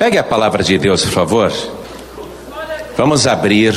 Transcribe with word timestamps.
Pegue 0.00 0.16
a 0.16 0.24
palavra 0.24 0.64
de 0.64 0.78
Deus, 0.78 1.02
por 1.02 1.12
favor. 1.12 1.52
Vamos 2.96 3.26
abrir 3.26 3.74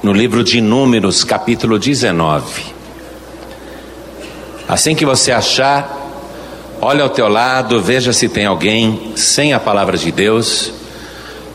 no 0.00 0.12
livro 0.12 0.44
de 0.44 0.60
Números, 0.60 1.24
capítulo 1.24 1.76
19. 1.76 2.62
Assim 4.68 4.94
que 4.94 5.04
você 5.04 5.32
achar, 5.32 5.92
olhe 6.80 7.02
ao 7.02 7.10
teu 7.10 7.26
lado, 7.26 7.82
veja 7.82 8.12
se 8.12 8.28
tem 8.28 8.46
alguém 8.46 9.10
sem 9.16 9.54
a 9.54 9.58
palavra 9.58 9.98
de 9.98 10.12
Deus. 10.12 10.72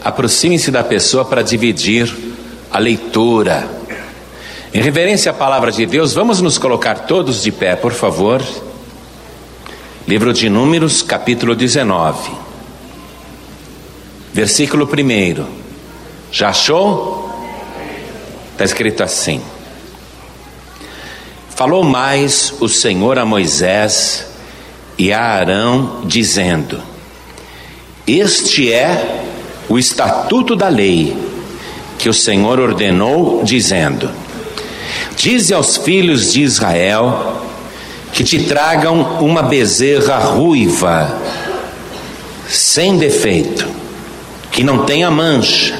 Aproxime-se 0.03 0.71
da 0.71 0.83
pessoa 0.83 1.23
para 1.23 1.41
dividir 1.41 2.13
a 2.69 2.79
leitura. 2.79 3.65
Em 4.73 4.81
reverência 4.81 5.31
à 5.31 5.33
palavra 5.33 5.71
de 5.71 5.85
Deus, 5.85 6.13
vamos 6.13 6.41
nos 6.41 6.57
colocar 6.57 7.05
todos 7.05 7.41
de 7.41 7.51
pé, 7.53 7.77
por 7.77 7.93
favor. 7.93 8.43
Livro 10.05 10.33
de 10.33 10.49
Números, 10.49 11.01
capítulo 11.01 11.55
19. 11.55 12.40
Versículo 14.33 14.85
1. 14.85 15.45
Já 16.31 16.49
achou? 16.49 17.29
Está 18.51 18.63
escrito 18.63 19.03
assim: 19.03 19.41
Falou 21.49 21.83
mais 21.83 22.53
o 22.59 22.69
Senhor 22.69 23.19
a 23.19 23.25
Moisés 23.25 24.25
e 24.97 25.11
a 25.11 25.21
Arão, 25.21 26.01
dizendo: 26.05 26.81
Este 28.07 28.71
é 28.71 29.25
o 29.67 29.77
estatuto 29.77 30.55
da 30.55 30.69
lei 30.69 31.15
que 31.97 32.07
o 32.07 32.13
Senhor 32.13 32.59
ordenou, 32.59 33.43
dizendo: 33.43 34.09
Dize 35.15 35.53
aos 35.53 35.75
filhos 35.75 36.31
de 36.31 36.41
Israel 36.41 37.41
que 38.13 38.23
te 38.23 38.43
tragam 38.43 39.19
uma 39.21 39.43
bezerra 39.43 40.17
ruiva, 40.17 41.17
sem 42.47 42.97
defeito, 42.97 43.80
que 44.51 44.63
não 44.63 44.85
tenha 44.85 45.09
mancha, 45.09 45.79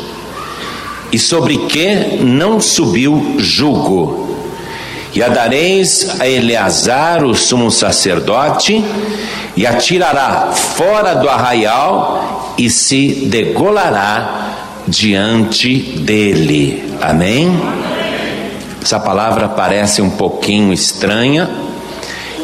e 1.11 1.20
sobre 1.20 1.57
que 1.67 2.17
não 2.22 2.61
subiu 2.61 3.36
jugo. 3.38 4.30
E 5.14 5.22
a 5.22 5.27
dareis 5.27 6.22
a 6.22 6.27
Eleazar, 6.27 7.25
o 7.25 7.36
sumo 7.36 7.69
sacerdote, 7.69 8.83
e 9.58 9.67
a 9.67 9.73
tirará 9.73 10.53
fora 10.53 11.16
do 11.16 11.27
arraial 11.27 12.55
e 12.58 12.69
se 12.69 13.25
degolará 13.25 14.83
diante 14.88 15.77
dele. 15.77 16.94
Amém? 17.02 17.59
Essa 18.81 18.99
palavra 18.99 19.49
parece 19.49 20.02
um 20.02 20.11
pouquinho 20.11 20.72
estranha, 20.72 21.49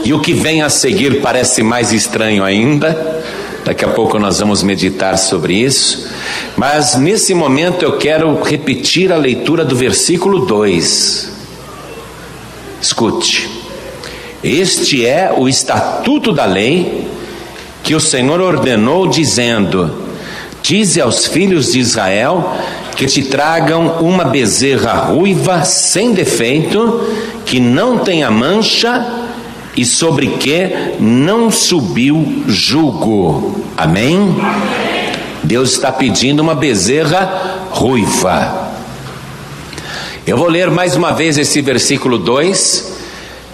e 0.03 0.13
o 0.13 0.19
que 0.19 0.33
vem 0.33 0.61
a 0.61 0.69
seguir 0.69 1.21
parece 1.21 1.63
mais 1.63 1.93
estranho 1.93 2.43
ainda. 2.43 3.23
Daqui 3.65 3.83
a 3.83 3.89
pouco 3.89 4.19
nós 4.19 4.39
vamos 4.39 4.61
meditar 4.63 5.17
sobre 5.17 5.53
isso. 5.55 6.06
Mas 6.55 6.95
nesse 6.95 7.33
momento 7.33 7.83
eu 7.83 7.97
quero 7.97 8.41
repetir 8.41 9.11
a 9.11 9.17
leitura 9.17 9.63
do 9.63 9.75
versículo 9.75 10.45
2. 10.45 11.31
Escute. 12.81 13.49
Este 14.43 15.05
é 15.05 15.33
o 15.35 15.49
estatuto 15.49 16.31
da 16.31 16.45
lei 16.45 17.07
que 17.83 17.95
o 17.95 17.99
Senhor 17.99 18.39
ordenou, 18.41 19.07
dizendo: 19.07 20.07
Dize 20.61 20.99
aos 20.99 21.25
filhos 21.25 21.71
de 21.71 21.79
Israel 21.79 22.55
que 22.95 23.05
te 23.05 23.23
tragam 23.23 23.99
uma 23.99 24.25
bezerra 24.25 24.93
ruiva 24.93 25.63
sem 25.63 26.13
defeito, 26.13 27.07
que 27.45 27.59
não 27.59 27.99
tenha 27.99 28.29
mancha 28.31 29.05
e 29.75 29.85
sobre 29.85 30.27
que 30.27 30.95
não 30.99 31.51
subiu 31.51 32.43
jugo. 32.47 33.61
Amém? 33.77 34.35
Deus 35.47 35.71
está 35.71 35.93
pedindo 35.93 36.41
uma 36.41 36.53
bezerra 36.53 37.69
ruiva. 37.71 38.67
Eu 40.25 40.35
vou 40.35 40.49
ler 40.49 40.69
mais 40.69 40.97
uma 40.97 41.13
vez 41.13 41.37
esse 41.37 41.61
versículo 41.61 42.17
2. 42.17 42.97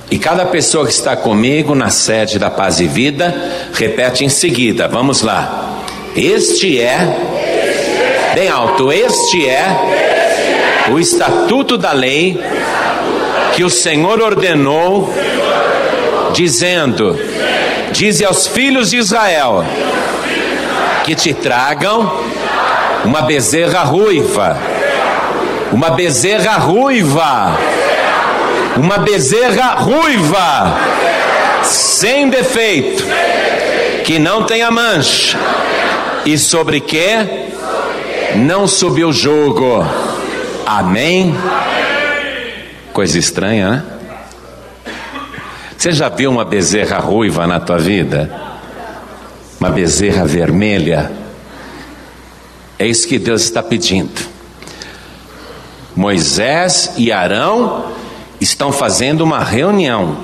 E 0.09 0.17
cada 0.17 0.43
pessoa 0.43 0.87
que 0.87 0.91
está 0.91 1.15
comigo 1.15 1.75
na 1.75 1.91
sede 1.91 2.39
da 2.39 2.49
Paz 2.49 2.79
e 2.79 2.87
Vida, 2.87 3.33
repete 3.73 4.25
em 4.25 4.29
seguida. 4.29 4.87
Vamos 4.87 5.21
lá. 5.21 5.83
Este 6.15 6.81
é, 6.81 8.31
bem 8.33 8.49
alto, 8.49 8.91
este 8.91 9.47
é 9.47 10.87
o 10.91 10.99
estatuto 10.99 11.77
da 11.77 11.91
lei 11.91 12.39
que 13.55 13.63
o 13.63 13.69
Senhor 13.69 14.19
ordenou 14.19 15.13
dizendo: 16.33 17.15
Dize 17.91 18.25
aos 18.25 18.47
filhos 18.47 18.89
de 18.89 18.97
Israel 18.97 19.63
que 21.03 21.15
te 21.15 21.33
tragam 21.33 22.19
uma 23.05 23.21
bezerra 23.23 23.83
ruiva, 23.83 24.57
uma 25.71 25.91
bezerra 25.91 26.57
ruiva, 26.57 27.57
uma 28.77 28.97
bezerra 28.97 29.75
ruiva, 29.75 30.77
sem 31.63 32.29
defeito, 32.29 33.03
que 34.03 34.19
não 34.19 34.43
tenha 34.43 34.71
mancha, 34.71 35.37
e 36.25 36.37
sobre 36.37 36.79
que 36.79 37.07
não 38.35 38.67
subiu 38.67 39.11
jogo. 39.11 39.85
Amém? 40.65 41.35
Coisa 42.93 43.17
estranha, 43.17 43.69
né? 43.69 43.83
Você 45.77 45.91
já 45.91 46.07
viu 46.07 46.31
uma 46.31 46.45
bezerra 46.45 46.97
ruiva 46.97 47.45
na 47.45 47.59
tua 47.59 47.77
vida? 47.77 48.52
Uma 49.63 49.71
bezerra 49.71 50.25
vermelha? 50.25 51.09
É 52.77 52.85
isso 52.85 53.07
que 53.07 53.17
Deus 53.17 53.43
está 53.43 53.63
pedindo. 53.63 54.11
Moisés 55.95 56.91
e 56.97 57.13
Arão 57.13 57.85
estão 58.41 58.73
fazendo 58.73 59.21
uma 59.21 59.41
reunião, 59.41 60.17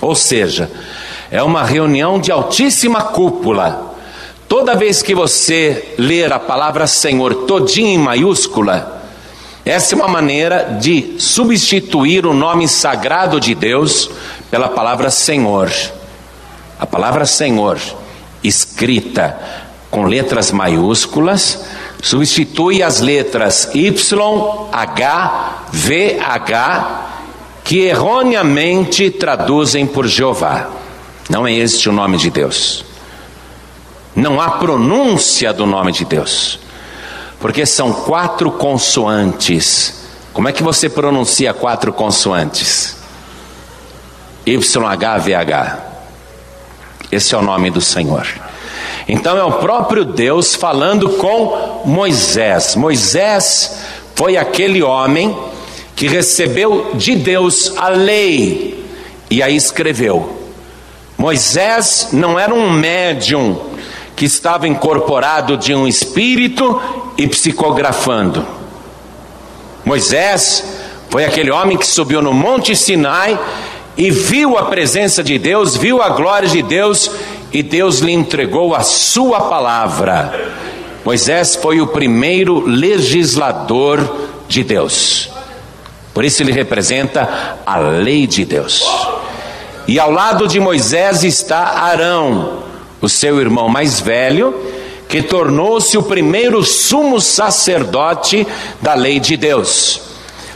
ou 0.00 0.14
seja, 0.14 0.70
é 1.32 1.42
uma 1.42 1.64
reunião 1.64 2.20
de 2.20 2.30
altíssima 2.30 3.02
cúpula. 3.02 3.92
Toda 4.48 4.76
vez 4.76 5.02
que 5.02 5.16
você 5.16 5.96
ler 5.98 6.32
a 6.32 6.38
palavra 6.38 6.86
Senhor 6.86 7.34
todinha 7.44 7.92
em 7.92 7.98
maiúscula, 7.98 9.02
essa 9.64 9.96
é 9.96 9.98
uma 9.98 10.06
maneira 10.06 10.78
de 10.80 11.16
substituir 11.18 12.24
o 12.24 12.32
nome 12.32 12.68
sagrado 12.68 13.40
de 13.40 13.52
Deus 13.52 14.08
pela 14.48 14.68
palavra 14.68 15.10
Senhor. 15.10 15.72
A 16.78 16.86
palavra 16.86 17.26
Senhor, 17.26 17.80
escrita 18.42 19.38
com 19.90 20.04
letras 20.04 20.52
maiúsculas, 20.52 21.64
substitui 22.02 22.82
as 22.82 23.00
letras 23.00 23.70
Y, 23.74 24.68
H, 24.72 25.68
V, 25.72 26.18
H, 26.20 27.06
que 27.64 27.80
erroneamente 27.80 29.10
traduzem 29.10 29.86
por 29.86 30.06
Jeová. 30.06 30.68
Não 31.28 31.46
é 31.46 31.52
este 31.52 31.88
o 31.88 31.92
nome 31.92 32.16
de 32.16 32.30
Deus. 32.30 32.84
Não 34.14 34.40
há 34.40 34.52
pronúncia 34.52 35.52
do 35.52 35.66
nome 35.66 35.92
de 35.92 36.04
Deus, 36.04 36.58
porque 37.40 37.66
são 37.66 37.92
quatro 37.92 38.50
consoantes. 38.52 40.06
Como 40.32 40.48
é 40.48 40.52
que 40.52 40.62
você 40.62 40.88
pronuncia 40.88 41.52
quatro 41.52 41.92
consoantes? 41.92 42.96
YHVH. 44.46 45.85
Esse 47.16 47.34
é 47.34 47.38
o 47.38 47.42
nome 47.42 47.70
do 47.70 47.80
Senhor. 47.80 48.26
Então 49.08 49.38
é 49.38 49.42
o 49.42 49.52
próprio 49.52 50.04
Deus 50.04 50.54
falando 50.54 51.08
com 51.10 51.82
Moisés. 51.86 52.76
Moisés 52.76 53.78
foi 54.14 54.36
aquele 54.36 54.82
homem 54.82 55.34
que 55.94 56.08
recebeu 56.08 56.90
de 56.92 57.16
Deus 57.16 57.72
a 57.78 57.88
lei 57.88 58.84
e 59.30 59.42
a 59.42 59.48
escreveu. 59.48 60.42
Moisés 61.16 62.10
não 62.12 62.38
era 62.38 62.52
um 62.52 62.70
médium 62.70 63.62
que 64.14 64.26
estava 64.26 64.68
incorporado 64.68 65.56
de 65.56 65.74
um 65.74 65.88
espírito 65.88 66.82
e 67.16 67.26
psicografando. 67.26 68.46
Moisés 69.86 70.64
foi 71.08 71.24
aquele 71.24 71.50
homem 71.50 71.78
que 71.78 71.86
subiu 71.86 72.20
no 72.20 72.34
Monte 72.34 72.76
Sinai 72.76 73.38
e 73.96 74.10
viu 74.10 74.58
a 74.58 74.66
presença 74.66 75.22
de 75.22 75.38
Deus, 75.38 75.76
viu 75.76 76.02
a 76.02 76.10
glória 76.10 76.48
de 76.48 76.62
Deus, 76.62 77.10
e 77.52 77.62
Deus 77.62 78.00
lhe 78.00 78.12
entregou 78.12 78.74
a 78.74 78.82
sua 78.82 79.42
palavra. 79.42 80.52
Moisés 81.04 81.56
foi 81.56 81.80
o 81.80 81.86
primeiro 81.86 82.60
legislador 82.66 84.28
de 84.48 84.62
Deus. 84.62 85.30
Por 86.12 86.24
isso 86.24 86.42
ele 86.42 86.52
representa 86.52 87.58
a 87.64 87.78
lei 87.78 88.26
de 88.26 88.44
Deus. 88.44 88.84
E 89.86 90.00
ao 90.00 90.10
lado 90.10 90.48
de 90.48 90.58
Moisés 90.58 91.22
está 91.22 91.58
Arão, 91.58 92.64
o 93.00 93.08
seu 93.08 93.40
irmão 93.40 93.68
mais 93.68 94.00
velho, 94.00 94.54
que 95.08 95.22
tornou-se 95.22 95.96
o 95.96 96.02
primeiro 96.02 96.64
sumo 96.64 97.20
sacerdote 97.20 98.46
da 98.82 98.94
lei 98.94 99.20
de 99.20 99.36
Deus. 99.36 100.00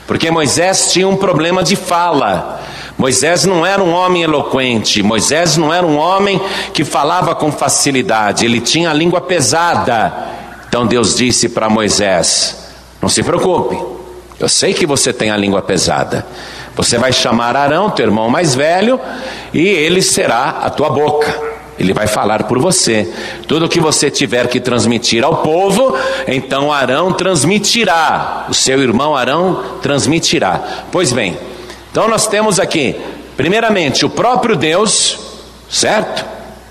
Porque 0.06 0.30
Moisés 0.30 0.92
tinha 0.92 1.06
um 1.06 1.16
problema 1.16 1.62
de 1.62 1.76
fala. 1.76 2.60
Moisés 3.00 3.46
não 3.46 3.64
era 3.64 3.82
um 3.82 3.94
homem 3.94 4.24
eloquente, 4.24 5.02
Moisés 5.02 5.56
não 5.56 5.72
era 5.72 5.86
um 5.86 5.96
homem 5.96 6.38
que 6.74 6.84
falava 6.84 7.34
com 7.34 7.50
facilidade, 7.50 8.44
ele 8.44 8.60
tinha 8.60 8.90
a 8.90 8.92
língua 8.92 9.22
pesada, 9.22 10.12
Então 10.68 10.86
Deus 10.86 11.16
disse 11.16 11.48
para 11.48 11.70
Moisés: 11.70 12.58
Não 13.00 13.08
se 13.08 13.22
preocupe, 13.22 13.82
eu 14.38 14.50
sei 14.50 14.74
que 14.74 14.84
você 14.84 15.14
tem 15.14 15.30
a 15.30 15.36
língua 15.36 15.62
pesada. 15.62 16.26
Você 16.76 16.98
vai 16.98 17.10
chamar 17.10 17.56
Arão, 17.56 17.88
teu 17.88 18.04
irmão 18.04 18.28
mais 18.28 18.54
velho, 18.54 19.00
e 19.52 19.66
ele 19.66 20.02
será 20.02 20.60
a 20.62 20.68
tua 20.68 20.90
boca. 20.90 21.34
Ele 21.78 21.94
vai 21.94 22.06
falar 22.06 22.42
por 22.42 22.58
você. 22.58 23.10
Tudo 23.48 23.66
que 23.66 23.80
você 23.80 24.10
tiver 24.10 24.46
que 24.46 24.60
transmitir 24.60 25.24
ao 25.24 25.38
povo, 25.38 25.96
então 26.28 26.70
Arão 26.70 27.14
transmitirá. 27.14 28.44
O 28.50 28.52
seu 28.52 28.82
irmão 28.82 29.16
Arão 29.16 29.78
transmitirá. 29.80 30.84
Pois 30.92 31.14
bem, 31.14 31.38
então 31.90 32.08
nós 32.08 32.26
temos 32.26 32.60
aqui, 32.60 32.94
primeiramente, 33.36 34.06
o 34.06 34.10
próprio 34.10 34.54
Deus, 34.54 35.18
certo? 35.68 36.24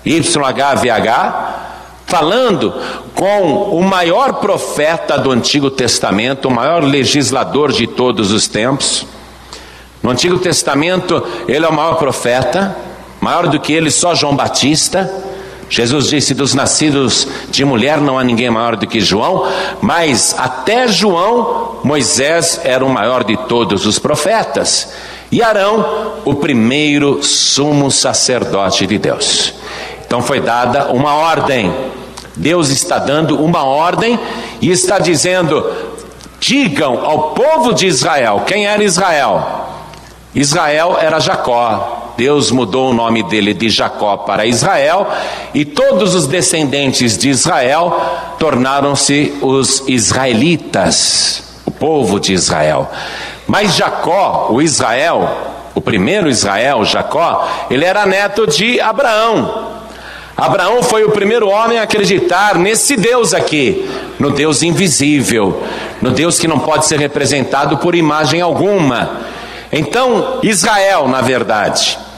YHVH, 0.04 1.60
falando 2.06 2.74
com 3.14 3.76
o 3.76 3.82
maior 3.82 4.34
profeta 4.34 5.18
do 5.18 5.30
Antigo 5.30 5.70
Testamento, 5.70 6.48
o 6.48 6.50
maior 6.50 6.82
legislador 6.82 7.70
de 7.70 7.86
todos 7.86 8.32
os 8.32 8.48
tempos. 8.48 9.06
No 10.02 10.10
Antigo 10.10 10.38
Testamento, 10.38 11.22
ele 11.46 11.66
é 11.66 11.68
o 11.68 11.72
maior 11.72 11.96
profeta, 11.96 12.74
maior 13.20 13.46
do 13.46 13.60
que 13.60 13.72
ele, 13.72 13.90
só 13.90 14.14
João 14.14 14.34
Batista. 14.34 15.12
Jesus 15.70 16.08
disse: 16.08 16.34
dos 16.34 16.52
nascidos 16.52 17.26
de 17.50 17.64
mulher 17.64 17.98
não 17.98 18.18
há 18.18 18.24
ninguém 18.24 18.50
maior 18.50 18.76
do 18.76 18.86
que 18.86 19.00
João, 19.00 19.50
mas 19.80 20.34
até 20.38 20.86
João, 20.86 21.78
Moisés 21.82 22.60
era 22.62 22.84
o 22.84 22.90
maior 22.90 23.24
de 23.24 23.36
todos 23.46 23.86
os 23.86 23.98
profetas, 23.98 24.92
e 25.32 25.42
Arão, 25.42 26.20
o 26.26 26.34
primeiro 26.34 27.22
sumo 27.22 27.90
sacerdote 27.90 28.86
de 28.86 28.98
Deus. 28.98 29.54
Então 30.04 30.20
foi 30.20 30.40
dada 30.40 30.92
uma 30.92 31.14
ordem 31.14 31.72
Deus 32.40 32.70
está 32.70 32.98
dando 32.98 33.42
uma 33.42 33.64
ordem 33.64 34.18
e 34.62 34.70
está 34.70 34.98
dizendo: 34.98 35.70
digam 36.40 37.04
ao 37.04 37.30
povo 37.34 37.74
de 37.74 37.86
Israel, 37.86 38.44
quem 38.46 38.66
era 38.66 38.82
Israel? 38.82 39.66
Israel 40.34 40.96
era 40.98 41.20
Jacó. 41.20 41.99
Deus 42.20 42.50
mudou 42.50 42.90
o 42.90 42.92
nome 42.92 43.22
dele 43.22 43.54
de 43.54 43.70
Jacó 43.70 44.14
para 44.18 44.44
Israel, 44.44 45.06
e 45.54 45.64
todos 45.64 46.14
os 46.14 46.26
descendentes 46.26 47.16
de 47.16 47.30
Israel 47.30 47.98
tornaram-se 48.38 49.32
os 49.40 49.84
israelitas, 49.88 51.62
o 51.64 51.70
povo 51.70 52.20
de 52.20 52.34
Israel. 52.34 52.90
Mas 53.46 53.74
Jacó, 53.74 54.48
o 54.50 54.60
Israel, 54.60 55.30
o 55.74 55.80
primeiro 55.80 56.28
Israel, 56.28 56.84
Jacó, 56.84 57.48
ele 57.70 57.86
era 57.86 58.04
neto 58.04 58.46
de 58.46 58.78
Abraão. 58.82 59.78
Abraão 60.36 60.82
foi 60.82 61.04
o 61.04 61.12
primeiro 61.12 61.48
homem 61.48 61.78
a 61.78 61.84
acreditar 61.84 62.56
nesse 62.56 62.98
Deus 62.98 63.32
aqui, 63.32 63.88
no 64.18 64.30
Deus 64.30 64.62
invisível, 64.62 65.62
no 66.02 66.10
Deus 66.10 66.38
que 66.38 66.46
não 66.46 66.58
pode 66.58 66.84
ser 66.84 66.98
representado 66.98 67.78
por 67.78 67.94
imagem 67.94 68.42
alguma. 68.42 69.20
Então, 69.72 70.40
Israel, 70.42 71.08
na 71.08 71.22
verdade, 71.22 72.09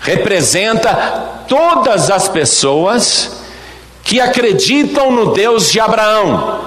representa 0.00 1.44
todas 1.48 2.10
as 2.10 2.28
pessoas 2.28 3.40
que 4.02 4.20
acreditam 4.20 5.12
no 5.12 5.32
Deus 5.32 5.70
de 5.70 5.78
Abraão, 5.78 6.60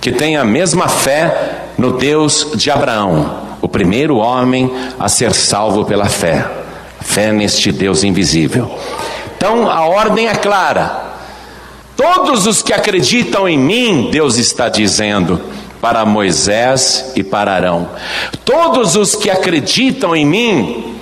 que 0.00 0.10
têm 0.10 0.36
a 0.36 0.44
mesma 0.44 0.88
fé 0.88 1.66
no 1.76 1.92
Deus 1.92 2.52
de 2.54 2.70
Abraão, 2.70 3.40
o 3.60 3.68
primeiro 3.68 4.16
homem 4.16 4.72
a 4.98 5.08
ser 5.08 5.32
salvo 5.34 5.84
pela 5.84 6.06
fé, 6.06 6.46
fé 7.00 7.32
neste 7.32 7.70
Deus 7.70 8.02
invisível. 8.02 8.78
Então 9.36 9.70
a 9.70 9.86
ordem 9.86 10.28
é 10.28 10.34
clara. 10.34 11.06
Todos 11.96 12.46
os 12.46 12.62
que 12.62 12.72
acreditam 12.72 13.48
em 13.48 13.58
mim, 13.58 14.08
Deus 14.10 14.36
está 14.36 14.68
dizendo 14.68 15.40
para 15.80 16.04
Moisés 16.04 17.12
e 17.14 17.22
para 17.22 17.52
Arão. 17.52 17.88
Todos 18.44 18.96
os 18.96 19.14
que 19.14 19.30
acreditam 19.30 20.14
em 20.14 20.24
mim, 20.24 20.97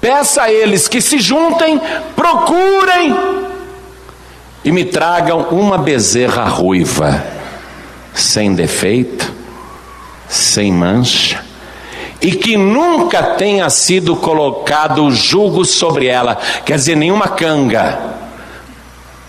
peça 0.00 0.42
a 0.42 0.52
eles 0.52 0.88
que 0.88 1.00
se 1.00 1.18
juntem, 1.18 1.80
procurem 2.16 3.14
e 4.64 4.70
me 4.72 4.84
tragam 4.84 5.48
uma 5.50 5.78
bezerra 5.78 6.44
ruiva, 6.44 7.24
sem 8.14 8.54
defeito, 8.54 9.32
sem 10.28 10.72
mancha, 10.72 11.44
e 12.20 12.32
que 12.32 12.56
nunca 12.56 13.22
tenha 13.22 13.68
sido 13.70 14.14
colocado 14.16 15.10
jugo 15.10 15.64
sobre 15.64 16.06
ela, 16.06 16.36
quer 16.64 16.76
dizer, 16.76 16.96
nenhuma 16.96 17.28
canga. 17.28 17.98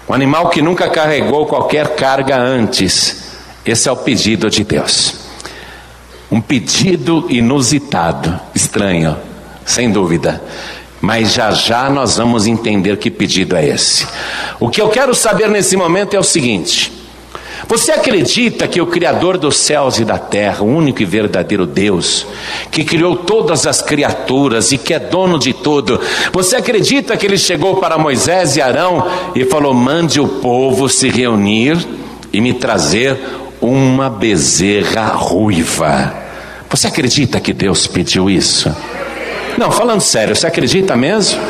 Um 0.10 0.14
animal 0.14 0.50
que 0.50 0.62
nunca 0.62 0.90
carregou 0.90 1.46
qualquer 1.46 1.96
carga 1.96 2.38
antes. 2.38 3.32
Esse 3.66 3.88
é 3.88 3.92
o 3.92 3.96
pedido 3.96 4.50
de 4.50 4.66
Deus. 4.66 5.16
Um 6.30 6.42
pedido 6.42 7.28
inusitado, 7.30 8.38
estranho, 8.54 9.18
sem 9.72 9.92
dúvida. 9.92 10.42
Mas 11.00 11.34
já 11.34 11.50
já 11.52 11.90
nós 11.90 12.18
vamos 12.18 12.46
entender 12.46 12.98
que 12.98 13.10
pedido 13.10 13.56
é 13.56 13.68
esse. 13.68 14.06
O 14.60 14.70
que 14.70 14.80
eu 14.80 14.90
quero 14.90 15.16
saber 15.16 15.50
nesse 15.50 15.76
momento 15.76 16.14
é 16.14 16.20
o 16.20 16.24
seguinte: 16.24 16.92
você 17.68 17.92
acredita 17.92 18.68
que 18.68 18.82
o 18.82 18.86
Criador 18.86 19.38
dos 19.38 19.58
céus 19.58 19.98
e 19.98 20.06
da 20.06 20.18
terra, 20.18 20.62
o 20.62 20.68
único 20.68 21.02
e 21.02 21.06
verdadeiro 21.06 21.66
Deus, 21.66 22.28
que 22.70 22.84
criou 22.84 23.16
todas 23.16 23.66
as 23.66 23.82
criaturas 23.82 24.72
e 24.72 24.78
que 24.78 24.94
é 24.94 25.00
dono 25.00 25.40
de 25.40 25.54
tudo, 25.54 26.00
você 26.32 26.58
acredita 26.58 27.18
que 27.18 27.26
ele 27.26 27.38
chegou 27.38 27.78
para 27.78 27.98
Moisés 27.98 28.56
e 28.56 28.62
Arão 28.62 29.08
e 29.34 29.46
falou: 29.46 29.74
mande 29.74 30.20
o 30.20 30.28
povo 30.28 30.88
se 30.88 31.10
reunir 31.10 31.78
e 32.32 32.40
me 32.42 32.54
trazer 32.54 33.18
uma 33.60 34.10
bezerra 34.10 35.08
ruiva? 35.08 36.14
Você 36.70 36.88
acredita 36.88 37.40
que 37.40 37.54
Deus 37.54 37.88
pediu 37.88 38.30
isso? 38.30 38.70
Não, 39.58 39.72
falando 39.72 40.02
sério, 40.02 40.36
você 40.36 40.48
acredita 40.48 40.96
mesmo? 40.96 41.42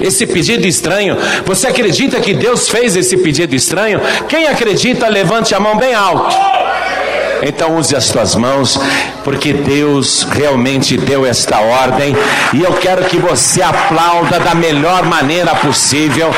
esse 0.00 0.26
pedido 0.26 0.66
estranho. 0.66 1.16
Você 1.46 1.68
acredita 1.68 2.20
que 2.20 2.34
Deus 2.34 2.68
fez 2.68 2.96
esse 2.96 3.16
pedido 3.16 3.54
estranho? 3.54 4.00
Quem 4.28 4.46
acredita, 4.46 5.08
levante 5.08 5.54
a 5.54 5.60
mão 5.60 5.76
bem 5.76 5.94
alto. 5.94 6.36
Então 7.42 7.76
use 7.76 7.94
as 7.94 8.08
tuas 8.08 8.34
mãos, 8.34 8.80
porque 9.22 9.52
Deus 9.52 10.26
realmente 10.30 10.96
deu 10.96 11.26
esta 11.26 11.58
ordem, 11.60 12.16
e 12.54 12.62
eu 12.62 12.72
quero 12.74 13.04
que 13.04 13.18
você 13.18 13.60
aplauda 13.60 14.38
da 14.40 14.54
melhor 14.54 15.04
maneira 15.04 15.54
possível, 15.56 16.30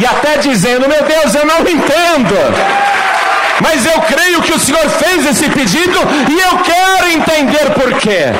e 0.00 0.06
até 0.06 0.38
dizendo: 0.38 0.88
Meu 0.88 1.02
Deus, 1.02 1.34
eu 1.34 1.44
não 1.46 1.60
entendo. 1.60 2.36
Mas 3.60 3.86
eu 3.86 4.00
creio 4.02 4.42
que 4.42 4.52
o 4.52 4.58
Senhor 4.58 4.88
fez 4.88 5.26
esse 5.26 5.48
pedido 5.48 5.98
e 6.28 6.40
eu 6.40 6.58
quero 6.58 7.08
entender 7.08 7.70
por 7.74 7.92
quê. 7.98 8.32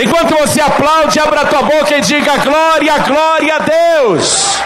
Enquanto 0.00 0.36
você 0.36 0.60
aplaude, 0.60 1.20
abra 1.20 1.42
a 1.42 1.46
tua 1.46 1.62
boca 1.62 1.96
e 1.96 2.00
diga 2.00 2.36
glória, 2.38 2.98
glória 2.98 3.56
a 3.56 3.58
Deus. 3.58 4.58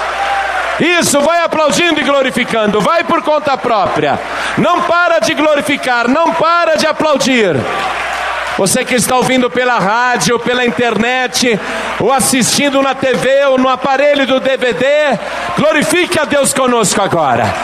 Isso, 0.80 1.20
vai 1.20 1.42
aplaudindo 1.42 2.00
e 2.00 2.04
glorificando, 2.04 2.80
vai 2.80 3.04
por 3.04 3.22
conta 3.22 3.56
própria. 3.56 4.18
Não 4.56 4.82
para 4.82 5.18
de 5.18 5.34
glorificar, 5.34 6.08
não 6.08 6.32
para 6.32 6.76
de 6.76 6.86
aplaudir. 6.86 7.56
Você 8.56 8.84
que 8.84 8.94
está 8.94 9.16
ouvindo 9.16 9.50
pela 9.50 9.78
rádio, 9.78 10.38
pela 10.38 10.64
internet, 10.64 11.58
ou 12.00 12.12
assistindo 12.12 12.82
na 12.82 12.94
TV 12.94 13.44
ou 13.46 13.58
no 13.58 13.68
aparelho 13.68 14.26
do 14.26 14.40
DVD, 14.40 15.18
glorifique 15.56 16.18
a 16.18 16.24
Deus 16.24 16.54
conosco 16.54 17.00
agora. 17.00 17.54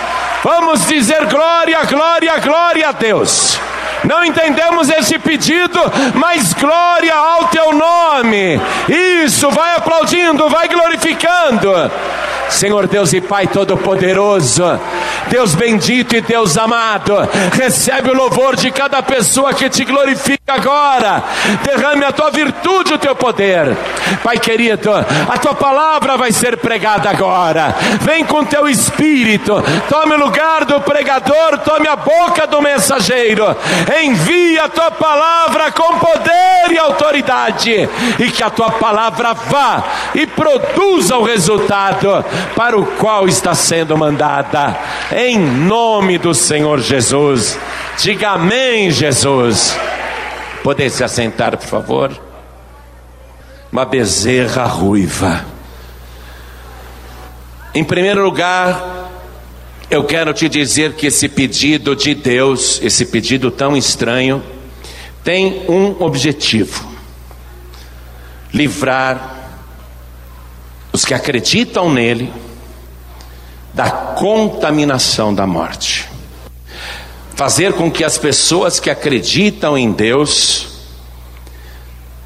Vamos 0.42 0.86
dizer 0.86 1.26
glória, 1.26 1.82
glória, 1.84 2.38
glória 2.38 2.88
a 2.88 2.92
Deus. 2.92 3.58
Não 4.08 4.24
entendemos 4.24 4.88
esse 4.90 5.18
pedido, 5.18 5.78
mas 6.14 6.52
glória 6.52 7.14
ao 7.14 7.44
teu 7.48 7.72
nome. 7.72 8.60
Isso, 8.88 9.50
vai 9.50 9.76
aplaudindo, 9.76 10.48
vai 10.48 10.68
glorificando. 10.68 11.70
Senhor 12.50 12.86
Deus 12.86 13.12
e 13.12 13.20
Pai 13.20 13.46
Todo-Poderoso, 13.46 14.78
Deus 15.28 15.54
bendito 15.54 16.14
e 16.14 16.20
Deus 16.20 16.56
amado, 16.56 17.16
recebe 17.52 18.10
o 18.10 18.14
louvor 18.14 18.56
de 18.56 18.70
cada 18.70 19.02
pessoa 19.02 19.52
que 19.52 19.68
te 19.68 19.84
glorifica 19.84 20.54
agora, 20.54 21.22
derrame 21.64 22.04
a 22.04 22.12
tua 22.12 22.30
virtude, 22.30 22.94
o 22.94 22.98
teu 22.98 23.14
poder, 23.16 23.76
Pai 24.22 24.38
querido, 24.38 24.90
a 24.92 25.38
tua 25.38 25.54
palavra 25.54 26.16
vai 26.16 26.32
ser 26.32 26.56
pregada 26.58 27.10
agora, 27.10 27.74
vem 28.02 28.24
com 28.24 28.44
teu 28.44 28.68
espírito, 28.68 29.62
tome 29.88 30.14
o 30.14 30.18
lugar 30.18 30.64
do 30.64 30.80
pregador, 30.80 31.58
tome 31.58 31.88
a 31.88 31.96
boca 31.96 32.46
do 32.46 32.62
mensageiro, 32.62 33.56
envia 34.02 34.64
a 34.64 34.68
tua 34.68 34.90
palavra 34.90 35.72
com 35.72 35.98
poder 35.98 36.70
e 36.70 36.78
autoridade, 36.78 37.88
e 38.18 38.30
que 38.30 38.42
a 38.42 38.50
tua 38.50 38.70
palavra 38.70 39.32
vá 39.32 39.82
e 40.14 40.26
produza 40.26 41.16
o 41.16 41.24
resultado 41.24 42.24
para 42.54 42.78
o 42.78 42.86
qual 42.96 43.28
está 43.28 43.54
sendo 43.54 43.96
mandada, 43.96 44.76
em 45.14 45.38
nome 45.38 46.18
do 46.18 46.34
Senhor 46.34 46.80
Jesus. 46.80 47.58
Diga 47.98 48.30
amém, 48.30 48.90
Jesus. 48.90 49.76
Poder 50.62 50.90
se 50.90 51.04
assentar, 51.04 51.56
por 51.56 51.66
favor? 51.66 52.12
Uma 53.70 53.84
bezerra 53.84 54.64
ruiva. 54.64 55.44
Em 57.74 57.82
primeiro 57.82 58.24
lugar, 58.24 59.10
eu 59.90 60.04
quero 60.04 60.32
te 60.32 60.48
dizer 60.48 60.94
que 60.94 61.08
esse 61.08 61.28
pedido 61.28 61.94
de 61.94 62.14
Deus, 62.14 62.80
esse 62.82 63.04
pedido 63.06 63.50
tão 63.50 63.76
estranho, 63.76 64.42
tem 65.22 65.64
um 65.68 66.02
objetivo: 66.02 66.88
livrar 68.52 69.43
os 70.94 71.04
que 71.04 71.12
acreditam 71.12 71.92
nele 71.92 72.32
da 73.74 73.90
contaminação 73.90 75.34
da 75.34 75.44
morte. 75.44 76.08
Fazer 77.34 77.72
com 77.72 77.90
que 77.90 78.04
as 78.04 78.16
pessoas 78.16 78.78
que 78.78 78.88
acreditam 78.88 79.76
em 79.76 79.90
Deus 79.90 80.68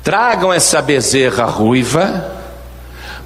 tragam 0.04 0.52
essa 0.52 0.82
bezerra 0.82 1.46
ruiva, 1.46 2.30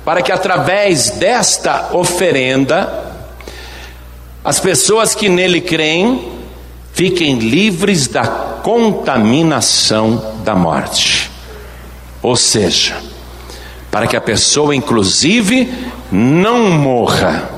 para 0.04 0.22
que 0.22 0.30
através 0.30 1.10
desta 1.10 1.88
oferenda, 1.92 3.12
as 4.44 4.60
pessoas 4.60 5.12
que 5.12 5.28
nele 5.28 5.60
creem 5.60 6.38
fiquem 6.92 7.40
livres 7.40 8.06
da 8.06 8.24
contaminação 8.62 10.36
da 10.44 10.54
morte. 10.54 11.28
Ou 12.22 12.36
seja, 12.36 13.11
para 13.92 14.06
que 14.06 14.16
a 14.16 14.20
pessoa, 14.22 14.74
inclusive, 14.74 15.70
não 16.10 16.70
morra, 16.70 17.50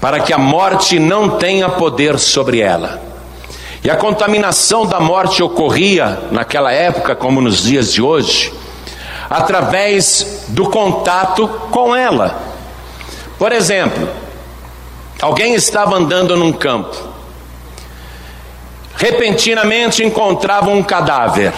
para 0.00 0.20
que 0.20 0.32
a 0.32 0.38
morte 0.38 1.00
não 1.00 1.30
tenha 1.30 1.68
poder 1.68 2.16
sobre 2.16 2.60
ela. 2.60 3.02
E 3.82 3.90
a 3.90 3.96
contaminação 3.96 4.86
da 4.86 5.00
morte 5.00 5.42
ocorria 5.42 6.20
naquela 6.30 6.72
época, 6.72 7.16
como 7.16 7.40
nos 7.40 7.64
dias 7.64 7.92
de 7.92 8.00
hoje, 8.00 8.52
através 9.28 10.44
do 10.46 10.70
contato 10.70 11.48
com 11.72 11.94
ela. 11.94 12.40
Por 13.36 13.50
exemplo, 13.50 14.08
alguém 15.20 15.54
estava 15.54 15.96
andando 15.96 16.36
num 16.36 16.52
campo, 16.52 16.96
repentinamente 18.94 20.04
encontrava 20.04 20.70
um 20.70 20.84
cadáver. 20.84 21.52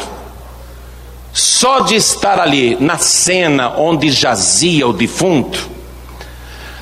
Só 1.32 1.80
de 1.80 1.94
estar 1.94 2.40
ali 2.40 2.76
na 2.80 2.98
cena 2.98 3.74
onde 3.76 4.10
jazia 4.10 4.86
o 4.86 4.92
defunto, 4.92 5.68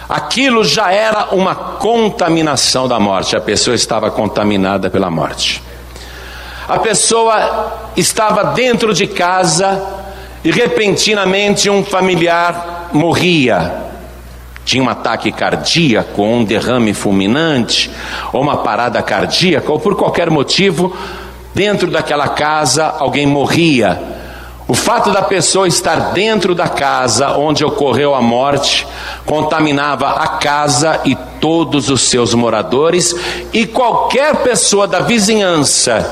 aquilo 0.08 0.64
já 0.64 0.90
era 0.90 1.28
uma 1.32 1.54
contaminação 1.54 2.88
da 2.88 2.98
morte. 2.98 3.36
A 3.36 3.40
pessoa 3.40 3.74
estava 3.74 4.10
contaminada 4.10 4.88
pela 4.88 5.10
morte. 5.10 5.62
A 6.66 6.78
pessoa 6.78 7.90
estava 7.96 8.44
dentro 8.54 8.94
de 8.94 9.06
casa 9.06 9.82
e 10.42 10.50
repentinamente 10.50 11.68
um 11.68 11.84
familiar 11.84 12.88
morria. 12.92 13.86
Tinha 14.64 14.82
um 14.82 14.88
ataque 14.88 15.32
cardíaco, 15.32 16.20
ou 16.22 16.28
um 16.28 16.44
derrame 16.44 16.92
fulminante, 16.92 17.90
ou 18.32 18.42
uma 18.42 18.58
parada 18.58 19.00
cardíaca, 19.02 19.72
ou 19.72 19.80
por 19.80 19.96
qualquer 19.96 20.30
motivo, 20.30 20.94
dentro 21.54 21.90
daquela 21.90 22.28
casa 22.28 22.84
alguém 22.98 23.26
morria 23.26 24.17
o 24.68 24.74
fato 24.74 25.10
da 25.10 25.22
pessoa 25.22 25.66
estar 25.66 26.12
dentro 26.12 26.54
da 26.54 26.68
casa 26.68 27.32
onde 27.38 27.64
ocorreu 27.64 28.14
a 28.14 28.20
morte 28.20 28.86
contaminava 29.24 30.10
a 30.10 30.28
casa 30.28 31.00
e 31.06 31.16
todos 31.40 31.88
os 31.88 32.02
seus 32.02 32.34
moradores 32.34 33.14
e 33.52 33.66
qualquer 33.66 34.36
pessoa 34.42 34.86
da 34.86 35.00
vizinhança 35.00 36.06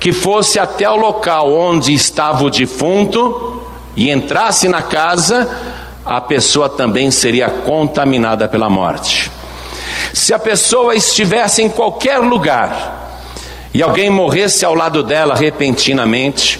que 0.00 0.12
fosse 0.12 0.58
até 0.58 0.90
o 0.90 0.96
local 0.96 1.52
onde 1.52 1.94
estava 1.94 2.42
o 2.42 2.50
defunto 2.50 3.62
e 3.94 4.10
entrasse 4.10 4.68
na 4.68 4.82
casa, 4.82 5.48
a 6.04 6.20
pessoa 6.20 6.68
também 6.68 7.10
seria 7.10 7.50
contaminada 7.50 8.48
pela 8.48 8.70
morte. 8.70 9.30
Se 10.14 10.32
a 10.32 10.38
pessoa 10.38 10.94
estivesse 10.94 11.62
em 11.62 11.68
qualquer 11.68 12.18
lugar 12.18 12.98
e 13.74 13.82
alguém 13.82 14.08
morresse 14.08 14.64
ao 14.64 14.74
lado 14.74 15.02
dela 15.02 15.34
repentinamente, 15.34 16.58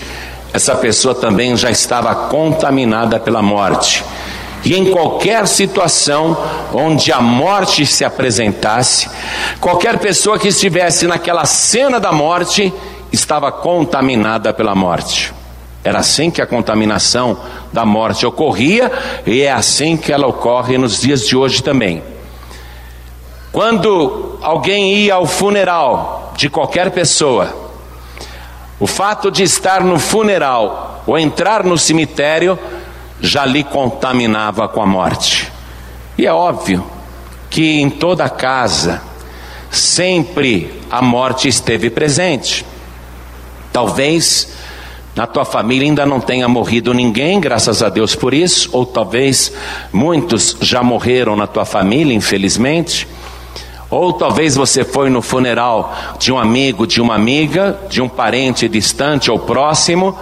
essa 0.52 0.74
pessoa 0.74 1.14
também 1.14 1.56
já 1.56 1.70
estava 1.70 2.14
contaminada 2.14 3.20
pela 3.20 3.42
morte. 3.42 4.04
E 4.64 4.76
em 4.76 4.90
qualquer 4.90 5.46
situação 5.46 6.36
onde 6.72 7.10
a 7.10 7.20
morte 7.20 7.86
se 7.86 8.04
apresentasse, 8.04 9.08
qualquer 9.60 9.98
pessoa 9.98 10.38
que 10.38 10.48
estivesse 10.48 11.06
naquela 11.06 11.46
cena 11.46 11.98
da 11.98 12.12
morte 12.12 12.72
estava 13.12 13.50
contaminada 13.50 14.52
pela 14.52 14.74
morte. 14.74 15.32
Era 15.82 16.00
assim 16.00 16.30
que 16.30 16.42
a 16.42 16.46
contaminação 16.46 17.38
da 17.72 17.86
morte 17.86 18.26
ocorria 18.26 18.92
e 19.26 19.40
é 19.40 19.50
assim 19.50 19.96
que 19.96 20.12
ela 20.12 20.26
ocorre 20.26 20.76
nos 20.76 21.00
dias 21.00 21.26
de 21.26 21.34
hoje 21.34 21.62
também. 21.62 22.02
Quando 23.50 24.38
alguém 24.42 24.94
ia 24.94 25.14
ao 25.14 25.26
funeral 25.26 26.34
de 26.36 26.50
qualquer 26.50 26.90
pessoa, 26.90 27.69
o 28.80 28.86
fato 28.86 29.30
de 29.30 29.42
estar 29.42 29.84
no 29.84 29.98
funeral 29.98 31.04
ou 31.06 31.18
entrar 31.18 31.62
no 31.62 31.76
cemitério 31.76 32.58
já 33.20 33.44
lhe 33.44 33.62
contaminava 33.62 34.66
com 34.66 34.82
a 34.82 34.86
morte. 34.86 35.52
E 36.16 36.26
é 36.26 36.32
óbvio 36.32 36.84
que 37.50 37.80
em 37.80 37.90
toda 37.90 38.28
casa 38.30 39.02
sempre 39.70 40.72
a 40.90 41.02
morte 41.02 41.46
esteve 41.46 41.90
presente. 41.90 42.64
Talvez 43.70 44.54
na 45.14 45.26
tua 45.26 45.44
família 45.44 45.86
ainda 45.86 46.06
não 46.06 46.20
tenha 46.20 46.48
morrido 46.48 46.94
ninguém, 46.94 47.38
graças 47.38 47.82
a 47.82 47.88
Deus 47.88 48.14
por 48.14 48.32
isso, 48.32 48.70
ou 48.72 48.86
talvez 48.86 49.52
muitos 49.92 50.56
já 50.60 50.82
morreram 50.82 51.36
na 51.36 51.46
tua 51.46 51.64
família, 51.64 52.14
infelizmente. 52.14 53.06
Ou 53.90 54.12
talvez 54.12 54.54
você 54.54 54.84
foi 54.84 55.10
no 55.10 55.20
funeral 55.20 55.94
de 56.18 56.32
um 56.32 56.38
amigo, 56.38 56.86
de 56.86 57.00
uma 57.00 57.16
amiga, 57.16 57.78
de 57.88 58.00
um 58.00 58.08
parente 58.08 58.68
distante 58.68 59.30
ou 59.30 59.38
próximo, 59.38 60.16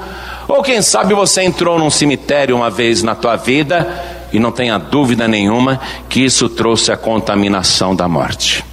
ou 0.49 0.63
quem 0.63 0.81
sabe 0.81 1.13
você 1.13 1.43
entrou 1.43 1.79
num 1.79 1.91
cemitério 1.91 2.57
uma 2.57 2.71
vez 2.71 3.03
na 3.03 3.15
tua 3.15 3.37
vida 3.37 4.27
e 4.33 4.39
não 4.39 4.51
tenha 4.51 4.79
dúvida 4.79 5.29
nenhuma 5.29 5.79
que 6.09 6.21
isso 6.25 6.49
trouxe 6.49 6.91
a 6.91 6.97
contaminação 6.97 7.95
da 7.95 8.09
morte. 8.09 8.65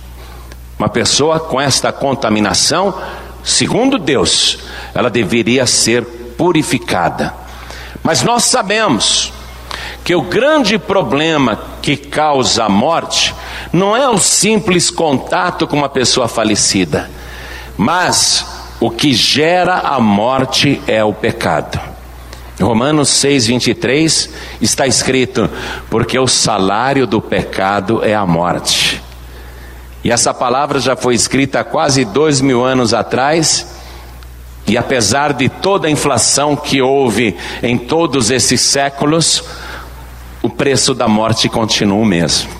Uma 0.79 0.87
pessoa 0.87 1.39
com 1.39 1.59
esta 1.59 1.91
contaminação, 1.91 2.93
segundo 3.43 3.97
Deus, 3.97 4.59
ela 4.93 5.09
deveria 5.09 5.65
ser 5.65 6.03
purificada. 6.37 7.33
Mas 8.01 8.23
nós 8.23 8.45
sabemos 8.45 9.33
que 10.03 10.15
o 10.15 10.21
grande 10.21 10.77
problema 10.77 11.59
que 11.85 11.95
causa 11.95 12.63
a 12.63 12.69
morte 12.69 13.31
não 13.71 13.95
é 13.95 14.09
o 14.09 14.17
simples 14.17 14.89
contato 14.89 15.67
com 15.67 15.77
uma 15.77 15.87
pessoa 15.87 16.27
falecida, 16.27 17.11
mas 17.77 18.43
o 18.79 18.89
que 18.89 19.13
gera 19.13 19.75
a 19.75 19.99
morte 19.99 20.81
é 20.87 21.03
o 21.03 21.13
pecado. 21.13 21.79
Romanos 22.59 23.09
6,23 23.23 24.31
está 24.59 24.87
escrito: 24.87 25.47
porque 25.87 26.17
o 26.17 26.27
salário 26.27 27.05
do 27.05 27.21
pecado 27.21 28.03
é 28.03 28.15
a 28.15 28.25
morte. 28.25 28.99
E 30.03 30.09
essa 30.09 30.33
palavra 30.33 30.79
já 30.79 30.95
foi 30.95 31.13
escrita 31.13 31.59
há 31.59 31.63
quase 31.63 32.03
dois 32.03 32.41
mil 32.41 32.65
anos 32.65 32.95
atrás, 32.95 33.75
e 34.65 34.75
apesar 34.75 35.33
de 35.33 35.49
toda 35.49 35.87
a 35.87 35.91
inflação 35.91 36.55
que 36.55 36.81
houve 36.81 37.37
em 37.61 37.77
todos 37.77 38.31
esses 38.31 38.59
séculos, 38.61 39.43
o 40.45 40.49
preço 40.49 40.93
da 40.93 41.07
morte 41.07 41.49
continua 41.49 41.97
o 41.97 42.05
mesmo. 42.05 42.51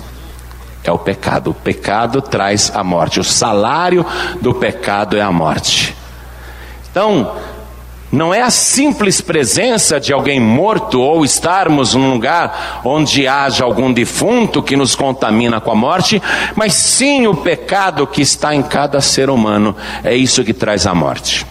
É 0.84 0.92
o 0.92 0.98
pecado. 0.98 1.52
O 1.52 1.54
pecado 1.54 2.20
traz 2.20 2.72
a 2.74 2.84
morte. 2.84 3.20
O 3.20 3.24
salário 3.24 4.04
do 4.42 4.56
pecado 4.56 5.16
é 5.16 5.22
a 5.22 5.32
morte. 5.32 5.96
Então, 6.90 7.36
não 8.12 8.34
é 8.34 8.42
a 8.42 8.50
simples 8.50 9.22
presença 9.22 10.00
de 10.00 10.12
alguém 10.12 10.40
morto 10.40 11.00
ou 11.00 11.24
estarmos 11.24 11.94
num 11.94 12.12
lugar 12.12 12.82
onde 12.84 13.28
haja 13.28 13.64
algum 13.64 13.94
defunto 13.94 14.64
que 14.64 14.76
nos 14.76 14.96
contamina 14.96 15.62
com 15.62 15.70
a 15.70 15.76
morte, 15.76 16.20
mas 16.56 16.74
sim 16.74 17.28
o 17.28 17.36
pecado 17.36 18.08
que 18.08 18.24
está 18.24 18.56
em 18.56 18.64
cada 18.64 19.00
ser 19.00 19.30
humano. 19.30 19.76
É 20.04 20.16
isso 20.16 20.44
que 20.44 20.54
traz 20.54 20.88
a 20.88 20.96
morte. 20.96 21.46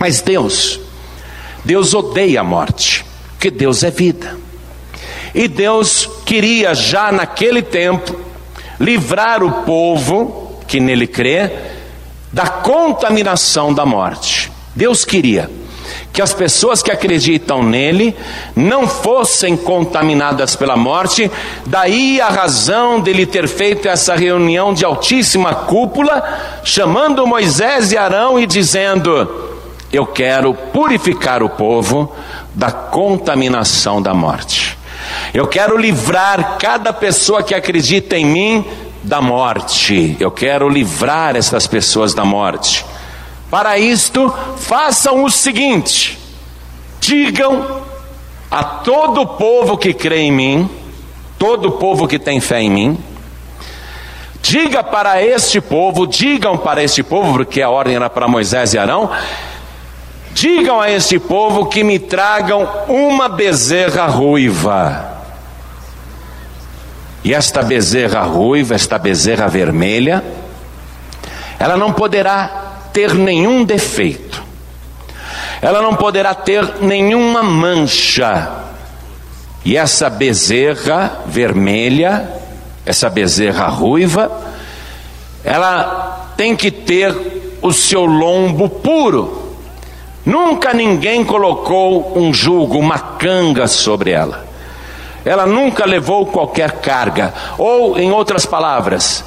Mas 0.00 0.20
Deus, 0.20 0.80
Deus 1.64 1.94
odeia 1.94 2.40
a 2.40 2.44
morte, 2.44 3.04
porque 3.36 3.52
Deus 3.52 3.84
é 3.84 3.90
vida. 3.90 4.43
E 5.34 5.48
Deus 5.48 6.08
queria 6.24 6.74
já 6.74 7.10
naquele 7.10 7.60
tempo 7.60 8.14
livrar 8.78 9.42
o 9.42 9.64
povo 9.64 10.60
que 10.66 10.78
nele 10.78 11.06
crê 11.06 11.50
da 12.32 12.46
contaminação 12.46 13.72
da 13.72 13.84
morte. 13.84 14.50
Deus 14.74 15.04
queria 15.04 15.50
que 16.12 16.22
as 16.22 16.32
pessoas 16.32 16.82
que 16.82 16.90
acreditam 16.90 17.62
nele 17.62 18.16
não 18.54 18.86
fossem 18.86 19.56
contaminadas 19.56 20.54
pela 20.54 20.76
morte, 20.76 21.30
daí 21.66 22.20
a 22.20 22.28
razão 22.28 23.00
dele 23.00 23.26
ter 23.26 23.48
feito 23.48 23.88
essa 23.88 24.14
reunião 24.14 24.72
de 24.72 24.84
altíssima 24.84 25.54
cúpula, 25.54 26.22
chamando 26.62 27.26
Moisés 27.26 27.90
e 27.90 27.96
Arão 27.96 28.38
e 28.38 28.46
dizendo: 28.46 29.28
Eu 29.92 30.06
quero 30.06 30.54
purificar 30.54 31.42
o 31.42 31.48
povo 31.50 32.12
da 32.54 32.70
contaminação 32.70 34.00
da 34.00 34.14
morte. 34.14 34.73
Eu 35.34 35.48
quero 35.48 35.76
livrar 35.76 36.58
cada 36.60 36.92
pessoa 36.92 37.42
que 37.42 37.56
acredita 37.56 38.16
em 38.16 38.24
mim 38.24 38.64
da 39.02 39.20
morte. 39.20 40.16
Eu 40.20 40.30
quero 40.30 40.68
livrar 40.68 41.34
estas 41.34 41.66
pessoas 41.66 42.14
da 42.14 42.24
morte. 42.24 42.86
Para 43.50 43.76
isto, 43.76 44.32
façam 44.58 45.24
o 45.24 45.28
seguinte: 45.28 46.16
digam 47.00 47.82
a 48.48 48.62
todo 48.62 49.22
o 49.22 49.26
povo 49.26 49.76
que 49.76 49.92
crê 49.92 50.20
em 50.20 50.30
mim, 50.30 50.70
todo 51.36 51.66
o 51.66 51.72
povo 51.72 52.06
que 52.06 52.20
tem 52.20 52.40
fé 52.40 52.62
em 52.62 52.70
mim, 52.70 52.98
diga 54.40 54.84
para 54.84 55.20
este 55.20 55.60
povo, 55.60 56.06
digam 56.06 56.56
para 56.56 56.80
este 56.80 57.02
povo, 57.02 57.32
porque 57.32 57.60
a 57.60 57.68
ordem 57.68 57.96
era 57.96 58.08
para 58.08 58.28
Moisés 58.28 58.72
e 58.72 58.78
Arão, 58.78 59.10
digam 60.32 60.80
a 60.80 60.92
este 60.92 61.18
povo 61.18 61.66
que 61.66 61.82
me 61.82 61.98
tragam 61.98 62.68
uma 62.86 63.28
bezerra 63.28 64.06
ruiva. 64.06 65.13
E 67.24 67.32
esta 67.32 67.62
bezerra 67.62 68.20
ruiva, 68.20 68.74
esta 68.74 68.98
bezerra 68.98 69.48
vermelha, 69.48 70.22
ela 71.58 71.74
não 71.74 71.90
poderá 71.90 72.90
ter 72.92 73.14
nenhum 73.14 73.64
defeito, 73.64 74.42
ela 75.62 75.80
não 75.80 75.94
poderá 75.94 76.34
ter 76.34 76.82
nenhuma 76.82 77.42
mancha. 77.42 78.50
E 79.64 79.78
essa 79.78 80.10
bezerra 80.10 81.22
vermelha, 81.26 82.30
essa 82.84 83.08
bezerra 83.08 83.68
ruiva, 83.68 84.30
ela 85.42 86.32
tem 86.36 86.54
que 86.54 86.70
ter 86.70 87.58
o 87.62 87.72
seu 87.72 88.04
lombo 88.04 88.68
puro. 88.68 89.56
Nunca 90.26 90.74
ninguém 90.74 91.24
colocou 91.24 92.18
um 92.18 92.34
jugo, 92.34 92.78
uma 92.78 92.98
canga 92.98 93.66
sobre 93.66 94.10
ela. 94.10 94.53
Ela 95.24 95.46
nunca 95.46 95.86
levou 95.86 96.26
qualquer 96.26 96.72
carga. 96.72 97.32
Ou, 97.56 97.98
em 97.98 98.10
outras 98.10 98.44
palavras, 98.44 99.24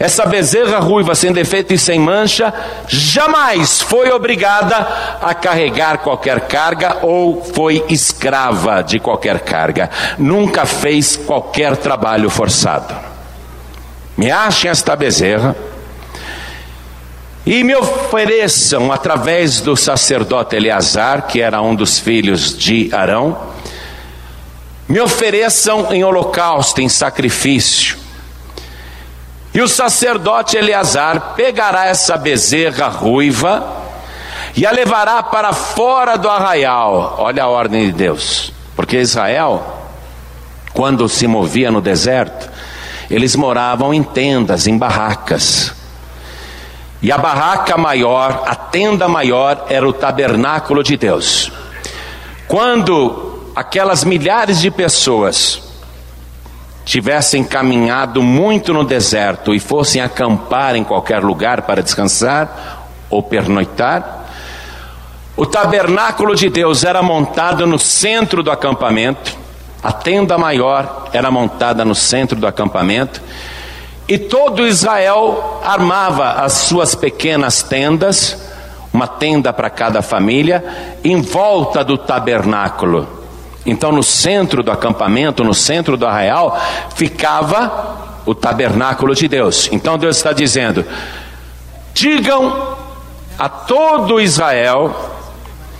essa 0.00 0.24
bezerra 0.24 0.78
ruiva, 0.78 1.14
sem 1.14 1.30
defeito 1.30 1.74
e 1.74 1.78
sem 1.78 2.00
mancha, 2.00 2.54
jamais 2.88 3.82
foi 3.82 4.10
obrigada 4.10 4.76
a 5.20 5.34
carregar 5.34 5.98
qualquer 5.98 6.40
carga 6.48 6.98
ou 7.02 7.44
foi 7.44 7.84
escrava 7.90 8.82
de 8.82 8.98
qualquer 8.98 9.40
carga. 9.40 9.90
Nunca 10.18 10.64
fez 10.64 11.18
qualquer 11.18 11.76
trabalho 11.76 12.30
forçado. 12.30 12.94
Me 14.16 14.30
achem 14.30 14.70
esta 14.70 14.96
bezerra 14.96 15.54
e 17.44 17.62
me 17.62 17.74
ofereçam, 17.74 18.90
através 18.90 19.60
do 19.60 19.76
sacerdote 19.76 20.56
Eleazar, 20.56 21.26
que 21.26 21.42
era 21.42 21.60
um 21.60 21.74
dos 21.74 21.98
filhos 21.98 22.56
de 22.56 22.88
Arão, 22.94 23.36
me 24.90 25.00
ofereçam 25.00 25.92
em 25.92 26.02
holocausto, 26.02 26.80
em 26.80 26.88
sacrifício. 26.88 27.96
E 29.54 29.62
o 29.62 29.68
sacerdote 29.68 30.56
Eleazar 30.56 31.34
pegará 31.36 31.86
essa 31.86 32.16
bezerra 32.16 32.88
ruiva 32.88 33.72
e 34.56 34.66
a 34.66 34.72
levará 34.72 35.22
para 35.22 35.52
fora 35.52 36.18
do 36.18 36.28
arraial. 36.28 37.14
Olha 37.20 37.44
a 37.44 37.48
ordem 37.48 37.86
de 37.86 37.92
Deus, 37.92 38.52
porque 38.74 38.98
Israel, 38.98 39.62
quando 40.72 41.08
se 41.08 41.28
movia 41.28 41.70
no 41.70 41.80
deserto, 41.80 42.50
eles 43.08 43.36
moravam 43.36 43.94
em 43.94 44.02
tendas, 44.02 44.66
em 44.66 44.76
barracas. 44.76 45.72
E 47.00 47.12
a 47.12 47.16
barraca 47.16 47.76
maior, 47.76 48.42
a 48.44 48.56
tenda 48.56 49.06
maior, 49.06 49.66
era 49.68 49.88
o 49.88 49.92
tabernáculo 49.92 50.82
de 50.82 50.96
Deus. 50.96 51.52
Quando 52.48 53.29
aquelas 53.60 54.04
milhares 54.04 54.58
de 54.58 54.70
pessoas 54.70 55.60
tivessem 56.82 57.44
caminhado 57.44 58.22
muito 58.22 58.72
no 58.72 58.82
deserto 58.82 59.54
e 59.54 59.60
fossem 59.60 60.00
acampar 60.00 60.76
em 60.76 60.82
qualquer 60.82 61.22
lugar 61.22 61.60
para 61.62 61.82
descansar 61.82 62.88
ou 63.10 63.22
pernoitar, 63.22 64.24
o 65.36 65.44
tabernáculo 65.44 66.34
de 66.34 66.48
Deus 66.48 66.84
era 66.84 67.02
montado 67.02 67.66
no 67.66 67.78
centro 67.78 68.42
do 68.42 68.50
acampamento, 68.50 69.36
a 69.82 69.92
tenda 69.92 70.38
maior 70.38 71.10
era 71.12 71.30
montada 71.30 71.84
no 71.84 71.94
centro 71.94 72.40
do 72.40 72.46
acampamento, 72.46 73.20
e 74.08 74.16
todo 74.16 74.66
Israel 74.66 75.60
armava 75.62 76.32
as 76.32 76.54
suas 76.54 76.94
pequenas 76.94 77.62
tendas, 77.62 78.50
uma 78.90 79.06
tenda 79.06 79.52
para 79.52 79.68
cada 79.68 80.00
família, 80.00 80.96
em 81.04 81.20
volta 81.20 81.84
do 81.84 81.98
tabernáculo. 81.98 83.19
Então, 83.64 83.92
no 83.92 84.02
centro 84.02 84.62
do 84.62 84.70
acampamento, 84.70 85.44
no 85.44 85.54
centro 85.54 85.96
do 85.96 86.06
arraial, 86.06 86.58
ficava 86.94 88.20
o 88.24 88.34
tabernáculo 88.34 89.14
de 89.14 89.28
Deus. 89.28 89.68
Então, 89.70 89.98
Deus 89.98 90.16
está 90.16 90.32
dizendo: 90.32 90.84
digam 91.92 92.76
a 93.38 93.48
todo 93.48 94.20
Israel 94.20 94.94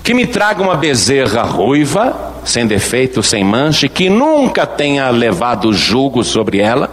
que 0.02 0.14
me 0.14 0.26
traga 0.26 0.62
uma 0.62 0.76
bezerra 0.76 1.42
ruiva, 1.42 2.32
sem 2.44 2.66
defeito, 2.66 3.22
sem 3.22 3.44
mancha, 3.44 3.88
que 3.88 4.08
nunca 4.08 4.66
tenha 4.66 5.08
levado 5.10 5.72
jugo 5.72 6.24
sobre 6.24 6.58
ela, 6.58 6.90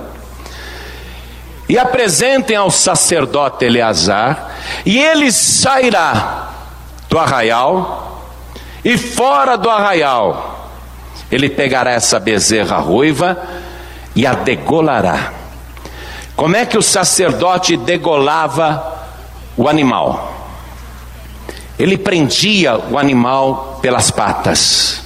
e 1.69 1.77
apresentem 1.77 2.55
ao 2.55 2.69
sacerdote 2.69 3.65
Eleazar, 3.65 4.51
e 4.85 4.97
ele 4.97 5.31
sairá 5.31 6.49
do 7.09 7.17
arraial, 7.17 8.29
e 8.83 8.97
fora 8.97 9.57
do 9.57 9.69
arraial 9.69 10.56
ele 11.31 11.49
pegará 11.49 11.91
essa 11.91 12.19
bezerra 12.19 12.77
ruiva 12.77 13.37
e 14.15 14.25
a 14.25 14.33
degolará. 14.33 15.33
Como 16.35 16.55
é 16.55 16.65
que 16.65 16.77
o 16.77 16.81
sacerdote 16.81 17.75
degolava 17.75 19.05
o 19.55 19.67
animal? 19.67 20.33
Ele 21.77 21.97
prendia 21.97 22.77
o 22.77 22.97
animal 22.97 23.79
pelas 23.81 24.09
patas. 24.09 25.01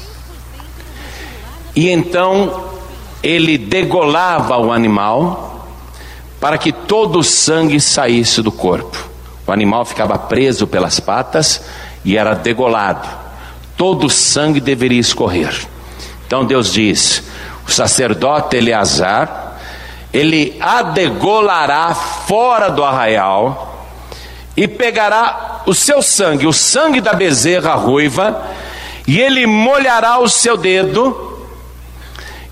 E 1.75 1.89
então 1.89 2.69
ele 3.23 3.57
degolava 3.57 4.57
o 4.57 4.71
animal 4.71 5.67
para 6.39 6.57
que 6.57 6.71
todo 6.71 7.19
o 7.19 7.23
sangue 7.23 7.79
saísse 7.79 8.41
do 8.41 8.51
corpo. 8.51 9.09
O 9.45 9.51
animal 9.51 9.85
ficava 9.85 10.17
preso 10.17 10.67
pelas 10.67 10.99
patas 10.99 11.63
e 12.03 12.17
era 12.17 12.33
degolado. 12.33 13.07
Todo 13.77 14.07
o 14.07 14.09
sangue 14.09 14.59
deveria 14.59 14.99
escorrer. 14.99 15.70
Então 16.31 16.45
Deus 16.45 16.71
diz: 16.71 17.23
o 17.67 17.69
sacerdote 17.69 18.55
Eleazar, 18.55 19.57
ele 20.13 20.55
adegolará 20.61 21.93
fora 21.93 22.69
do 22.69 22.85
arraial 22.85 23.85
e 24.55 24.65
pegará 24.65 25.61
o 25.65 25.73
seu 25.73 26.01
sangue, 26.01 26.47
o 26.47 26.53
sangue 26.53 27.01
da 27.01 27.11
bezerra 27.11 27.73
ruiva, 27.73 28.45
e 29.05 29.19
ele 29.19 29.45
molhará 29.45 30.19
o 30.19 30.29
seu 30.29 30.55
dedo 30.55 31.37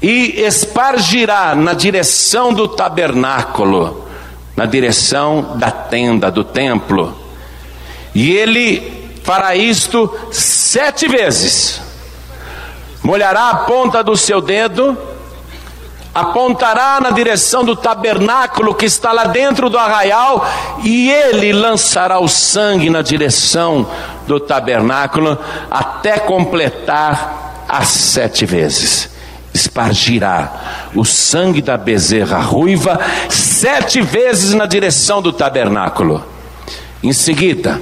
e 0.01 0.41
espargirá 0.41 1.55
na 1.55 1.71
direção 1.71 2.53
do 2.53 2.67
tabernáculo, 2.67 4.09
na 4.57 4.65
direção 4.65 5.55
da 5.55 5.71
tenda, 5.71 6.29
do 6.29 6.43
templo. 6.43 7.17
E 8.13 8.29
ele 8.29 9.21
fará 9.23 9.55
isto 9.55 10.13
sete 10.33 11.07
vezes 11.07 11.87
molhará 13.03 13.49
a 13.49 13.55
ponta 13.55 14.03
do 14.03 14.15
seu 14.15 14.41
dedo, 14.41 14.97
apontará 16.13 16.99
na 17.01 17.11
direção 17.11 17.63
do 17.63 17.75
tabernáculo 17.75 18.73
que 18.73 18.85
está 18.85 19.11
lá 19.11 19.25
dentro 19.25 19.69
do 19.69 19.77
arraial, 19.77 20.45
e 20.83 21.09
ele 21.09 21.53
lançará 21.53 22.19
o 22.19 22.27
sangue 22.27 22.89
na 22.89 23.01
direção 23.01 23.87
do 24.27 24.39
tabernáculo 24.39 25.37
até 25.69 26.19
completar 26.19 27.65
as 27.67 27.87
sete 27.87 28.45
vezes. 28.45 29.09
Espargirá 29.53 30.89
o 30.93 31.03
sangue 31.03 31.61
da 31.61 31.77
bezerra 31.77 32.39
ruiva 32.39 32.99
sete 33.29 34.01
vezes 34.01 34.53
na 34.53 34.65
direção 34.65 35.21
do 35.21 35.33
tabernáculo. 35.33 36.23
Em 37.01 37.13
seguida, 37.13 37.81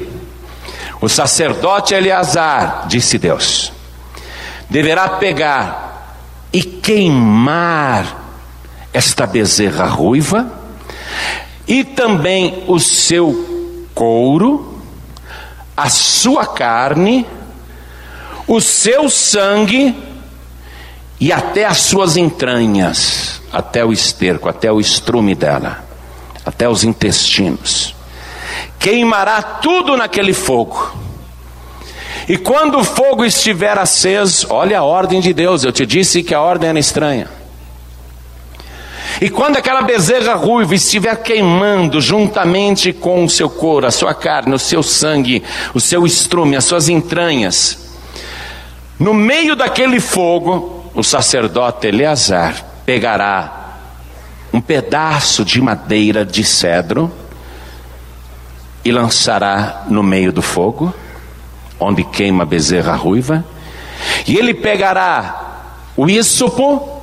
o 1.02 1.10
sacerdote 1.10 1.94
Eleazar, 1.94 2.86
disse 2.88 3.18
Deus, 3.18 3.72
deverá 4.70 5.10
pegar 5.10 6.16
e 6.52 6.62
queimar 6.62 8.26
esta 8.94 9.26
bezerra 9.26 9.86
ruiva 9.86 10.52
e 11.68 11.84
também 11.84 12.64
o 12.68 12.80
seu 12.80 13.90
couro, 13.94 14.82
a 15.76 15.90
sua 15.90 16.46
carne, 16.46 17.26
o 18.48 18.62
seu 18.62 19.10
sangue 19.10 19.96
e 21.20 21.32
até 21.32 21.66
as 21.66 21.80
suas 21.80 22.16
entranhas, 22.16 23.42
até 23.52 23.84
o 23.84 23.92
esterco, 23.92 24.48
até 24.48 24.72
o 24.72 24.80
estrume 24.80 25.36
dela, 25.36 25.84
até 26.46 26.70
os 26.70 26.84
intestinos. 26.84 27.94
Queimará 28.80 29.42
tudo 29.42 29.98
naquele 29.98 30.34
fogo 30.34 31.07
e 32.28 32.38
quando 32.38 32.80
o 32.80 32.84
fogo 32.84 33.24
estiver 33.24 33.78
aceso, 33.78 34.48
olha 34.50 34.80
a 34.80 34.84
ordem 34.84 35.22
de 35.22 35.34
Deus, 35.34 35.64
eu 35.64 35.72
te 35.72 35.86
disse 35.86 36.22
que 36.22 36.34
a 36.34 36.42
ordem 36.42 36.70
era 36.70 36.80
estranha. 36.80 37.28
E 39.22 39.30
quando 39.30 39.58
aquela 39.58 39.82
bezerra 39.82 40.36
ruiva 40.36 40.76
estiver 40.76 41.16
queimando 41.24 42.02
juntamente 42.02 42.92
com 42.92 43.24
o 43.24 43.30
seu 43.30 43.50
couro, 43.50 43.88
a 43.88 43.92
sua 43.92 44.14
carne, 44.14 44.54
o 44.54 44.60
seu 44.60 44.84
sangue, 44.84 45.42
o 45.74 45.80
seu 45.80 46.06
estrume, 46.06 46.56
as 46.56 46.66
suas 46.66 46.90
entranhas, 46.90 47.88
no 49.00 49.14
meio 49.14 49.56
daquele 49.56 50.00
fogo, 50.00 50.92
o 50.94 51.04
sacerdote 51.04 51.88
Eleazar 51.88 52.64
pegará 52.86 53.78
um 54.52 54.60
pedaço 54.60 55.46
de 55.46 55.62
madeira 55.62 56.26
de 56.26 56.44
cedro 56.44 57.12
e 58.84 58.92
lançará 58.92 59.86
no 59.88 60.04
meio 60.04 60.32
do 60.32 60.42
fogo, 60.42 60.94
onde 61.80 62.04
queima 62.04 62.44
a 62.44 62.46
bezerra 62.46 62.96
ruiva, 62.96 63.46
e 64.28 64.38
ele 64.38 64.54
pegará 64.54 65.64
o 65.96 66.10
ísopo 66.10 66.98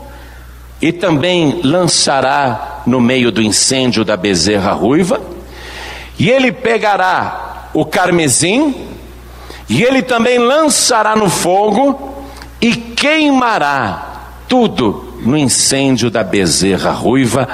e 0.80 0.92
também 0.92 1.60
lançará 1.62 2.82
no 2.86 3.00
meio 3.00 3.32
do 3.32 3.40
incêndio 3.40 4.04
da 4.04 4.16
bezerra 4.16 4.72
ruiva, 4.72 5.20
e 6.18 6.30
ele 6.30 6.52
pegará 6.52 7.70
o 7.72 7.84
carmesim, 7.84 8.74
e 9.68 9.82
ele 9.82 10.02
também 10.02 10.38
lançará 10.38 11.16
no 11.16 11.30
fogo 11.30 12.26
e 12.60 12.76
queimará 12.76 14.14
tudo 14.46 15.14
no 15.20 15.36
incêndio 15.36 16.10
da 16.10 16.22
bezerra 16.22 16.90
ruiva, 16.90 17.48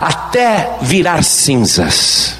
até 0.00 0.78
virar 0.80 1.22
cinzas, 1.22 2.39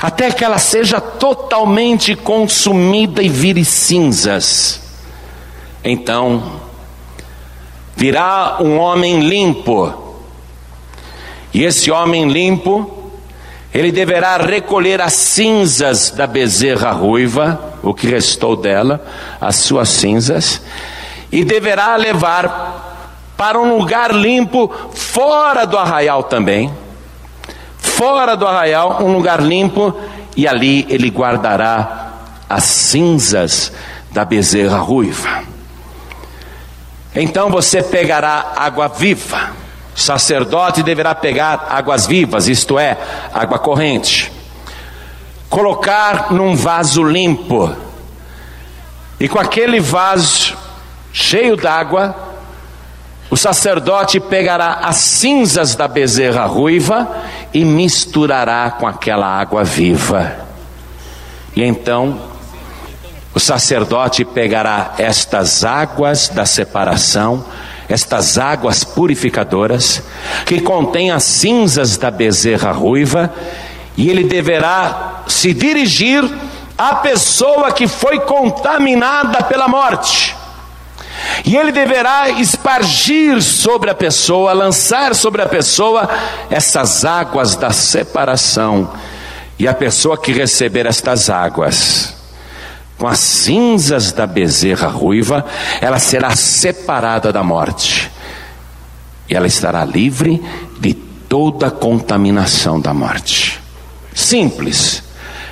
até 0.00 0.30
que 0.30 0.44
ela 0.44 0.58
seja 0.58 1.00
totalmente 1.00 2.14
consumida 2.14 3.22
e 3.22 3.28
vire 3.28 3.64
cinzas. 3.64 4.80
Então, 5.82 6.60
virá 7.96 8.58
um 8.60 8.78
homem 8.78 9.20
limpo, 9.20 9.92
e 11.52 11.62
esse 11.62 11.90
homem 11.90 12.28
limpo, 12.28 13.10
ele 13.72 13.90
deverá 13.92 14.36
recolher 14.36 15.00
as 15.00 15.12
cinzas 15.14 16.10
da 16.10 16.26
bezerra 16.26 16.90
ruiva, 16.90 17.74
o 17.82 17.92
que 17.92 18.06
restou 18.06 18.56
dela, 18.56 19.04
as 19.40 19.56
suas 19.56 19.88
cinzas, 19.88 20.62
e 21.30 21.44
deverá 21.44 21.96
levar 21.96 23.32
para 23.36 23.58
um 23.58 23.76
lugar 23.76 24.14
limpo, 24.14 24.72
fora 24.92 25.66
do 25.66 25.76
arraial 25.76 26.22
também, 26.22 26.72
fora 27.96 28.36
do 28.36 28.46
arraial, 28.46 29.02
um 29.02 29.12
lugar 29.12 29.40
limpo, 29.40 29.94
e 30.36 30.48
ali 30.48 30.84
ele 30.88 31.08
guardará 31.10 32.12
as 32.48 32.64
cinzas 32.64 33.72
da 34.10 34.24
bezerra 34.24 34.78
ruiva. 34.78 35.42
Então 37.14 37.50
você 37.50 37.82
pegará 37.82 38.52
água 38.56 38.88
viva. 38.88 39.50
O 39.94 40.00
sacerdote 40.00 40.82
deverá 40.82 41.14
pegar 41.14 41.68
águas 41.70 42.06
vivas, 42.06 42.48
isto 42.48 42.78
é, 42.78 42.98
água 43.32 43.60
corrente. 43.60 44.32
Colocar 45.48 46.32
num 46.32 46.56
vaso 46.56 47.04
limpo. 47.04 47.72
E 49.20 49.28
com 49.28 49.38
aquele 49.38 49.78
vaso 49.78 50.56
cheio 51.12 51.56
d'água, 51.56 52.33
o 53.34 53.36
sacerdote 53.36 54.20
pegará 54.20 54.74
as 54.84 54.94
cinzas 54.94 55.74
da 55.74 55.88
bezerra 55.88 56.44
ruiva 56.44 57.08
e 57.52 57.64
misturará 57.64 58.70
com 58.70 58.86
aquela 58.86 59.26
água 59.26 59.64
viva. 59.64 60.36
E 61.56 61.64
então 61.64 62.16
o 63.34 63.40
sacerdote 63.40 64.24
pegará 64.24 64.94
estas 64.98 65.64
águas 65.64 66.28
da 66.28 66.46
separação, 66.46 67.44
estas 67.88 68.38
águas 68.38 68.84
purificadoras, 68.84 70.00
que 70.46 70.60
contêm 70.60 71.10
as 71.10 71.24
cinzas 71.24 71.96
da 71.96 72.12
bezerra 72.12 72.70
ruiva, 72.70 73.34
e 73.96 74.10
ele 74.10 74.22
deverá 74.22 75.24
se 75.26 75.52
dirigir 75.52 76.22
à 76.78 76.94
pessoa 76.94 77.72
que 77.72 77.88
foi 77.88 78.20
contaminada 78.20 79.42
pela 79.42 79.66
morte. 79.66 80.43
E 81.44 81.56
ele 81.56 81.72
deverá 81.72 82.30
espargir 82.30 83.42
sobre 83.42 83.90
a 83.90 83.94
pessoa, 83.94 84.52
lançar 84.52 85.14
sobre 85.14 85.42
a 85.42 85.46
pessoa 85.46 86.08
essas 86.50 87.04
águas 87.04 87.56
da 87.56 87.70
separação. 87.70 88.90
E 89.58 89.68
a 89.68 89.74
pessoa 89.74 90.18
que 90.18 90.32
receber 90.32 90.86
estas 90.86 91.30
águas, 91.30 92.14
com 92.98 93.06
as 93.06 93.20
cinzas 93.20 94.12
da 94.12 94.26
bezerra 94.26 94.88
ruiva, 94.88 95.44
ela 95.80 95.98
será 95.98 96.34
separada 96.34 97.32
da 97.32 97.42
morte. 97.42 98.10
E 99.28 99.34
ela 99.34 99.46
estará 99.46 99.84
livre 99.84 100.42
de 100.78 100.94
toda 100.94 101.70
contaminação 101.70 102.80
da 102.80 102.92
morte. 102.92 103.60
Simples. 104.14 105.02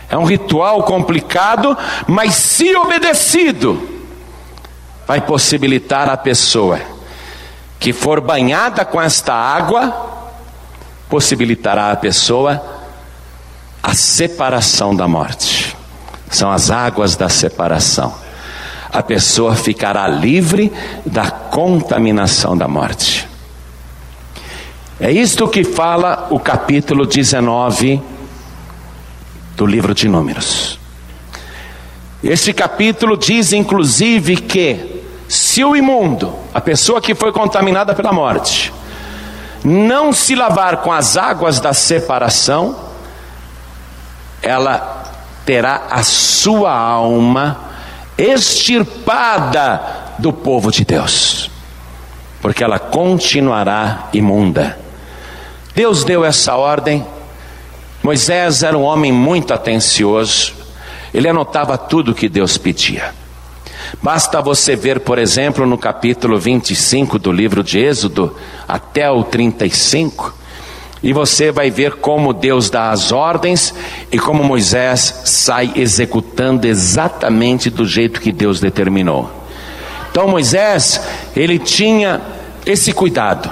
É 0.08 0.16
um 0.16 0.24
ritual 0.24 0.82
complicado, 0.82 1.76
mas 2.06 2.34
se 2.34 2.76
obedecido, 2.76 3.91
vai 5.06 5.20
possibilitar 5.20 6.08
a 6.08 6.16
pessoa 6.16 6.80
que 7.78 7.92
for 7.92 8.20
banhada 8.20 8.84
com 8.84 9.00
esta 9.00 9.34
água, 9.34 10.10
possibilitará 11.08 11.90
a 11.90 11.96
pessoa 11.96 12.62
a 13.82 13.94
separação 13.94 14.94
da 14.94 15.08
morte 15.08 15.76
são 16.32 16.50
as 16.50 16.70
águas 16.70 17.14
da 17.14 17.28
separação. 17.28 18.14
A 18.90 19.02
pessoa 19.02 19.54
ficará 19.54 20.08
livre 20.08 20.72
da 21.04 21.30
contaminação 21.30 22.56
da 22.56 22.66
morte. 22.66 23.28
É 24.98 25.10
isto 25.10 25.48
que 25.48 25.64
fala 25.64 26.28
o 26.30 26.38
capítulo 26.38 27.06
19 27.06 28.00
do 29.56 29.66
livro 29.66 29.94
de 29.94 30.08
Números. 30.08 30.78
Este 32.22 32.52
capítulo 32.52 33.16
diz 33.16 33.52
inclusive 33.52 34.36
que 34.36 34.91
se 35.32 35.64
o 35.64 35.74
imundo, 35.74 36.34
a 36.52 36.60
pessoa 36.60 37.00
que 37.00 37.14
foi 37.14 37.32
contaminada 37.32 37.94
pela 37.94 38.12
morte, 38.12 38.70
não 39.64 40.12
se 40.12 40.34
lavar 40.34 40.82
com 40.82 40.92
as 40.92 41.16
águas 41.16 41.58
da 41.58 41.72
separação, 41.72 42.78
ela 44.42 45.04
terá 45.46 45.84
a 45.90 46.02
sua 46.02 46.76
alma 46.76 47.58
extirpada 48.18 49.80
do 50.18 50.34
povo 50.34 50.70
de 50.70 50.84
Deus, 50.84 51.50
porque 52.42 52.62
ela 52.62 52.78
continuará 52.78 54.10
imunda. 54.12 54.78
Deus 55.74 56.04
deu 56.04 56.26
essa 56.26 56.56
ordem. 56.56 57.06
Moisés 58.02 58.62
era 58.62 58.76
um 58.76 58.82
homem 58.82 59.10
muito 59.10 59.54
atencioso, 59.54 60.52
ele 61.14 61.26
anotava 61.26 61.78
tudo 61.78 62.14
que 62.14 62.28
Deus 62.28 62.58
pedia. 62.58 63.21
Basta 64.00 64.40
você 64.40 64.74
ver, 64.74 65.00
por 65.00 65.18
exemplo, 65.18 65.66
no 65.66 65.76
capítulo 65.76 66.38
25 66.38 67.18
do 67.18 67.30
livro 67.30 67.62
de 67.62 67.78
Êxodo, 67.78 68.36
até 68.66 69.10
o 69.10 69.22
35, 69.22 70.34
e 71.02 71.12
você 71.12 71.50
vai 71.50 71.70
ver 71.70 71.96
como 71.96 72.32
Deus 72.32 72.70
dá 72.70 72.90
as 72.90 73.10
ordens 73.10 73.74
e 74.10 74.18
como 74.18 74.44
Moisés 74.44 75.22
sai 75.24 75.72
executando 75.74 76.66
exatamente 76.66 77.68
do 77.68 77.84
jeito 77.84 78.20
que 78.20 78.30
Deus 78.30 78.60
determinou. 78.60 79.28
Então 80.10 80.28
Moisés, 80.28 81.00
ele 81.34 81.58
tinha 81.58 82.20
esse 82.64 82.92
cuidado. 82.92 83.50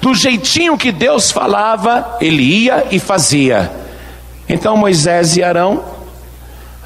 Do 0.00 0.14
jeitinho 0.14 0.78
que 0.78 0.90
Deus 0.90 1.30
falava, 1.30 2.16
ele 2.20 2.42
ia 2.42 2.86
e 2.90 2.98
fazia. 2.98 3.70
Então 4.48 4.76
Moisés 4.76 5.36
e 5.36 5.42
Arão 5.42 5.84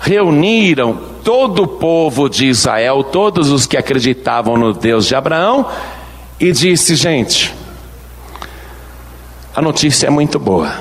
reuniram 0.00 1.11
todo 1.24 1.62
o 1.62 1.68
povo 1.68 2.28
de 2.28 2.46
Israel, 2.46 3.04
todos 3.04 3.50
os 3.50 3.66
que 3.66 3.76
acreditavam 3.76 4.56
no 4.56 4.72
Deus 4.72 5.06
de 5.06 5.14
Abraão, 5.14 5.66
e 6.38 6.52
disse: 6.52 6.94
gente, 6.96 7.54
a 9.54 9.62
notícia 9.62 10.06
é 10.06 10.10
muito 10.10 10.38
boa. 10.38 10.74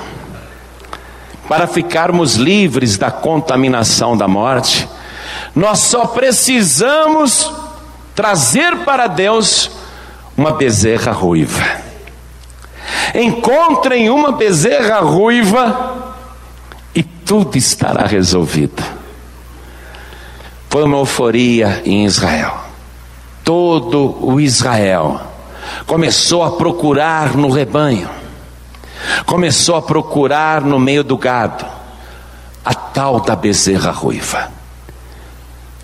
Para 1.48 1.66
ficarmos 1.66 2.36
livres 2.36 2.96
da 2.96 3.10
contaminação 3.10 4.16
da 4.16 4.26
morte, 4.26 4.88
nós 5.54 5.80
só 5.80 6.06
precisamos 6.06 7.52
trazer 8.14 8.78
para 8.78 9.06
Deus 9.06 9.70
uma 10.36 10.52
bezerra 10.52 11.12
ruiva. 11.12 11.62
Encontrem 13.14 14.08
uma 14.08 14.32
bezerra 14.32 15.00
ruiva 15.00 16.14
e 16.94 17.02
tudo 17.02 17.56
estará 17.58 18.06
resolvido. 18.06 19.01
Foi 20.72 20.82
uma 20.84 20.96
euforia 20.96 21.82
em 21.84 22.04
Israel. 22.04 22.58
Todo 23.44 24.16
o 24.20 24.40
Israel 24.40 25.20
começou 25.86 26.42
a 26.42 26.52
procurar 26.52 27.36
no 27.36 27.50
rebanho 27.50 28.08
Começou 29.26 29.76
a 29.76 29.82
procurar 29.82 30.62
no 30.62 30.78
meio 30.78 31.04
do 31.04 31.16
gado 31.16 31.64
a 32.64 32.74
tal 32.74 33.20
da 33.20 33.34
bezerra 33.34 33.90
ruiva. 33.90 34.50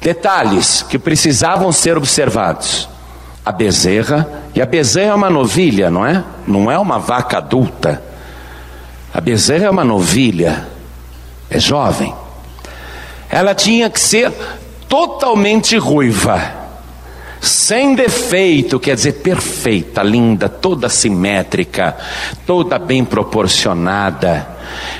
Detalhes 0.01 0.83
que 0.83 0.99
precisavam 0.99 1.73
ser 1.73 1.97
observados. 1.97 2.89
a 3.45 3.53
bezerra, 3.53 4.29
e 4.55 4.61
a 4.61 4.67
bezerra 4.67 5.13
é 5.13 5.15
uma 5.15 5.31
novilha, 5.31 5.91
não 5.91 6.05
é? 6.05 6.23
Não 6.47 6.71
é 6.71 6.79
uma 6.79 6.99
vaca 6.99 7.39
adulta. 7.39 8.03
A 9.13 9.23
bezerra 9.23 9.65
é 9.65 9.71
uma 9.71 9.85
novilha, 9.85 10.67
é 11.49 11.59
jovem. 11.59 12.15
Ela 13.31 13.55
tinha 13.55 13.89
que 13.89 13.99
ser 13.99 14.31
totalmente 14.89 15.77
ruiva, 15.77 16.59
sem 17.41 17.95
defeito, 17.95 18.81
quer 18.81 18.97
dizer, 18.97 19.13
perfeita, 19.15 20.03
linda, 20.03 20.49
toda 20.49 20.89
simétrica, 20.89 21.97
toda 22.47 22.79
bem 22.79 23.05
proporcionada. 23.05 24.49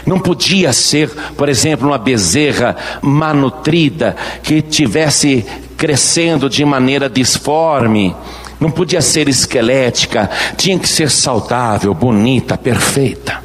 Não 0.07 0.21
podia 0.21 0.73
ser, 0.73 1.11
por 1.37 1.49
exemplo, 1.49 1.89
uma 1.89 1.99
bezerra 1.99 2.77
manutrida 3.03 4.17
que 4.43 4.63
tivesse 4.63 5.45
crescendo 5.77 6.49
de 6.49 6.65
maneira 6.65 7.09
disforme. 7.09 8.15
Não 8.61 8.71
podia 8.71 9.01
ser 9.01 9.29
esquelética, 9.29 10.31
tinha 10.57 10.79
que 10.79 10.89
ser 10.89 11.11
saudável, 11.11 11.95
bonita, 11.95 12.57
perfeita, 12.57 13.43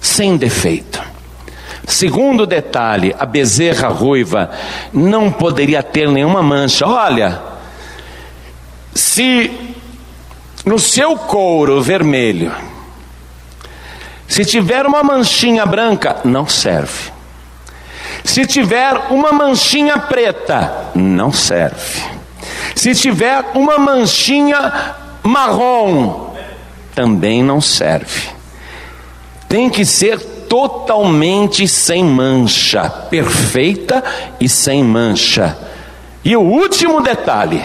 sem 0.00 0.36
defeito. 0.36 1.13
Segundo 1.86 2.46
detalhe, 2.46 3.14
a 3.18 3.26
bezerra 3.26 3.88
ruiva 3.88 4.50
não 4.92 5.30
poderia 5.30 5.82
ter 5.82 6.08
nenhuma 6.08 6.42
mancha. 6.42 6.86
Olha, 6.86 7.40
se 8.94 9.50
no 10.64 10.78
seu 10.78 11.16
couro 11.16 11.82
vermelho, 11.82 12.52
se 14.26 14.44
tiver 14.44 14.86
uma 14.86 15.02
manchinha 15.02 15.66
branca, 15.66 16.16
não 16.24 16.46
serve. 16.46 17.12
Se 18.24 18.46
tiver 18.46 18.94
uma 19.10 19.32
manchinha 19.32 19.98
preta, 19.98 20.90
não 20.94 21.30
serve. 21.30 22.02
Se 22.74 22.94
tiver 22.94 23.44
uma 23.54 23.78
manchinha 23.78 24.94
marrom, 25.22 26.34
também 26.94 27.42
não 27.42 27.60
serve. 27.60 28.30
Tem 29.48 29.68
que 29.68 29.84
ser 29.84 30.18
totalmente 30.54 31.66
sem 31.66 32.04
mancha, 32.04 32.88
perfeita 32.88 34.04
e 34.38 34.48
sem 34.48 34.84
mancha. 34.84 35.58
E 36.24 36.36
o 36.36 36.42
último 36.42 37.00
detalhe, 37.00 37.60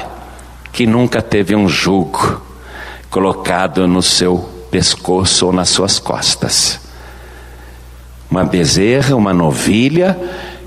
que 0.72 0.88
nunca 0.88 1.22
teve 1.22 1.56
um 1.56 1.70
jugo 1.70 2.42
colocado 3.08 3.88
no 3.88 4.02
seu 4.02 4.38
pescoço 4.72 5.46
ou 5.46 5.54
nas 5.54 5.70
suas 5.70 6.00
costas. 6.00 6.80
Uma 8.30 8.44
bezerra, 8.44 9.16
uma 9.16 9.36
novilha, 9.36 10.20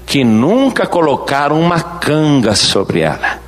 que 0.07 0.23
nunca 0.23 0.87
colocaram 0.87 1.61
uma 1.61 1.81
canga 1.81 2.55
sobre 2.55 3.01
ela, 3.01 3.41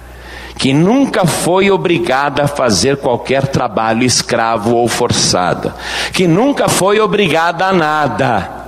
que 0.58 0.72
nunca 0.72 1.24
foi 1.24 1.70
obrigada 1.70 2.42
a 2.42 2.48
fazer 2.48 2.96
qualquer 2.96 3.46
trabalho 3.46 4.02
escravo 4.02 4.74
ou 4.74 4.88
forçado, 4.88 5.72
que 6.12 6.26
nunca 6.26 6.68
foi 6.68 6.98
obrigada 6.98 7.66
a 7.66 7.72
nada. 7.72 8.63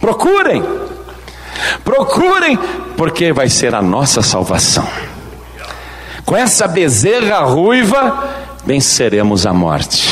Procurem, 0.00 0.64
procurem, 1.84 2.58
porque 2.96 3.32
vai 3.32 3.48
ser 3.48 3.74
a 3.74 3.82
nossa 3.82 4.22
salvação. 4.22 4.86
Com 6.24 6.36
essa 6.36 6.68
bezerra 6.68 7.40
ruiva, 7.40 8.24
venceremos 8.64 9.46
a 9.46 9.52
morte. 9.52 10.08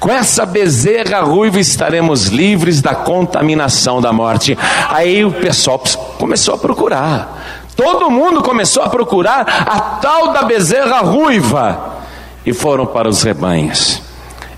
Com 0.00 0.10
essa 0.10 0.44
bezerra 0.44 1.20
ruiva 1.20 1.58
estaremos 1.58 2.26
livres 2.26 2.80
da 2.80 2.94
contaminação 2.94 4.00
da 4.00 4.12
morte. 4.12 4.56
Aí 4.88 5.24
o 5.24 5.32
pessoal 5.32 5.82
começou 6.18 6.54
a 6.54 6.58
procurar. 6.58 7.66
Todo 7.74 8.10
mundo 8.10 8.42
começou 8.42 8.82
a 8.82 8.88
procurar 8.88 9.40
a 9.66 9.80
tal 10.00 10.32
da 10.32 10.42
bezerra 10.42 11.00
ruiva. 11.00 11.96
E 12.44 12.52
foram 12.52 12.86
para 12.86 13.08
os 13.08 13.22
rebanhos. 13.22 14.07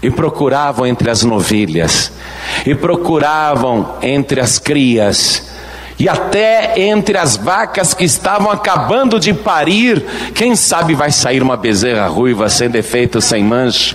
E 0.02 0.10
procuravam 0.10 0.86
entre 0.86 1.10
as 1.10 1.22
novilhas. 1.22 2.12
E 2.64 2.74
procuravam 2.74 3.96
entre 4.02 4.40
as 4.40 4.58
crias 4.58 5.50
e 5.98 6.08
até 6.08 6.80
entre 6.80 7.18
as 7.18 7.36
vacas 7.36 7.92
que 7.92 8.04
estavam 8.04 8.50
acabando 8.50 9.20
de 9.20 9.34
parir, 9.34 10.02
quem 10.34 10.56
sabe 10.56 10.94
vai 10.94 11.12
sair 11.12 11.42
uma 11.42 11.58
bezerra 11.58 12.06
ruiva, 12.06 12.48
sem 12.48 12.70
defeito, 12.70 13.20
sem 13.20 13.44
mancha 13.44 13.94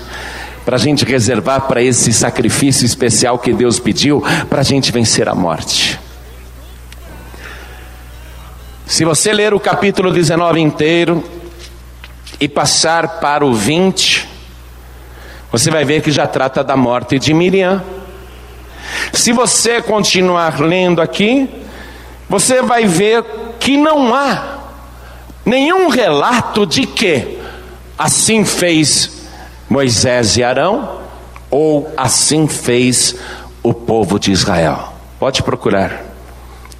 para 0.66 0.78
a 0.78 0.80
gente 0.80 1.06
reservar 1.06 1.62
para 1.62 1.82
esse 1.82 2.12
sacrifício 2.12 2.86
especial 2.86 3.38
que 3.38 3.54
Deus 3.54 3.80
pediu, 3.80 4.24
para 4.50 4.62
a 4.62 4.64
gente 4.64 4.92
vencer 4.92 5.30
a 5.30 5.36
morte. 5.36 6.00
Se 8.88 9.06
você 9.06 9.32
ler 9.32 9.54
o 9.54 9.60
capítulo 9.60 10.12
19 10.12 10.60
inteiro 10.60 11.24
e 12.40 12.48
passar 12.48 13.20
para 13.20 13.46
o 13.46 13.54
20, 13.54 14.28
você 15.56 15.72
vai 15.72 15.86
ver 15.86 16.02
que 16.02 16.12
já 16.12 16.28
trata 16.28 16.62
da 16.62 16.76
morte 16.76 17.18
de 17.18 17.34
Miriam. 17.34 17.82
Se 19.14 19.32
você 19.32 19.82
continuar 19.82 20.60
lendo 20.60 21.02
aqui, 21.02 21.50
você 22.28 22.62
vai 22.62 22.86
ver 22.86 23.24
que 23.58 23.78
não 23.78 24.14
há 24.14 24.58
nenhum 25.46 25.88
relato 25.88 26.66
de 26.66 26.86
que 26.86 27.40
assim 27.98 28.44
fez 28.44 29.30
Moisés 29.70 30.36
e 30.36 30.44
Arão, 30.44 31.00
ou 31.50 31.90
assim 31.96 32.50
fez 32.50 33.16
o 33.64 33.74
povo 33.74 34.20
de 34.20 34.34
Israel. 34.34 34.94
Pode 35.18 35.42
procurar, 35.42 36.04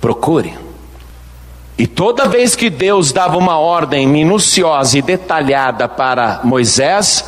procure. 0.02 0.54
E 1.78 1.88
toda 1.88 2.28
vez 2.28 2.58
que 2.58 2.70
Deus 2.70 3.14
dava 3.14 3.38
uma 3.38 3.58
ordem 3.58 4.06
minuciosa 4.06 4.98
e 4.98 5.02
detalhada 5.02 5.88
para 5.88 6.42
Moisés, 6.44 7.24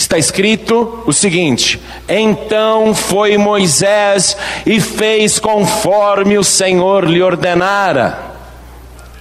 está 0.00 0.18
escrito 0.18 1.02
o 1.06 1.12
seguinte: 1.12 1.80
Então 2.08 2.94
foi 2.94 3.36
Moisés 3.36 4.36
e 4.66 4.80
fez 4.80 5.38
conforme 5.38 6.38
o 6.38 6.44
Senhor 6.44 7.04
lhe 7.04 7.22
ordenara. 7.22 8.30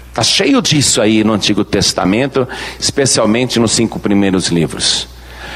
Está 0.10 0.24
cheio 0.24 0.62
disso 0.62 1.02
aí 1.02 1.24
no 1.24 1.34
Antigo 1.34 1.64
Testamento, 1.64 2.48
especialmente 2.80 3.60
nos 3.60 3.72
cinco 3.72 4.00
primeiros 4.00 4.48
livros. 4.48 5.08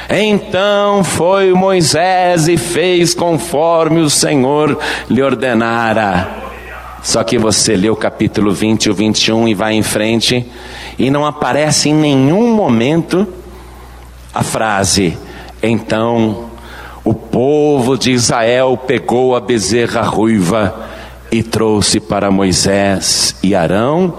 Então 0.09 1.03
foi 1.03 1.53
Moisés 1.53 2.47
e 2.47 2.57
fez 2.57 3.13
conforme 3.13 4.01
o 4.01 4.09
Senhor 4.09 4.77
lhe 5.09 5.21
ordenara. 5.21 6.43
Só 7.01 7.23
que 7.23 7.37
você 7.37 7.75
lê 7.75 7.89
o 7.89 7.95
capítulo 7.95 8.53
20 8.53 8.85
e 8.85 8.89
o 8.89 8.93
21 8.93 9.47
e 9.49 9.53
vai 9.53 9.73
em 9.73 9.83
frente, 9.83 10.45
e 10.97 11.09
não 11.09 11.25
aparece 11.25 11.89
em 11.89 11.93
nenhum 11.93 12.53
momento 12.53 13.27
a 14.33 14.43
frase: 14.43 15.17
Então 15.61 16.49
o 17.03 17.13
povo 17.13 17.97
de 17.97 18.11
Israel 18.11 18.77
pegou 18.77 19.35
a 19.35 19.39
bezerra 19.39 20.01
ruiva 20.01 20.89
e 21.31 21.43
trouxe 21.43 21.99
para 21.99 22.31
Moisés 22.31 23.35
e 23.43 23.53
Arão 23.53 24.13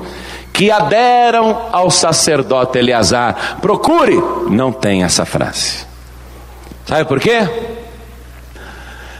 que 0.53 0.71
aderam 0.71 1.69
ao 1.73 1.91
sacerdote 1.91 2.79
Eleazar. 2.79 3.59
Procure, 3.61 4.23
não 4.49 4.71
tem 4.71 5.03
essa 5.03 5.25
frase. 5.25 5.85
Sabe 6.87 7.05
por 7.07 7.19
quê? 7.19 7.49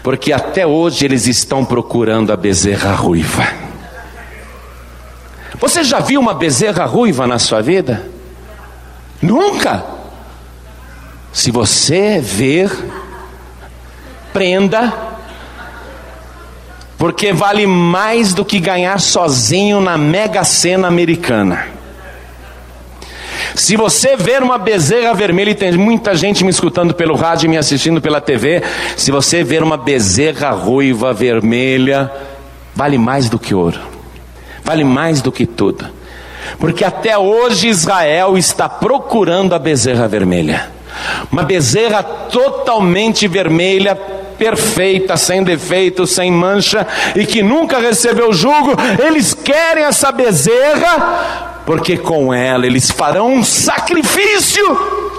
Porque 0.03 0.33
até 0.33 0.65
hoje 0.65 1.05
eles 1.05 1.27
estão 1.27 1.65
procurando 1.65 2.33
a 2.33 2.37
bezerra 2.37 2.93
ruiva. 2.95 3.49
Você 5.59 5.83
já 5.83 5.99
viu 5.99 6.21
uma 6.21 6.35
bezerra 6.35 6.85
ruiva 6.85 7.27
na 7.27 7.39
sua 7.39 7.61
vida? 7.61 8.07
Nunca. 9.21 9.94
Se 11.35 11.51
você 11.51 12.21
ver, 12.21 12.71
prenda 14.33 15.13
porque 16.97 17.35
vale 17.35 17.67
mais 17.67 18.33
do 18.33 18.45
que 18.45 18.59
ganhar 18.59 18.99
sozinho 18.99 19.79
na 19.81 19.99
mega 19.99 20.43
cena 20.43 20.89
americana. 20.89 21.67
Se 23.55 23.77
você 23.77 24.17
ver 24.17 24.43
uma 24.43 24.57
bezerra 24.57 25.13
vermelha, 25.13 25.51
e 25.51 25.55
tem 25.55 25.73
muita 25.73 26.15
gente 26.15 26.43
me 26.43 26.51
escutando 26.51 26.95
pelo 26.95 27.15
rádio 27.15 27.47
e 27.47 27.51
me 27.51 27.59
assistindo 27.59 28.01
pela 28.01 28.23
TV, 28.23 28.63
se 28.97 29.11
você 29.11 29.45
ver 29.45 29.63
uma 29.63 29.77
bezerra 29.77 30.51
ruiva 30.51 31.13
vermelha, 31.13 32.11
vale 32.75 32.97
mais 32.97 33.29
do 33.29 33.39
que 33.39 33.55
ouro, 33.55 33.81
vale 34.65 34.83
mais 34.83 35.21
do 35.21 35.31
que 35.31 35.45
tudo, 35.45 35.87
porque 36.59 36.85
até 36.85 37.19
hoje 37.19 37.69
Israel 37.69 38.39
está 38.39 38.67
procurando 38.67 39.55
a 39.55 39.59
bezerra 39.59 40.09
vermelha, 40.09 40.71
uma 41.31 41.43
bezerra 41.43 42.03
totalmente 42.03 43.27
vermelha, 43.29 43.95
perfeita, 43.95 45.17
sem 45.17 45.43
defeito, 45.43 46.07
sem 46.07 46.31
mancha 46.31 46.87
e 47.15 47.25
que 47.25 47.43
nunca 47.43 47.79
recebeu 47.79 48.33
julgo, 48.33 48.73
eles 49.03 49.33
querem 49.35 49.85
essa 49.85 50.11
bezerra, 50.13 51.63
porque 51.65 51.97
com 51.97 52.33
ela 52.33 52.67
eles 52.67 52.91
farão 52.91 53.33
um 53.33 53.45
sacrifício 53.45 55.15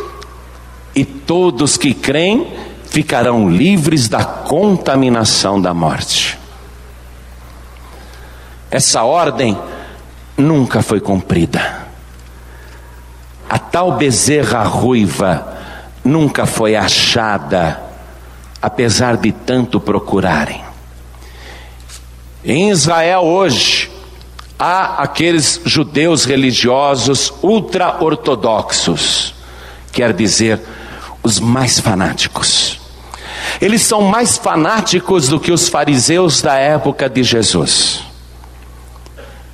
e 0.96 1.04
todos 1.04 1.78
que 1.78 1.94
creem 1.94 2.48
ficarão 2.86 3.50
livres 3.50 4.08
da 4.08 4.24
contaminação 4.24 5.62
da 5.62 5.74
morte. 5.74 6.40
Essa 8.72 9.04
ordem 9.04 9.58
nunca 10.38 10.82
foi 10.82 11.00
cumprida. 11.00 11.86
A 13.50 13.60
tal 13.60 13.94
bezerra 13.94 14.64
ruiva 14.64 15.55
nunca 16.06 16.46
foi 16.46 16.76
achada, 16.76 17.82
apesar 18.62 19.18
de 19.18 19.32
tanto 19.32 19.80
procurarem. 19.80 20.63
Em 22.44 22.70
Israel 22.70 23.22
hoje, 23.22 23.89
há 24.58 25.02
aqueles 25.02 25.60
judeus 25.65 26.24
religiosos 26.26 27.34
ultra-ortodoxos, 27.41 29.34
quer 29.91 30.13
dizer, 30.13 30.62
os 31.24 31.39
mais 31.39 31.80
fanáticos. 31.80 32.80
Eles 33.60 33.82
são 33.82 34.02
mais 34.02 34.38
fanáticos 34.38 35.28
do 35.28 35.39
que 35.39 35.52
os 35.52 35.68
fariseus 35.68 36.41
da 36.41 36.56
época 36.56 37.10
de 37.10 37.24
Jesus. 37.24 38.04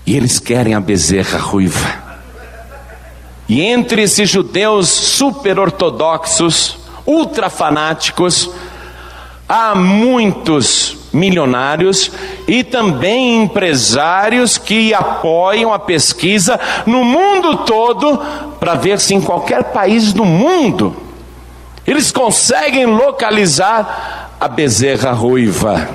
E 0.06 0.18
eles 0.18 0.40
querem 0.40 0.74
a 0.74 0.80
bezerra 0.80 1.40
ruiva. 1.40 2.11
E 3.52 3.60
entre 3.66 4.04
esses 4.04 4.30
judeus 4.30 4.88
super 4.88 5.60
ortodoxos, 5.60 6.78
ultra 7.06 7.50
fanáticos, 7.50 8.50
há 9.46 9.76
muitos 9.76 10.96
milionários 11.12 12.10
e 12.48 12.64
também 12.64 13.44
empresários 13.44 14.58
que 14.58 14.94
apoiam 14.94 15.74
a 15.74 15.80
pesquisa 15.80 16.58
no 16.86 17.04
mundo 17.04 17.66
todo 17.66 18.20
para 18.58 18.76
ver 18.76 18.98
se 19.02 19.16
em 19.16 19.20
qualquer 19.20 19.66
país 19.66 20.14
do 20.14 20.24
mundo 20.24 20.96
eles 21.86 22.10
conseguem 22.10 22.86
localizar 22.86 24.30
a 24.40 24.48
bezerra 24.48 25.12
ruiva. 25.12 25.90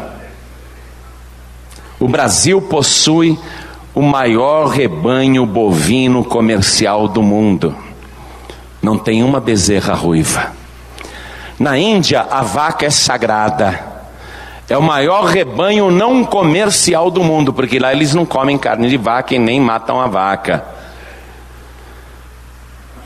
O 1.99 2.07
Brasil 2.07 2.61
possui 2.61 3.39
o 3.97 4.03
maior 4.03 4.67
rebanho 4.67 5.47
bovino 5.47 6.23
comercial 6.23 7.09
do 7.09 7.23
mundo. 7.23 7.75
Não 8.83 8.99
tem 8.99 9.23
uma 9.23 9.41
bezerra 9.41 9.95
ruiva. 9.95 10.53
Na 11.59 11.79
Índia, 11.79 12.27
a 12.31 12.43
vaca 12.43 12.85
é 12.85 12.91
sagrada. 12.91 13.81
É 14.69 14.77
o 14.77 14.83
maior 14.83 15.25
rebanho 15.25 15.91
não 15.91 16.27
comercial 16.27 17.11
do 17.11 17.25
mundo, 17.25 17.55
porque 17.55 17.79
lá 17.79 17.91
eles 17.91 18.15
não 18.15 18.27
comem 18.27 18.59
carne 18.59 18.91
de 18.91 18.99
vaca 18.99 19.35
e 19.35 19.39
nem 19.39 19.59
matam 19.59 19.99
a 19.99 20.07
vaca. 20.07 20.63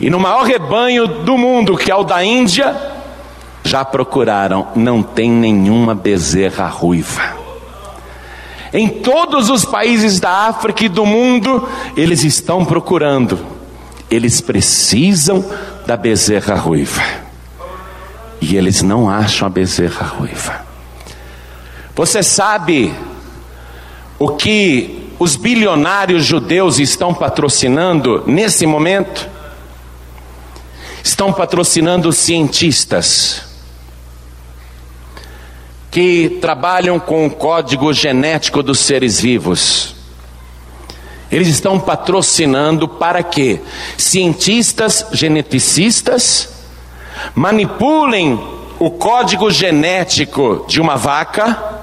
E 0.01 0.11
no 0.11 0.19
maior 0.19 0.43
rebanho 0.43 1.07
do 1.07 1.39
mundo, 1.39 1.77
que 1.77 1.89
é 1.89 1.95
o 1.95 2.03
da 2.03 2.25
Índia, 2.25 2.75
já 3.63 3.85
procuraram, 3.85 4.67
não 4.75 5.05
tem 5.05 5.31
nenhuma 5.31 5.95
bezerra 5.95 6.67
ruiva. 6.67 7.40
Em 8.73 8.89
todos 8.89 9.51
os 9.51 9.65
países 9.65 10.21
da 10.21 10.49
África 10.49 10.85
e 10.85 10.89
do 10.89 11.05
mundo, 11.05 11.69
eles 11.97 12.23
estão 12.23 12.65
procurando, 12.65 13.39
eles 14.09 14.41
precisam 14.41 15.45
da 15.87 15.97
bezerra 15.97 16.55
ruiva. 16.55 17.03
E 18.41 18.57
eles 18.57 18.81
não 18.81 19.11
acham 19.11 19.47
a 19.47 19.51
bezerra 19.51 20.07
ruiva. 20.07 20.65
Você 21.97 22.23
sabe 22.23 22.95
o 24.19 24.31
que 24.31 25.11
os 25.19 25.37
bilionários 25.37 26.25
judeus 26.25 26.79
estão 26.79 27.13
patrocinando 27.13 28.23
nesse 28.27 28.67
momento? 28.67 29.29
Estão 31.03 31.33
patrocinando 31.33 32.13
cientistas 32.13 33.50
que 35.91 36.39
trabalham 36.41 37.01
com 37.01 37.27
o 37.27 37.31
código 37.31 37.93
genético 37.93 38.63
dos 38.63 38.79
seres 38.79 39.21
vivos. 39.21 39.95
Eles 41.31 41.49
estão 41.49 41.79
patrocinando 41.79 42.89
para 42.89 43.23
que 43.23 43.61
cientistas 43.97 45.07
geneticistas 45.13 46.49
manipulem 47.35 48.41
o 48.79 48.91
código 48.91 49.51
genético 49.51 50.65
de 50.69 50.81
uma 50.81 50.97
vaca 50.97 51.81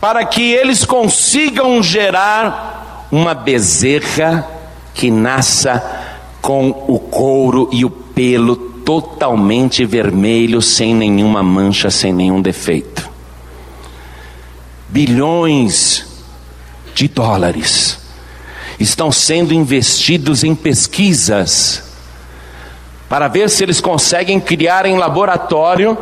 para 0.00 0.24
que 0.24 0.52
eles 0.52 0.84
consigam 0.84 1.82
gerar 1.82 3.08
uma 3.10 3.34
bezerra 3.34 4.46
que 4.94 5.10
nasça 5.10 5.82
com 6.40 6.70
o 6.86 6.98
couro 6.98 7.68
e 7.72 7.84
o 7.84 7.90
pelo 7.90 8.75
totalmente 8.86 9.84
vermelho, 9.84 10.62
sem 10.62 10.94
nenhuma 10.94 11.42
mancha, 11.42 11.90
sem 11.90 12.12
nenhum 12.12 12.40
defeito. 12.40 13.10
Bilhões 14.88 16.06
de 16.94 17.08
dólares 17.08 17.98
estão 18.78 19.10
sendo 19.10 19.52
investidos 19.52 20.44
em 20.44 20.54
pesquisas 20.54 21.82
para 23.08 23.26
ver 23.26 23.50
se 23.50 23.64
eles 23.64 23.80
conseguem 23.80 24.38
criar 24.38 24.86
em 24.86 24.96
laboratório 24.96 25.98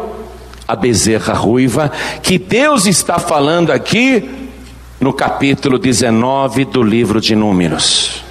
a 0.68 0.76
bezerra 0.76 1.32
ruiva, 1.32 1.90
que 2.22 2.38
Deus 2.38 2.84
está 2.84 3.18
falando 3.18 3.72
aqui 3.72 4.50
no 5.00 5.12
capítulo 5.12 5.78
19 5.78 6.66
do 6.66 6.82
livro 6.82 7.18
de 7.18 7.34
Números. 7.34 8.23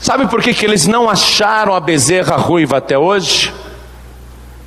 Sabe 0.00 0.28
por 0.28 0.42
que, 0.42 0.52
que 0.52 0.64
eles 0.64 0.86
não 0.86 1.08
acharam 1.08 1.74
a 1.74 1.80
bezerra 1.80 2.36
ruiva 2.36 2.76
até 2.76 2.98
hoje? 2.98 3.52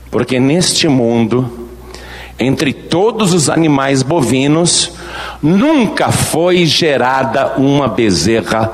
Porque 0.09 0.39
neste 0.39 0.87
mundo, 0.87 1.69
entre 2.39 2.73
todos 2.73 3.33
os 3.33 3.49
animais 3.49 4.01
bovinos, 4.01 4.91
nunca 5.41 6.11
foi 6.11 6.65
gerada 6.65 7.53
uma 7.57 7.87
bezerra 7.87 8.71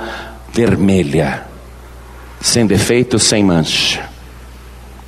vermelha, 0.52 1.46
sem 2.40 2.66
defeito, 2.66 3.20
sem 3.20 3.44
mancha. 3.44 4.10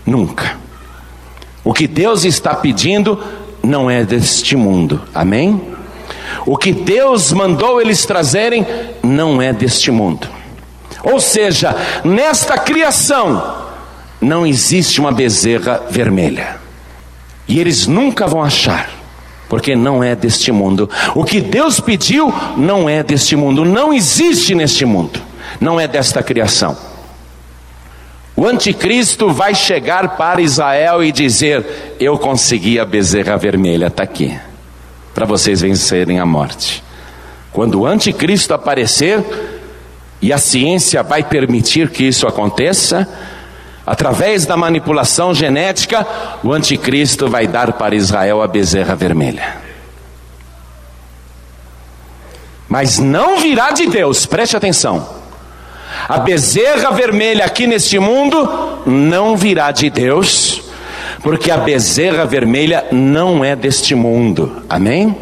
Nunca. 0.05 0.57
O 1.63 1.73
que 1.73 1.87
Deus 1.87 2.25
está 2.25 2.55
pedindo 2.55 3.21
não 3.63 3.89
é 3.89 4.03
deste 4.03 4.55
mundo, 4.55 5.01
amém? 5.13 5.61
O 6.45 6.57
que 6.57 6.71
Deus 6.71 7.31
mandou 7.31 7.81
eles 7.81 8.05
trazerem 8.05 8.65
não 9.03 9.41
é 9.41 9.51
deste 9.53 9.91
mundo. 9.91 10.36
Ou 11.11 11.21
seja, 11.21 11.73
nesta 12.03 12.57
criação 12.57 13.65
não 14.19 14.45
existe 14.45 14.99
uma 14.99 15.11
bezerra 15.11 15.81
vermelha. 15.89 16.57
E 17.47 17.59
eles 17.59 17.87
nunca 17.87 18.27
vão 18.27 18.43
achar, 18.43 18.89
porque 19.47 19.73
não 19.73 20.03
é 20.03 20.15
deste 20.15 20.51
mundo. 20.51 20.89
O 21.15 21.23
que 21.23 21.39
Deus 21.39 21.79
pediu 21.79 22.33
não 22.57 22.89
é 22.89 23.03
deste 23.03 23.37
mundo, 23.37 23.63
não 23.63 23.93
existe 23.93 24.53
neste 24.53 24.83
mundo, 24.83 25.21
não 25.61 25.79
é 25.79 25.87
desta 25.87 26.21
criação. 26.21 26.77
O 28.35 28.45
anticristo 28.45 29.31
vai 29.31 29.55
chegar 29.55 30.17
para 30.17 30.41
Israel 30.41 31.01
e 31.03 31.11
dizer: 31.11 31.95
Eu 31.99 32.17
consegui 32.17 32.79
a 32.79 32.85
bezerra 32.85 33.37
vermelha, 33.37 33.87
está 33.87 34.03
aqui, 34.03 34.37
para 35.15 35.25
vocês 35.25 35.61
vencerem 35.61 36.19
a 36.19 36.25
morte. 36.25 36.83
Quando 37.53 37.79
o 37.79 37.87
anticristo 37.87 38.53
aparecer, 38.53 39.23
e 40.21 40.33
a 40.33 40.37
ciência 40.37 41.03
vai 41.03 41.23
permitir 41.23 41.89
que 41.89 42.03
isso 42.03 42.27
aconteça, 42.27 43.07
através 43.85 44.45
da 44.45 44.57
manipulação 44.57 45.33
genética, 45.33 46.05
o 46.43 46.51
anticristo 46.51 47.27
vai 47.27 47.47
dar 47.47 47.73
para 47.73 47.95
Israel 47.95 48.41
a 48.41 48.47
bezerra 48.47 48.95
vermelha. 48.95 49.57
Mas 52.67 52.99
não 52.99 53.39
virá 53.39 53.71
de 53.71 53.87
Deus, 53.87 54.25
preste 54.25 54.57
atenção. 54.57 55.07
A 56.07 56.17
bezerra 56.19 56.91
vermelha 56.91 57.45
aqui 57.45 57.65
neste 57.65 57.97
mundo 57.97 58.83
não 58.85 59.37
virá 59.37 59.71
de 59.71 59.89
Deus, 59.89 60.61
porque 61.21 61.49
a 61.49 61.57
bezerra 61.57 62.25
vermelha 62.25 62.85
não 62.91 63.43
é 63.43 63.55
deste 63.55 63.95
mundo. 63.95 64.63
Amém? 64.69 65.15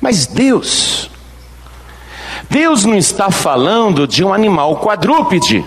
Mas 0.00 0.26
Deus, 0.26 1.10
Deus 2.52 2.84
não 2.84 2.94
está 2.94 3.30
falando 3.30 4.06
de 4.06 4.22
um 4.22 4.30
animal 4.30 4.76
quadrúpede. 4.76 5.64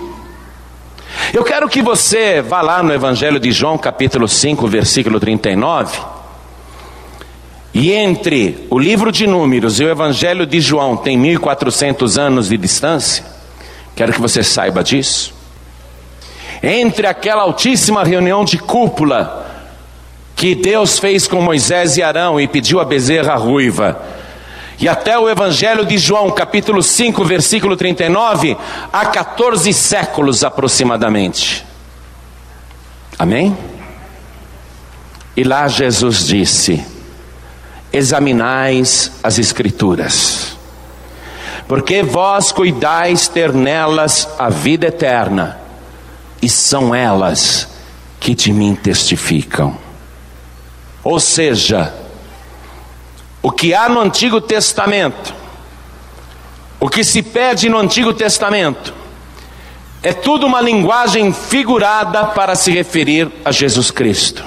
Eu 1.34 1.44
quero 1.44 1.68
que 1.68 1.82
você 1.82 2.44
vá 2.44 2.62
lá 2.62 2.84
no 2.84 2.94
Evangelho 2.94 3.40
de 3.40 3.52
João, 3.52 3.76
capítulo 3.76 4.28
5, 4.28 4.68
versículo 4.68 5.20
39. 5.20 6.00
E 7.74 7.92
entre 7.92 8.68
o 8.70 8.78
livro 8.78 9.12
de 9.12 9.26
Números 9.26 9.80
e 9.80 9.84
o 9.84 9.90
Evangelho 9.90 10.46
de 10.46 10.62
João 10.62 10.96
tem 10.96 11.18
1400 11.18 12.20
anos 12.20 12.50
de 12.50 12.58
distância. 12.58 13.26
Quero 13.96 14.14
que 14.14 14.22
você 14.22 14.44
saiba 14.44 14.84
disso. 14.84 15.34
Entre 16.62 17.08
aquela 17.08 17.42
altíssima 17.42 18.04
reunião 18.04 18.46
de 18.46 18.60
cúpula 18.60 19.44
que 20.36 20.54
Deus 20.54 21.00
fez 21.00 21.28
com 21.28 21.42
Moisés 21.42 21.98
e 21.98 22.04
Arão 22.04 22.40
e 22.40 22.48
pediu 22.48 22.80
a 22.80 22.86
bezerra 22.86 23.34
ruiva, 23.34 24.00
e 24.80 24.90
até 24.90 25.18
o 25.18 25.30
Evangelho 25.30 25.86
de 25.86 25.98
João, 25.98 26.32
capítulo 26.32 26.84
5, 26.84 27.24
versículo 27.24 27.78
39, 27.78 28.58
há 28.92 29.06
14 29.06 29.72
séculos 29.74 30.44
aproximadamente. 30.44 31.66
Amém? 33.18 33.58
E 35.36 35.44
lá 35.44 35.68
Jesus 35.68 36.26
disse: 36.26 36.86
Examinais 37.92 39.12
as 39.24 39.40
Escrituras 39.40 40.56
porque 41.68 42.04
vós 42.04 42.52
cuidais 42.52 43.28
ter 43.28 43.54
nelas 43.54 44.28
a 44.38 44.50
vida 44.50 44.88
eterna, 44.88 45.60
e 46.42 46.50
são 46.50 46.94
elas 46.94 47.68
que 48.20 48.36
de 48.36 48.52
mim 48.54 48.76
testificam. 48.76 49.78
Ou 51.04 51.20
seja, 51.20 51.94
o 53.46 53.52
que 53.52 53.76
há 53.76 53.88
no 53.88 54.00
Antigo 54.00 54.42
Testamento, 54.42 55.32
o 56.80 56.90
que 56.90 57.04
se 57.04 57.22
pede 57.22 57.70
no 57.70 57.78
Antigo 57.78 58.12
Testamento, 58.12 58.92
é 60.02 60.14
tudo 60.14 60.48
uma 60.48 60.60
linguagem 60.60 61.32
figurada 61.32 62.26
para 62.26 62.56
se 62.56 62.72
referir 62.72 63.32
a 63.46 63.52
Jesus 63.52 63.92
Cristo. 63.92 64.44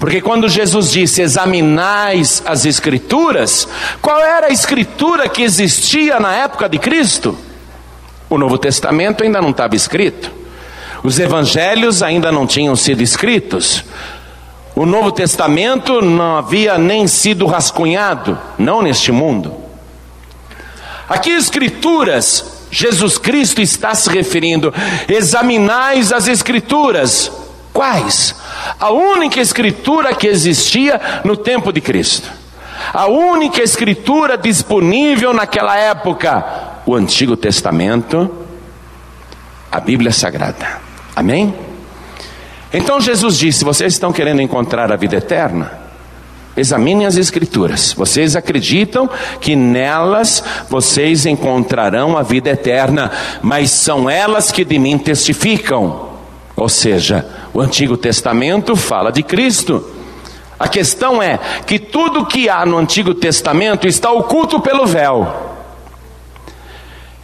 Porque 0.00 0.20
quando 0.20 0.48
Jesus 0.48 0.90
disse 0.90 1.22
examinais 1.22 2.42
as 2.44 2.64
Escrituras, 2.64 3.68
qual 4.02 4.20
era 4.20 4.48
a 4.48 4.52
Escritura 4.52 5.28
que 5.28 5.42
existia 5.42 6.18
na 6.18 6.34
época 6.34 6.68
de 6.68 6.80
Cristo? 6.80 7.38
O 8.28 8.36
Novo 8.36 8.58
Testamento 8.58 9.22
ainda 9.22 9.40
não 9.40 9.50
estava 9.50 9.76
escrito, 9.76 10.32
os 11.04 11.20
Evangelhos 11.20 12.02
ainda 12.02 12.32
não 12.32 12.44
tinham 12.44 12.74
sido 12.74 13.04
escritos, 13.04 13.84
o 14.80 14.86
Novo 14.86 15.12
Testamento 15.12 16.00
não 16.00 16.38
havia 16.38 16.78
nem 16.78 17.06
sido 17.06 17.44
rascunhado, 17.44 18.38
não 18.58 18.80
neste 18.80 19.12
mundo. 19.12 19.54
Aqui, 21.06 21.32
Escrituras, 21.32 22.64
Jesus 22.70 23.18
Cristo 23.18 23.60
está 23.60 23.94
se 23.94 24.08
referindo, 24.08 24.72
examinais 25.06 26.14
as 26.14 26.26
Escrituras, 26.28 27.30
quais? 27.74 28.34
A 28.80 28.90
única 28.90 29.38
escritura 29.38 30.14
que 30.14 30.26
existia 30.26 30.98
no 31.26 31.36
tempo 31.36 31.70
de 31.74 31.82
Cristo. 31.82 32.32
A 32.94 33.06
única 33.06 33.62
escritura 33.62 34.38
disponível 34.38 35.34
naquela 35.34 35.76
época, 35.76 36.42
o 36.86 36.94
Antigo 36.94 37.36
Testamento, 37.36 38.34
a 39.70 39.78
Bíblia 39.78 40.10
Sagrada. 40.10 40.80
Amém? 41.14 41.69
Então 42.72 43.00
Jesus 43.00 43.36
disse: 43.38 43.64
Vocês 43.64 43.92
estão 43.92 44.12
querendo 44.12 44.42
encontrar 44.42 44.92
a 44.92 44.96
vida 44.96 45.16
eterna? 45.16 45.80
Examinem 46.56 47.06
as 47.06 47.16
Escrituras. 47.16 47.92
Vocês 47.92 48.34
acreditam 48.36 49.08
que 49.40 49.54
nelas 49.54 50.42
vocês 50.68 51.24
encontrarão 51.24 52.18
a 52.18 52.22
vida 52.22 52.50
eterna, 52.50 53.10
mas 53.40 53.70
são 53.70 54.10
elas 54.10 54.50
que 54.50 54.64
de 54.64 54.78
mim 54.78 54.98
testificam. 54.98 56.10
Ou 56.56 56.68
seja, 56.68 57.26
o 57.54 57.60
Antigo 57.60 57.96
Testamento 57.96 58.76
fala 58.76 59.10
de 59.10 59.22
Cristo. 59.22 59.84
A 60.58 60.68
questão 60.68 61.22
é 61.22 61.38
que 61.66 61.78
tudo 61.78 62.26
que 62.26 62.48
há 62.48 62.66
no 62.66 62.76
Antigo 62.76 63.14
Testamento 63.14 63.88
está 63.88 64.10
oculto 64.10 64.60
pelo 64.60 64.84
véu. 64.84 65.56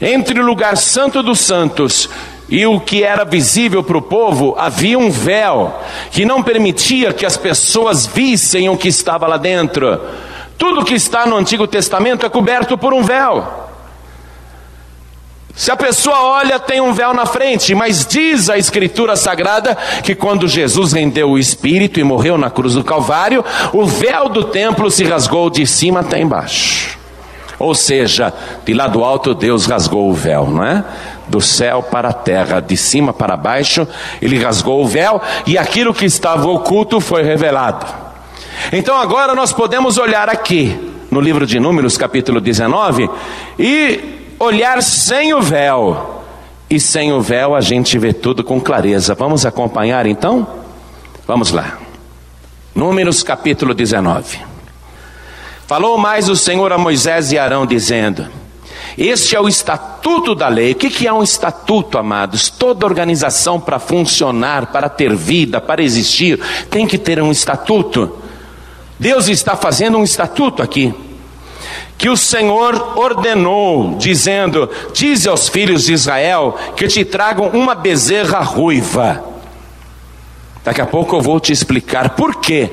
Entre 0.00 0.40
o 0.40 0.44
lugar 0.44 0.76
santo 0.76 1.22
dos 1.22 1.40
santos 1.40 2.08
e 2.48 2.64
o 2.66 2.78
que 2.78 3.02
era 3.02 3.24
visível 3.24 3.82
para 3.82 3.98
o 3.98 4.02
povo, 4.02 4.54
havia 4.56 4.98
um 4.98 5.10
véu 5.10 5.74
que 6.10 6.24
não 6.24 6.42
permitia 6.42 7.12
que 7.12 7.26
as 7.26 7.36
pessoas 7.36 8.06
vissem 8.06 8.68
o 8.68 8.76
que 8.76 8.88
estava 8.88 9.26
lá 9.26 9.36
dentro. 9.36 10.00
Tudo 10.56 10.84
que 10.84 10.94
está 10.94 11.26
no 11.26 11.36
Antigo 11.36 11.66
Testamento 11.66 12.24
é 12.24 12.28
coberto 12.28 12.78
por 12.78 12.94
um 12.94 13.02
véu. 13.02 13.66
Se 15.56 15.70
a 15.70 15.76
pessoa 15.76 16.22
olha, 16.22 16.58
tem 16.60 16.82
um 16.82 16.92
véu 16.92 17.14
na 17.14 17.24
frente, 17.24 17.74
mas 17.74 18.06
diz 18.06 18.50
a 18.50 18.58
Escritura 18.58 19.16
Sagrada 19.16 19.76
que 20.04 20.14
quando 20.14 20.46
Jesus 20.46 20.92
rendeu 20.92 21.30
o 21.30 21.38
Espírito 21.38 21.98
e 21.98 22.04
morreu 22.04 22.36
na 22.36 22.50
cruz 22.50 22.74
do 22.74 22.84
Calvário, 22.84 23.42
o 23.72 23.86
véu 23.86 24.28
do 24.28 24.44
templo 24.44 24.90
se 24.90 25.02
rasgou 25.02 25.48
de 25.48 25.66
cima 25.66 26.00
até 26.00 26.20
embaixo. 26.20 26.95
Ou 27.58 27.74
seja, 27.74 28.32
de 28.64 28.74
lá 28.74 28.86
do 28.86 29.02
alto 29.02 29.34
Deus 29.34 29.66
rasgou 29.66 30.10
o 30.10 30.14
véu, 30.14 30.46
não 30.46 30.64
é? 30.64 30.84
Do 31.26 31.40
céu 31.40 31.82
para 31.82 32.10
a 32.10 32.12
terra, 32.12 32.60
de 32.60 32.76
cima 32.76 33.12
para 33.12 33.36
baixo, 33.36 33.86
ele 34.20 34.38
rasgou 34.38 34.82
o 34.82 34.86
véu 34.86 35.20
e 35.46 35.56
aquilo 35.56 35.94
que 35.94 36.04
estava 36.04 36.46
oculto 36.48 37.00
foi 37.00 37.22
revelado. 37.22 37.86
Então 38.72 38.96
agora 38.96 39.34
nós 39.34 39.52
podemos 39.52 39.98
olhar 39.98 40.28
aqui, 40.28 40.94
no 41.10 41.20
livro 41.20 41.46
de 41.46 41.58
Números, 41.58 41.96
capítulo 41.96 42.40
19, 42.40 43.08
e 43.58 44.00
olhar 44.38 44.82
sem 44.82 45.34
o 45.34 45.40
véu. 45.40 46.24
E 46.68 46.80
sem 46.80 47.12
o 47.12 47.20
véu 47.20 47.54
a 47.54 47.60
gente 47.60 47.96
vê 47.98 48.12
tudo 48.12 48.42
com 48.42 48.60
clareza. 48.60 49.14
Vamos 49.14 49.46
acompanhar 49.46 50.04
então? 50.04 50.46
Vamos 51.26 51.52
lá. 51.52 51.78
Números 52.74 53.22
capítulo 53.22 53.72
19. 53.72 54.55
Falou 55.66 55.98
mais 55.98 56.28
o 56.28 56.36
Senhor 56.36 56.72
a 56.72 56.78
Moisés 56.78 57.32
e 57.32 57.38
Arão, 57.38 57.66
dizendo: 57.66 58.28
Este 58.96 59.34
é 59.34 59.40
o 59.40 59.48
estatuto 59.48 60.32
da 60.32 60.46
lei. 60.46 60.72
O 60.72 60.74
que 60.76 61.08
é 61.08 61.12
um 61.12 61.24
estatuto, 61.24 61.98
amados? 61.98 62.48
Toda 62.48 62.86
organização 62.86 63.58
para 63.58 63.80
funcionar, 63.80 64.66
para 64.66 64.88
ter 64.88 65.14
vida, 65.14 65.60
para 65.60 65.82
existir, 65.82 66.40
tem 66.70 66.86
que 66.86 66.96
ter 66.96 67.20
um 67.20 67.32
estatuto. 67.32 68.16
Deus 68.98 69.26
está 69.26 69.56
fazendo 69.56 69.98
um 69.98 70.04
estatuto 70.04 70.62
aqui 70.62 70.94
que 71.98 72.08
o 72.08 72.16
Senhor 72.16 72.96
ordenou, 72.96 73.96
dizendo: 73.96 74.70
Dize 74.94 75.28
aos 75.28 75.48
filhos 75.48 75.86
de 75.86 75.94
Israel 75.94 76.56
que 76.76 76.86
te 76.86 77.04
tragam 77.04 77.48
uma 77.48 77.74
bezerra 77.74 78.38
ruiva. 78.38 79.24
Daqui 80.62 80.80
a 80.80 80.86
pouco 80.86 81.16
eu 81.16 81.20
vou 81.20 81.40
te 81.40 81.52
explicar 81.52 82.10
por 82.10 82.36
que 82.36 82.70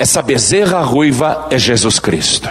essa 0.00 0.22
bezerra 0.22 0.80
ruiva 0.80 1.46
é 1.50 1.58
Jesus 1.58 1.98
Cristo. 1.98 2.48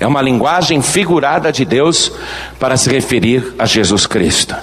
É 0.00 0.06
uma 0.06 0.22
linguagem 0.22 0.80
figurada 0.80 1.52
de 1.52 1.62
Deus 1.62 2.10
para 2.58 2.74
se 2.78 2.88
referir 2.88 3.54
a 3.58 3.66
Jesus 3.66 4.06
Cristo. 4.06 4.56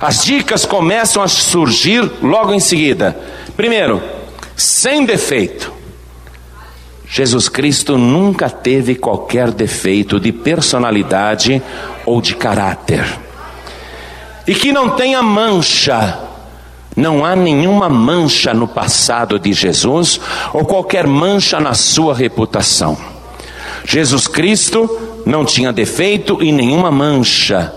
As 0.00 0.24
dicas 0.24 0.64
começam 0.64 1.20
a 1.20 1.26
surgir 1.26 2.08
logo 2.22 2.54
em 2.54 2.60
seguida. 2.60 3.18
Primeiro, 3.56 4.00
sem 4.54 5.04
defeito. 5.04 5.72
Jesus 7.04 7.48
Cristo 7.48 7.98
nunca 7.98 8.48
teve 8.48 8.94
qualquer 8.94 9.50
defeito 9.50 10.20
de 10.20 10.30
personalidade 10.30 11.60
ou 12.06 12.22
de 12.22 12.36
caráter. 12.36 13.04
E 14.46 14.54
que 14.54 14.70
não 14.70 14.90
tenha 14.90 15.20
mancha. 15.20 16.23
Não 16.96 17.24
há 17.24 17.34
nenhuma 17.34 17.88
mancha 17.88 18.54
no 18.54 18.68
passado 18.68 19.38
de 19.38 19.52
Jesus 19.52 20.20
ou 20.52 20.64
qualquer 20.64 21.06
mancha 21.06 21.58
na 21.58 21.74
sua 21.74 22.14
reputação. 22.14 22.96
Jesus 23.84 24.28
Cristo 24.28 24.88
não 25.26 25.44
tinha 25.44 25.72
defeito 25.72 26.42
e 26.42 26.52
nenhuma 26.52 26.90
mancha. 26.90 27.72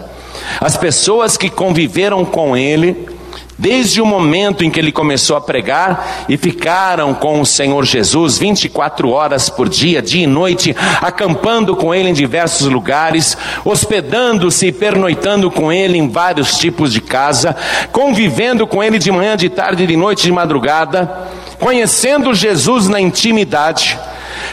As 0.61 0.77
pessoas 0.77 1.35
que 1.35 1.49
conviveram 1.49 2.23
com 2.23 2.55
ele 2.55 3.16
Desde 3.57 3.99
o 3.99 4.05
momento 4.05 4.63
em 4.63 4.69
que 4.69 4.79
ele 4.79 4.91
começou 4.91 5.35
a 5.35 5.41
pregar 5.41 6.25
e 6.29 6.37
ficaram 6.37 7.13
com 7.13 7.41
o 7.41 7.45
Senhor 7.45 7.83
Jesus 7.85 8.37
24 8.37 9.09
horas 9.09 9.49
por 9.49 9.67
dia, 9.67 9.99
dia 9.99 10.25
e 10.25 10.27
noite, 10.27 10.75
acampando 11.01 11.75
com 11.75 11.93
ele 11.93 12.09
em 12.09 12.13
diversos 12.13 12.67
lugares, 12.67 13.35
hospedando-se 13.65 14.67
e 14.67 14.71
pernoitando 14.71 15.49
com 15.49 15.71
ele 15.71 15.97
em 15.97 16.07
vários 16.07 16.57
tipos 16.57 16.93
de 16.93 17.01
casa, 17.01 17.55
convivendo 17.91 18.67
com 18.67 18.83
ele 18.83 18.99
de 18.99 19.11
manhã, 19.11 19.35
de 19.35 19.49
tarde, 19.49 19.87
de 19.87 19.97
noite, 19.97 20.23
de 20.23 20.31
madrugada, 20.31 21.27
conhecendo 21.59 22.35
Jesus 22.35 22.87
na 22.87 23.01
intimidade 23.01 23.97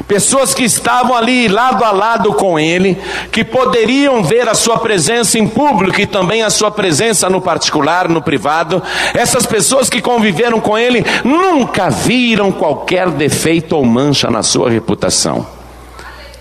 pessoas 0.07 0.55
que 0.55 0.65
estavam 0.65 1.17
ali 1.17 1.49
lado 1.49 1.85
a 1.85 1.91
lado 1.91 2.33
com 2.35 2.59
ele, 2.59 2.99
que 3.31 3.45
poderiam 3.45 4.23
ver 4.23 4.49
a 4.49 4.55
sua 4.55 4.79
presença 4.79 5.39
em 5.39 5.47
público 5.47 6.01
e 6.01 6.07
também 6.07 6.43
a 6.43 6.51
sua 6.51 6.71
presença 6.71 7.29
no 7.29 7.41
particular, 7.41 8.09
no 8.09 8.23
privado. 8.23 8.83
Essas 9.15 9.47
pessoas 9.47 9.89
que 9.89 10.01
conviveram 10.01 10.61
com 10.61 10.77
ele 10.77 11.05
nunca 11.25 11.91
viram 11.91 12.53
qualquer 12.53 13.11
defeito 13.11 13.77
ou 13.77 13.85
mancha 13.85 14.31
na 14.31 14.43
sua 14.43 14.71
reputação. 14.71 15.47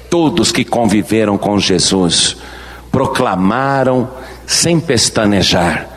Todos 0.09 0.51
que 0.51 0.63
conviveram 0.63 1.37
com 1.37 1.59
Jesus 1.59 2.37
proclamaram 2.91 4.09
sem 4.45 4.79
pestanejar: 4.79 5.87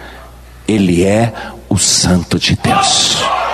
Ele 0.66 1.04
é 1.04 1.32
o 1.68 1.76
Santo 1.76 2.38
de 2.38 2.56
Deus. 2.56 3.45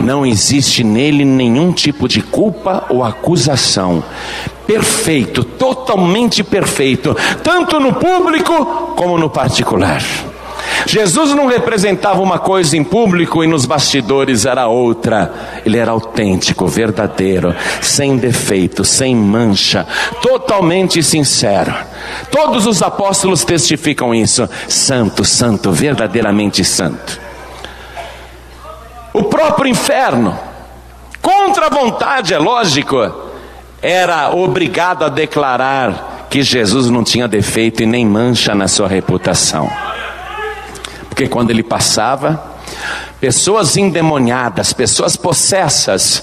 Não 0.00 0.26
existe 0.26 0.84
nele 0.84 1.24
nenhum 1.24 1.72
tipo 1.72 2.08
de 2.08 2.20
culpa 2.20 2.84
ou 2.88 3.02
acusação. 3.02 4.02
Perfeito, 4.66 5.44
totalmente 5.44 6.42
perfeito, 6.42 7.16
tanto 7.42 7.78
no 7.78 7.94
público 7.94 8.94
como 8.96 9.16
no 9.16 9.30
particular. 9.30 10.02
Jesus 10.86 11.32
não 11.34 11.46
representava 11.46 12.20
uma 12.20 12.38
coisa 12.38 12.76
em 12.76 12.84
público 12.84 13.42
e 13.42 13.46
nos 13.46 13.66
bastidores 13.66 14.44
era 14.44 14.68
outra. 14.68 15.32
Ele 15.64 15.78
era 15.78 15.90
autêntico, 15.90 16.66
verdadeiro, 16.66 17.54
sem 17.80 18.16
defeito, 18.16 18.84
sem 18.84 19.14
mancha, 19.14 19.86
totalmente 20.20 21.02
sincero. 21.02 21.74
Todos 22.30 22.66
os 22.66 22.82
apóstolos 22.82 23.44
testificam 23.44 24.14
isso. 24.14 24.48
Santo, 24.68 25.24
santo, 25.24 25.72
verdadeiramente 25.72 26.64
santo. 26.64 27.25
O 29.16 29.24
próprio 29.24 29.70
inferno, 29.70 30.38
contra 31.22 31.68
a 31.68 31.70
vontade, 31.70 32.34
é 32.34 32.38
lógico, 32.38 32.98
era 33.80 34.28
obrigado 34.28 35.06
a 35.06 35.08
declarar 35.08 36.26
que 36.28 36.42
Jesus 36.42 36.90
não 36.90 37.02
tinha 37.02 37.26
defeito 37.26 37.82
e 37.82 37.86
nem 37.86 38.04
mancha 38.04 38.54
na 38.54 38.68
sua 38.68 38.86
reputação. 38.86 39.72
Porque 41.08 41.26
quando 41.26 41.50
ele 41.50 41.62
passava, 41.62 42.58
pessoas 43.18 43.78
endemoniadas, 43.78 44.74
pessoas 44.74 45.16
possessas, 45.16 46.22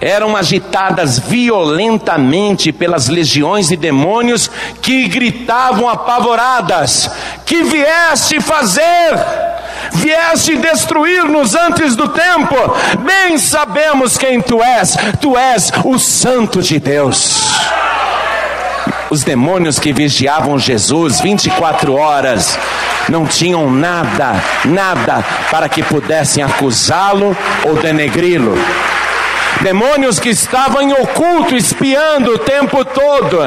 eram 0.00 0.34
agitadas 0.34 1.18
violentamente 1.18 2.72
pelas 2.72 3.08
legiões 3.08 3.68
de 3.68 3.76
demônios 3.76 4.50
que 4.80 5.08
gritavam 5.08 5.90
apavoradas: 5.90 7.10
Que 7.44 7.62
vieste 7.64 8.40
fazer? 8.40 9.51
Vieste 9.94 10.56
destruir-nos 10.56 11.54
antes 11.54 11.96
do 11.96 12.08
tempo. 12.08 12.56
Bem 13.04 13.38
sabemos 13.38 14.16
quem 14.16 14.40
tu 14.40 14.62
és, 14.62 14.96
tu 15.20 15.36
és 15.36 15.70
o 15.84 15.98
Santo 15.98 16.62
de 16.62 16.78
Deus. 16.78 17.52
Os 19.10 19.22
demônios 19.22 19.78
que 19.78 19.92
vigiavam 19.92 20.58
Jesus 20.58 21.20
24 21.20 21.94
horas 21.94 22.58
não 23.08 23.26
tinham 23.26 23.70
nada, 23.70 24.42
nada 24.64 25.24
para 25.50 25.68
que 25.68 25.82
pudessem 25.82 26.42
acusá-lo 26.42 27.36
ou 27.64 27.74
denegri-lo 27.76 28.54
demônios 29.60 30.18
que 30.18 30.30
estavam 30.30 30.82
em 30.82 30.92
oculto, 30.92 31.54
espiando 31.54 32.32
o 32.32 32.38
tempo 32.38 32.84
todo, 32.84 33.38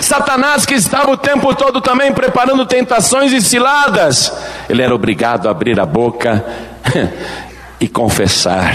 Satanás 0.00 0.66
que 0.66 0.74
estava 0.74 1.10
o 1.10 1.16
tempo 1.16 1.54
todo 1.54 1.80
também 1.80 2.12
preparando 2.12 2.66
tentações 2.66 3.32
e 3.32 3.40
ciladas, 3.40 4.32
ele 4.68 4.82
era 4.82 4.94
obrigado 4.94 5.48
a 5.48 5.50
abrir 5.50 5.78
a 5.78 5.86
boca 5.86 6.44
e 7.78 7.88
confessar 7.88 8.74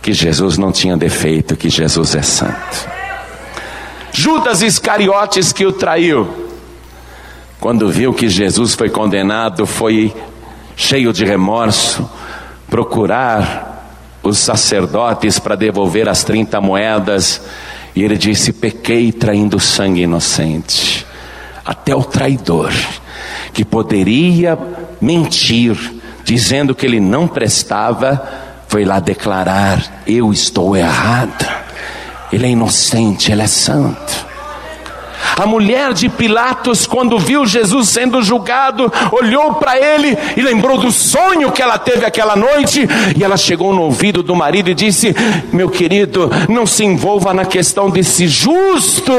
que 0.00 0.12
Jesus 0.12 0.58
não 0.58 0.70
tinha 0.70 0.96
defeito, 0.96 1.56
que 1.56 1.68
Jesus 1.68 2.14
é 2.14 2.22
santo. 2.22 2.88
Judas 4.12 4.62
Iscariotes 4.62 5.52
que 5.52 5.66
o 5.66 5.72
traiu, 5.72 6.28
quando 7.58 7.88
viu 7.88 8.12
que 8.12 8.28
Jesus 8.28 8.74
foi 8.74 8.90
condenado, 8.90 9.66
foi 9.66 10.14
cheio 10.76 11.12
de 11.12 11.24
remorso, 11.24 12.08
procurar 12.68 13.73
os 14.24 14.38
sacerdotes 14.38 15.38
para 15.38 15.54
devolver 15.54 16.08
as 16.08 16.24
30 16.24 16.60
moedas, 16.60 17.42
e 17.94 18.02
ele 18.02 18.16
disse: 18.16 18.52
Pequei 18.52 19.12
traindo 19.12 19.60
sangue 19.60 20.02
inocente. 20.02 21.06
Até 21.64 21.94
o 21.94 22.02
traidor, 22.02 22.72
que 23.52 23.64
poderia 23.64 24.58
mentir, 25.00 25.76
dizendo 26.24 26.74
que 26.74 26.84
ele 26.84 27.00
não 27.00 27.28
prestava, 27.28 28.22
foi 28.66 28.84
lá 28.84 28.98
declarar: 28.98 30.02
Eu 30.06 30.32
estou 30.32 30.76
errado. 30.76 31.46
Ele 32.32 32.46
é 32.46 32.50
inocente, 32.50 33.30
ele 33.30 33.42
é 33.42 33.46
santo. 33.46 34.26
A 35.36 35.46
mulher 35.46 35.92
de 35.92 36.08
Pilatos, 36.08 36.86
quando 36.86 37.18
viu 37.18 37.44
Jesus 37.44 37.88
sendo 37.88 38.22
julgado, 38.22 38.92
olhou 39.10 39.54
para 39.54 39.76
ele 39.76 40.16
e 40.36 40.40
lembrou 40.40 40.78
do 40.78 40.92
sonho 40.92 41.50
que 41.50 41.62
ela 41.62 41.78
teve 41.78 42.04
aquela 42.04 42.36
noite. 42.36 42.86
E 43.16 43.24
ela 43.24 43.36
chegou 43.36 43.72
no 43.72 43.82
ouvido 43.82 44.22
do 44.22 44.36
marido 44.36 44.70
e 44.70 44.74
disse: 44.74 45.14
Meu 45.52 45.68
querido, 45.68 46.30
não 46.48 46.66
se 46.66 46.84
envolva 46.84 47.34
na 47.34 47.44
questão 47.44 47.90
desse 47.90 48.28
justo. 48.28 49.12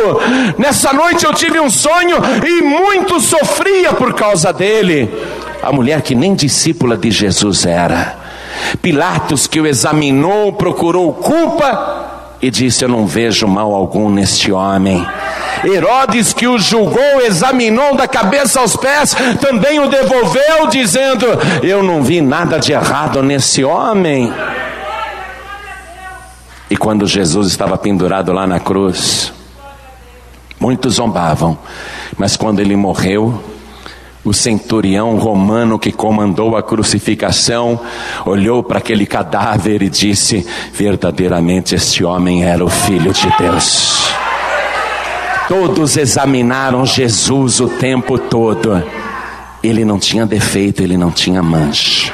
Nessa 0.57 0.93
noite 0.93 1.25
eu 1.25 1.33
tive 1.33 1.59
um 1.59 1.69
sonho 1.69 2.17
e 2.45 2.61
muito 2.61 3.19
sofria 3.19 3.93
por 3.93 4.13
causa 4.13 4.53
dele. 4.53 5.09
A 5.61 5.71
mulher 5.71 6.01
que 6.01 6.15
nem 6.15 6.33
discípula 6.33 6.95
de 6.95 7.11
Jesus 7.11 7.65
era. 7.65 8.25
Pilatos, 8.81 9.47
que 9.47 9.59
o 9.59 9.67
examinou, 9.67 10.53
procurou 10.53 11.13
culpa 11.13 12.04
e 12.41 12.49
disse: 12.49 12.83
Eu 12.83 12.89
não 12.89 13.05
vejo 13.05 13.47
mal 13.47 13.73
algum 13.73 14.09
neste 14.09 14.51
homem. 14.51 15.05
Herodes, 15.63 16.33
que 16.33 16.47
o 16.47 16.59
julgou, 16.59 17.21
examinou 17.21 17.95
da 17.95 18.07
cabeça 18.07 18.59
aos 18.59 18.75
pés, 18.75 19.15
também 19.39 19.79
o 19.79 19.87
devolveu, 19.87 20.67
dizendo: 20.69 21.25
Eu 21.63 21.81
não 21.81 22.03
vi 22.03 22.21
nada 22.21 22.59
de 22.59 22.73
errado 22.73 23.23
nesse 23.23 23.63
homem. 23.63 24.31
E 26.69 26.75
quando 26.75 27.05
Jesus 27.05 27.47
estava 27.47 27.77
pendurado 27.77 28.33
lá 28.33 28.47
na 28.47 28.59
cruz, 28.59 29.31
muitos 30.59 30.95
zombavam, 30.95 31.57
mas 32.17 32.35
quando 32.35 32.59
ele 32.59 32.75
morreu, 32.75 33.39
o 34.25 34.33
centurião 34.33 35.15
romano 35.17 35.77
que 35.77 35.91
comandou 35.91 36.57
a 36.57 36.63
crucificação 36.63 37.79
olhou 38.25 38.63
para 38.63 38.79
aquele 38.79 39.05
cadáver 39.05 39.83
e 39.83 39.89
disse: 39.89 40.45
Verdadeiramente 40.73 41.75
este 41.75 42.03
homem 42.03 42.43
era 42.43 42.65
o 42.65 42.69
filho 42.69 43.13
de 43.13 43.31
Deus. 43.37 44.03
Todos 45.47 45.95
examinaram 45.95 46.83
Jesus 46.87 47.59
o 47.59 47.69
tempo 47.69 48.17
todo. 48.17 48.83
Ele 49.61 49.85
não 49.85 49.99
tinha 49.99 50.25
defeito, 50.25 50.81
ele 50.81 50.97
não 50.97 51.11
tinha 51.11 51.43
mancha. 51.43 52.11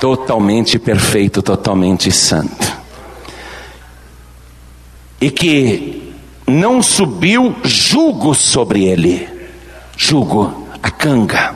Totalmente 0.00 0.78
perfeito, 0.78 1.42
totalmente 1.42 2.10
santo. 2.10 2.80
E 5.20 5.30
que 5.30 6.12
não 6.44 6.82
subiu 6.82 7.54
jugo 7.62 8.34
sobre 8.34 8.84
ele. 8.84 9.28
Jugo, 9.96 10.59
a 10.82 10.90
canga. 10.90 11.54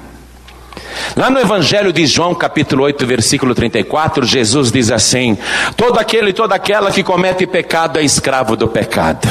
Lá 1.17 1.31
no 1.31 1.39
Evangelho 1.39 1.93
de 1.93 2.07
João, 2.07 2.35
capítulo 2.35 2.85
8, 2.85 3.07
versículo 3.07 3.55
34, 3.55 4.25
Jesus 4.25 4.73
diz 4.73 4.91
assim: 4.91 5.37
Todo 5.77 5.99
aquele 5.99 6.31
e 6.31 6.33
toda 6.33 6.55
aquela 6.55 6.91
que 6.91 7.03
comete 7.03 7.47
pecado 7.47 7.99
é 7.99 8.03
escravo 8.03 8.57
do 8.57 8.69
pecado 8.69 9.29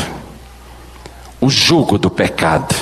o 1.44 1.50
jugo 1.50 1.98
do 1.98 2.10
pecado. 2.10 2.74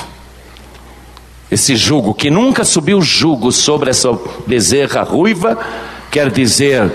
Esse 1.50 1.76
jugo 1.76 2.14
que 2.14 2.30
nunca 2.30 2.64
subiu 2.64 3.02
jugo 3.02 3.52
sobre 3.52 3.90
essa 3.90 4.16
bezerra 4.46 5.02
ruiva, 5.02 5.58
quer 6.12 6.30
dizer, 6.30 6.92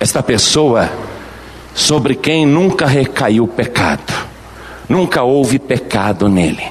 esta 0.00 0.22
pessoa 0.22 0.90
sobre 1.74 2.14
quem 2.14 2.46
nunca 2.46 2.86
recaiu 2.86 3.46
pecado, 3.46 4.12
nunca 4.88 5.22
houve 5.22 5.58
pecado 5.58 6.28
nele, 6.28 6.64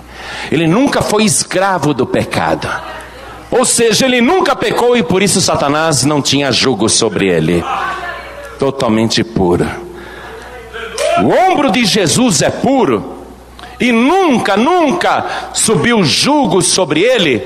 ele 0.52 0.68
nunca 0.68 1.02
foi 1.02 1.24
escravo 1.24 1.94
do 1.94 2.06
pecado, 2.06 2.70
ou 3.50 3.66
seja, 3.66 4.06
ele 4.06 4.22
nunca 4.22 4.56
pecou 4.56 4.96
e 4.96 5.04
por 5.04 5.22
isso 5.22 5.42
Satanás 5.42 6.06
não 6.06 6.22
tinha 6.22 6.52
jugo 6.52 6.88
sobre 6.88 7.28
ele, 7.28 7.64
totalmente 8.58 9.24
puro. 9.24 9.68
O 11.24 11.52
ombro 11.52 11.72
de 11.72 11.86
Jesus 11.86 12.42
é 12.42 12.50
puro, 12.50 13.22
e 13.80 13.92
nunca, 13.92 14.56
nunca 14.56 15.50
subiu 15.54 16.04
julgo 16.04 16.62
sobre 16.62 17.02
ele, 17.02 17.44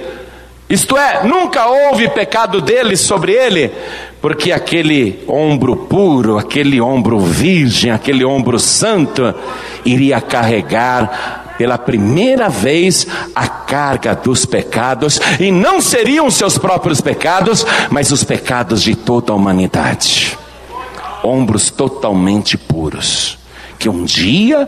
isto 0.67 0.97
é, 0.97 1.23
nunca 1.23 1.67
houve 1.67 2.09
pecado 2.09 2.59
dele 2.59 2.97
sobre 2.97 3.33
ele, 3.33 3.71
porque 4.19 4.51
aquele 4.51 5.23
ombro 5.27 5.75
puro, 5.75 6.39
aquele 6.39 6.81
ombro 6.81 7.19
virgem, 7.19 7.91
aquele 7.91 8.25
ombro 8.25 8.59
santo, 8.59 9.33
iria 9.85 10.19
carregar 10.19 11.45
pela 11.57 11.77
primeira 11.77 12.49
vez 12.49 13.07
a 13.33 13.47
carga 13.47 14.13
dos 14.13 14.45
pecados, 14.45 15.19
e 15.39 15.51
não 15.51 15.79
seriam 15.79 16.29
seus 16.29 16.57
próprios 16.57 16.99
pecados, 16.99 17.65
mas 17.89 18.11
os 18.11 18.23
pecados 18.23 18.83
de 18.83 18.95
toda 18.95 19.31
a 19.31 19.35
humanidade. 19.35 20.37
Ombros 21.23 21.69
totalmente 21.69 22.57
puros, 22.57 23.37
que 23.79 23.87
um 23.87 24.03
dia 24.03 24.67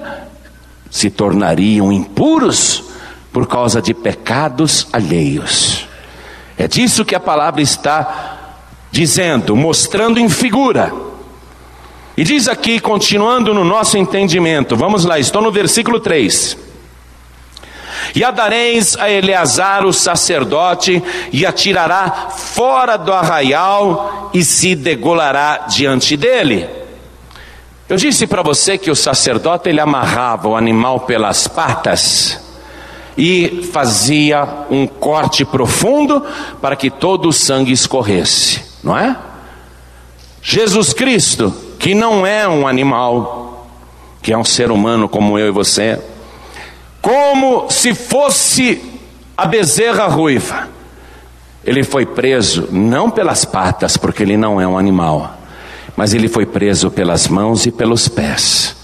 se 0.90 1.10
tornariam 1.10 1.92
impuros 1.92 2.84
por 3.32 3.48
causa 3.48 3.82
de 3.82 3.94
pecados 3.94 4.88
alheios. 4.92 5.88
É 6.58 6.68
disso 6.68 7.06
que 7.06 7.14
a 7.14 7.20
palavra 7.20 7.62
está 7.62 8.38
dizendo, 8.92 9.56
mostrando 9.56 10.20
em 10.20 10.30
figura. 10.30 10.92
E 12.18 12.24
diz 12.24 12.48
aqui, 12.48 12.80
continuando 12.80 13.54
no 13.54 13.64
nosso 13.64 13.96
entendimento, 13.96 14.76
vamos 14.76 15.06
lá, 15.06 15.20
estou 15.20 15.40
no 15.40 15.52
versículo 15.52 16.00
3. 16.00 16.58
E 18.16 18.24
a 18.24 18.32
dareis 18.32 18.98
a 18.98 19.08
Eleazar 19.08 19.86
o 19.86 19.94
sacerdote, 19.94 21.04
e 21.32 21.46
atirará 21.46 22.32
fora 22.32 22.98
do 22.98 23.14
arraial, 23.14 24.32
e 24.34 24.44
se 24.44 24.74
degolará 24.74 25.68
diante 25.70 26.18
dele. 26.18 26.68
Eu 27.88 27.98
disse 27.98 28.26
para 28.26 28.42
você 28.42 28.80
que 28.80 28.90
o 28.90 28.96
sacerdote 28.96 29.70
ele 29.70 29.80
amarrava 29.80 30.48
o 30.48 30.56
animal 30.56 31.02
pelas 31.02 31.48
patas 31.48 32.42
e 33.16 33.70
fazia 33.72 34.66
um 34.72 34.88
corte 34.88 35.46
profundo 35.46 36.26
para 36.60 36.76
que 36.76 36.90
todo 36.90 37.30
o 37.30 37.34
sangue 37.34 37.72
escorresse, 37.72 38.62
não 38.84 38.98
é? 38.98 39.16
Jesus 40.42 40.94
Cristo, 40.94 41.54
que 41.80 41.94
não 41.94 42.26
é 42.26 42.48
um 42.48 42.68
animal, 42.68 43.68
que 44.22 44.34
é 44.34 44.38
um 44.38 44.44
ser 44.44 44.72
humano 44.72 45.08
como 45.08 45.38
eu 45.38 45.48
e 45.48 45.52
você, 45.52 46.02
como 47.02 47.70
se 47.70 47.94
fosse 47.94 48.82
a 49.36 49.46
bezerra 49.46 50.08
ruiva, 50.08 50.68
ele 51.64 51.84
foi 51.84 52.06
preso 52.06 52.70
não 52.72 53.10
pelas 53.10 53.46
patas, 53.46 53.98
porque 53.98 54.24
ele 54.24 54.38
não 54.38 54.60
é 54.60 54.68
um 54.68 54.78
animal 54.78 55.38
mas 55.98 56.14
ele 56.14 56.28
foi 56.28 56.46
preso 56.46 56.92
pelas 56.92 57.28
mãos 57.28 57.66
e 57.66 57.72
pelos 57.72 58.08
pés, 58.08 58.76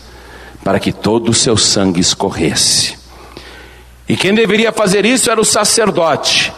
para 0.64 0.80
que 0.80 0.92
todo 0.92 1.30
o 1.30 1.34
seu 1.34 1.56
sangue 1.56 2.02
escorresse. 2.02 2.98
E 4.10 4.18
quem 4.18 4.34
deveria 4.34 4.72
fazer 4.72 5.06
isso 5.06 5.30
era 5.30 5.40
o 5.40 5.46
sacerdote. 5.46 6.52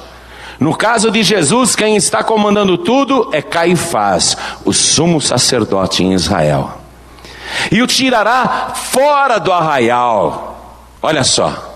No 0.59 0.75
caso 0.75 1.11
de 1.11 1.21
Jesus, 1.21 1.75
quem 1.75 1.95
está 1.95 2.23
comandando 2.23 2.77
tudo 2.77 3.29
é 3.33 3.41
Caifás, 3.41 4.37
o 4.63 4.71
sumo 4.71 5.19
sacerdote 5.19 6.03
em 6.03 6.13
Israel. 6.13 6.79
E 7.71 7.81
o 7.81 7.87
tirará 7.87 8.73
fora 8.73 9.37
do 9.37 9.51
arraial. 9.51 10.85
Olha 11.01 11.23
só. 11.23 11.73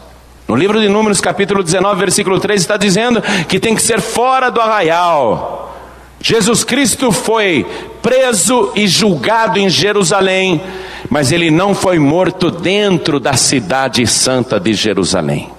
No 0.48 0.56
livro 0.56 0.82
de 0.82 0.90
Números, 0.90 1.22
capítulo 1.22 1.62
19, 1.62 2.00
versículo 2.00 2.40
3, 2.40 2.60
está 2.60 2.78
dizendo 2.78 3.22
que 3.48 3.60
tem 3.60 3.76
que 3.76 3.82
ser 3.82 4.02
fora 4.02 4.50
do 4.50 4.60
arraial. 4.60 5.78
Jesus 6.22 6.64
Cristo 6.64 7.12
foi 7.12 7.66
preso 8.02 8.72
e 8.76 8.88
julgado 8.88 9.60
em 9.60 9.70
Jerusalém, 9.70 10.62
mas 11.10 11.32
ele 11.32 11.52
não 11.52 11.76
foi 11.76 12.00
morto 12.00 12.50
dentro 12.50 13.20
da 13.20 13.34
cidade 13.34 14.06
santa 14.08 14.60
de 14.60 14.74
Jerusalém. 14.74 15.59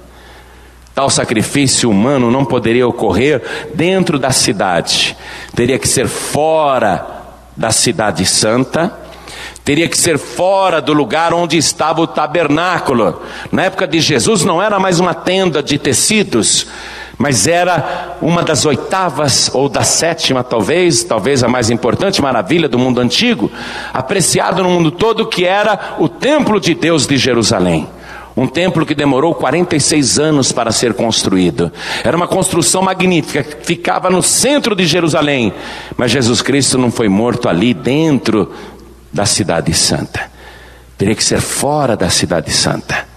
Tal 0.94 1.08
sacrifício 1.08 1.90
humano 1.90 2.30
não 2.30 2.44
poderia 2.44 2.86
ocorrer 2.86 3.42
dentro 3.74 4.18
da 4.18 4.30
cidade, 4.30 5.16
teria 5.54 5.78
que 5.78 5.88
ser 5.88 6.08
fora 6.08 7.06
da 7.56 7.70
cidade 7.70 8.24
santa 8.26 9.00
teria 9.64 9.88
que 9.88 9.96
ser 9.96 10.18
fora 10.18 10.80
do 10.80 10.92
lugar 10.92 11.32
onde 11.32 11.56
estava 11.56 12.00
o 12.00 12.06
tabernáculo. 12.06 13.22
Na 13.52 13.64
época 13.64 13.86
de 13.86 14.00
Jesus 14.00 14.44
não 14.44 14.60
era 14.60 14.80
mais 14.80 14.98
uma 14.98 15.14
tenda 15.14 15.62
de 15.62 15.78
tecidos, 15.78 16.66
mas 17.16 17.46
era 17.46 18.16
uma 18.20 18.42
das 18.42 18.64
oitavas 18.64 19.50
ou 19.52 19.68
da 19.68 19.84
sétima, 19.84 20.42
talvez, 20.42 21.04
talvez 21.04 21.44
a 21.44 21.48
mais 21.48 21.70
importante 21.70 22.22
maravilha 22.22 22.68
do 22.68 22.78
mundo 22.78 23.00
antigo, 23.00 23.50
apreciado 23.92 24.62
no 24.62 24.70
mundo 24.70 24.90
todo, 24.90 25.28
que 25.28 25.44
era 25.44 25.96
o 25.98 26.08
templo 26.08 26.58
de 26.58 26.74
Deus 26.74 27.06
de 27.06 27.16
Jerusalém. 27.16 27.86
Um 28.36 28.46
templo 28.46 28.86
que 28.86 28.94
demorou 28.94 29.34
46 29.34 30.18
anos 30.18 30.52
para 30.52 30.72
ser 30.72 30.94
construído. 30.94 31.70
Era 32.04 32.16
uma 32.16 32.28
construção 32.28 32.82
magnífica, 32.82 33.44
ficava 33.62 34.08
no 34.08 34.22
centro 34.22 34.74
de 34.74 34.86
Jerusalém. 34.86 35.52
Mas 35.96 36.10
Jesus 36.10 36.40
Cristo 36.40 36.78
não 36.78 36.90
foi 36.90 37.08
morto 37.08 37.48
ali 37.48 37.74
dentro 37.74 38.52
da 39.12 39.26
Cidade 39.26 39.74
Santa. 39.74 40.30
Teria 40.96 41.14
que 41.14 41.24
ser 41.24 41.40
fora 41.40 41.96
da 41.96 42.08
Cidade 42.08 42.50
Santa. 42.50 43.09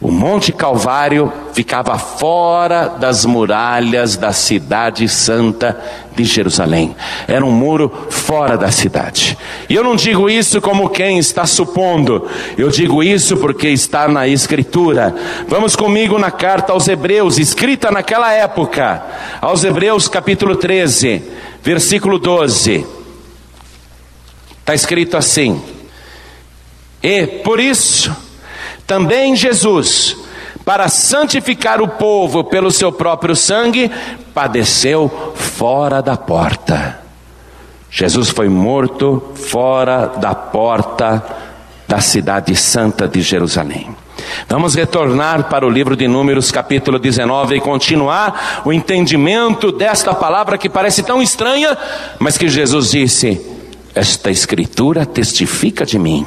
O 0.00 0.12
Monte 0.12 0.52
Calvário 0.52 1.32
ficava 1.52 1.98
fora 1.98 2.86
das 2.86 3.24
muralhas 3.24 4.16
da 4.16 4.32
Cidade 4.32 5.08
Santa 5.08 5.76
de 6.14 6.22
Jerusalém. 6.22 6.94
Era 7.26 7.44
um 7.44 7.50
muro 7.50 8.06
fora 8.08 8.56
da 8.56 8.70
cidade. 8.70 9.36
E 9.68 9.74
eu 9.74 9.82
não 9.82 9.96
digo 9.96 10.30
isso 10.30 10.60
como 10.60 10.88
quem 10.88 11.18
está 11.18 11.46
supondo, 11.46 12.28
eu 12.56 12.68
digo 12.70 13.02
isso 13.02 13.36
porque 13.38 13.70
está 13.70 14.06
na 14.06 14.28
Escritura. 14.28 15.12
Vamos 15.48 15.74
comigo 15.74 16.16
na 16.16 16.30
carta 16.30 16.72
aos 16.72 16.86
Hebreus, 16.86 17.36
escrita 17.36 17.90
naquela 17.90 18.32
época, 18.32 19.02
aos 19.40 19.64
Hebreus 19.64 20.06
capítulo 20.06 20.54
13, 20.54 21.24
versículo 21.60 22.20
12. 22.20 22.86
Está 24.60 24.76
escrito 24.76 25.16
assim: 25.16 25.60
E 27.02 27.26
por 27.26 27.58
isso, 27.58 28.27
também 28.88 29.36
Jesus, 29.36 30.16
para 30.64 30.88
santificar 30.88 31.82
o 31.82 31.86
povo 31.86 32.42
pelo 32.42 32.72
seu 32.72 32.90
próprio 32.90 33.36
sangue, 33.36 33.90
padeceu 34.32 35.32
fora 35.34 36.00
da 36.00 36.16
porta. 36.16 36.98
Jesus 37.90 38.30
foi 38.30 38.48
morto 38.48 39.22
fora 39.34 40.06
da 40.06 40.34
porta 40.34 41.22
da 41.86 42.00
cidade 42.00 42.56
santa 42.56 43.06
de 43.06 43.20
Jerusalém. 43.20 43.94
Vamos 44.48 44.74
retornar 44.74 45.44
para 45.44 45.66
o 45.66 45.70
livro 45.70 45.94
de 45.94 46.08
Números, 46.08 46.50
capítulo 46.50 46.98
19, 46.98 47.56
e 47.56 47.60
continuar 47.60 48.62
o 48.64 48.72
entendimento 48.72 49.70
desta 49.70 50.14
palavra 50.14 50.56
que 50.56 50.68
parece 50.68 51.02
tão 51.02 51.20
estranha, 51.20 51.76
mas 52.18 52.38
que 52.38 52.48
Jesus 52.48 52.90
disse: 52.90 53.40
esta 53.94 54.30
escritura 54.30 55.04
testifica 55.04 55.84
de 55.84 55.98
mim. 55.98 56.26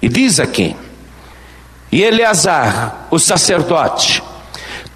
E 0.00 0.08
diz 0.08 0.38
aqui: 0.38 0.76
E 1.94 2.02
Eleazar, 2.02 3.06
o 3.08 3.20
sacerdote, 3.20 4.20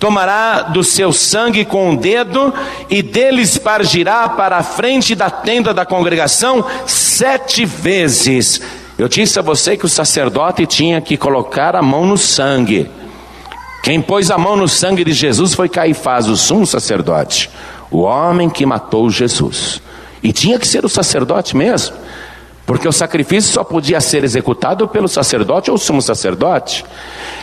tomará 0.01 0.63
do 0.63 0.83
seu 0.83 1.13
sangue 1.13 1.65
com 1.65 1.87
o 1.87 1.91
um 1.93 1.97
dedo 1.97 2.53
e 2.91 3.03
dele 3.03 3.41
espargirá 3.41 4.29
para 4.31 4.57
a 4.57 4.65
frente 4.65 5.15
da 5.15 5.31
tenda 5.31 5.73
da 5.73 5.87
congregação 5.87 6.65
sete 6.89 7.65
vezes. 7.65 8.61
Eu 8.99 9.07
disse 9.07 9.39
a 9.39 9.43
você 9.43 9.77
que 9.77 9.87
o 9.87 9.89
sacerdote 9.89 10.67
tinha 10.67 11.01
que 11.01 11.17
colocar 11.17 11.77
a 11.77 11.83
mão 11.83 12.05
no 12.05 12.19
sangue. 12.19 12.91
Quem 13.85 14.03
pôs 14.03 14.29
a 14.29 14.37
mão 14.37 14.57
no 14.57 14.67
sangue 14.67 15.05
de 15.05 15.13
Jesus 15.13 15.55
foi 15.55 15.69
Caifás, 15.69 16.27
o 16.27 16.37
sumo 16.37 16.67
sacerdote, 16.67 17.49
o 17.93 18.01
homem 18.01 18.51
que 18.51 18.67
matou 18.67 19.09
Jesus. 19.09 19.81
E 20.21 20.33
tinha 20.33 20.59
que 20.59 20.67
ser 20.67 20.85
o 20.85 20.89
sacerdote 20.89 21.57
mesmo, 21.57 21.95
porque 22.69 22.87
o 22.87 22.93
sacrifício 22.93 23.55
só 23.55 23.65
podia 23.65 23.99
ser 23.99 24.23
executado 24.25 24.87
pelo 24.87 25.09
sacerdote 25.09 25.71
ou 25.71 25.79
sumo 25.79 26.03
sacerdote. 26.03 26.85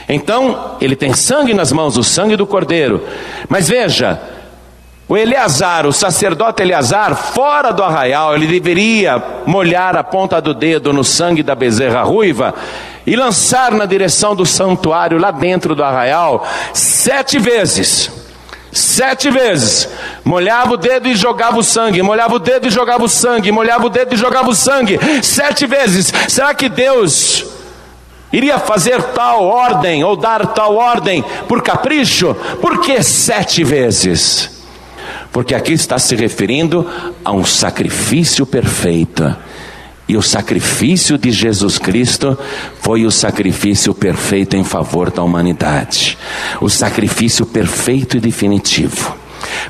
Então, 0.07 0.76
ele 0.80 0.95
tem 0.95 1.15
sangue 1.15 1.51
nas 1.51 1.71
mãos, 1.71 1.97
o 1.97 2.03
sangue 2.03 2.36
do 2.36 2.45
cordeiro. 2.45 3.03
Mas 3.49 3.67
veja, 3.67 4.21
o 5.07 5.17
Eleazar, 5.17 5.88
o 5.88 5.91
sacerdote 5.91 6.61
Eleazar, 6.61 7.15
fora 7.15 7.71
do 7.71 7.82
arraial, 7.82 8.36
ele 8.36 8.45
deveria 8.45 9.19
molhar 9.47 9.97
a 9.97 10.03
ponta 10.03 10.39
do 10.39 10.53
dedo 10.53 10.93
no 10.93 11.03
sangue 11.03 11.41
da 11.41 11.55
bezerra 11.55 12.03
ruiva 12.03 12.53
e 13.03 13.15
lançar 13.15 13.71
na 13.71 13.88
direção 13.88 14.36
do 14.36 14.45
santuário 14.45 15.17
lá 15.17 15.32
dentro 15.32 15.73
do 15.73 15.84
arraial 15.84 16.47
sete 16.71 17.39
vezes 17.39 18.24
sete 18.76 19.32
vezes. 19.32 19.89
Molhava 20.23 20.73
o 20.73 20.78
dedo 20.78 21.07
e 21.07 21.15
jogava 21.15 21.57
o 21.57 21.63
sangue, 21.63 22.01
molhava 22.01 22.36
o 22.36 22.39
dedo 22.39 22.67
e 22.67 22.71
jogava 22.71 23.03
o 23.03 23.09
sangue, 23.09 23.51
molhava 23.51 23.86
o 23.86 23.89
dedo 23.89 24.13
e 24.13 24.17
jogava 24.17 24.49
o 24.49 24.55
sangue, 24.55 24.99
sete 25.23 25.65
vezes. 25.65 26.13
Será 26.28 26.53
que 26.53 26.69
Deus 26.69 27.45
iria 28.32 28.59
fazer 28.59 29.01
tal 29.01 29.45
ordem 29.45 30.03
ou 30.03 30.15
dar 30.15 30.47
tal 30.47 30.76
ordem 30.76 31.23
por 31.47 31.61
capricho? 31.61 32.36
Por 32.61 32.82
que 32.82 33.01
sete 33.01 33.63
vezes? 33.63 34.51
Porque 35.32 35.55
aqui 35.55 35.73
está 35.73 35.97
se 35.97 36.15
referindo 36.15 36.89
a 37.23 37.32
um 37.32 37.45
sacrifício 37.45 38.45
perfeito. 38.45 39.36
E 40.07 40.15
o 40.15 40.21
sacrifício 40.21 41.17
de 41.17 41.31
Jesus 41.31 41.79
Cristo 41.79 42.37
foi 42.79 43.05
o 43.05 43.11
sacrifício 43.11 43.93
perfeito 43.93 44.55
em 44.55 44.63
favor 44.63 45.09
da 45.09 45.23
humanidade. 45.23 46.17
O 46.61 46.69
sacrifício 46.69 47.45
perfeito 47.45 48.17
e 48.17 48.19
definitivo. 48.19 49.15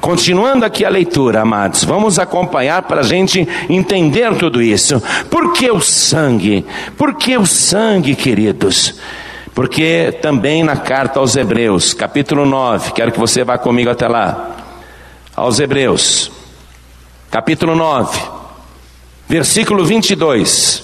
Continuando 0.02 0.66
aqui 0.66 0.84
a 0.84 0.90
leitura, 0.90 1.42
amados, 1.42 1.86
vamos 1.86 2.20
acompanhar 2.20 2.82
para 2.82 3.00
a 3.00 3.04
gente 3.04 3.48
entender 3.70 4.36
tudo 4.36 4.62
isso. 4.62 5.02
Por 5.30 5.54
que 5.54 5.72
o 5.72 5.80
sangue? 5.80 6.66
Por 6.98 7.16
que 7.16 7.38
o 7.38 7.46
sangue, 7.46 8.14
queridos? 8.14 9.00
Porque 9.54 10.18
também 10.22 10.64
na 10.64 10.76
carta 10.76 11.20
aos 11.20 11.38
Hebreus, 11.38 11.94
capítulo 11.94 12.46
9, 12.46 12.92
quero 12.92 13.12
que 13.12 13.20
você 13.20 13.42
vá 13.42 13.58
comigo 13.58 13.90
até 13.90 14.06
lá. 14.06 14.52
Aos 15.34 15.62
Hebreus, 15.62 16.30
capítulo 17.32 17.74
9 17.74 18.35
versículo 19.28 19.86
22, 19.86 20.84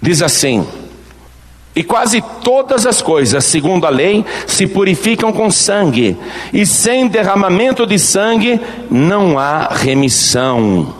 diz 0.00 0.22
assim: 0.22 0.66
E 1.74 1.82
quase 1.82 2.22
todas 2.42 2.86
as 2.86 3.00
coisas, 3.00 3.44
segundo 3.44 3.86
a 3.86 3.90
lei, 3.90 4.24
se 4.46 4.66
purificam 4.66 5.32
com 5.32 5.50
sangue, 5.50 6.16
e 6.52 6.66
sem 6.66 7.08
derramamento 7.08 7.86
de 7.86 7.98
sangue 7.98 8.60
não 8.90 9.38
há 9.38 9.68
remissão. 9.68 10.94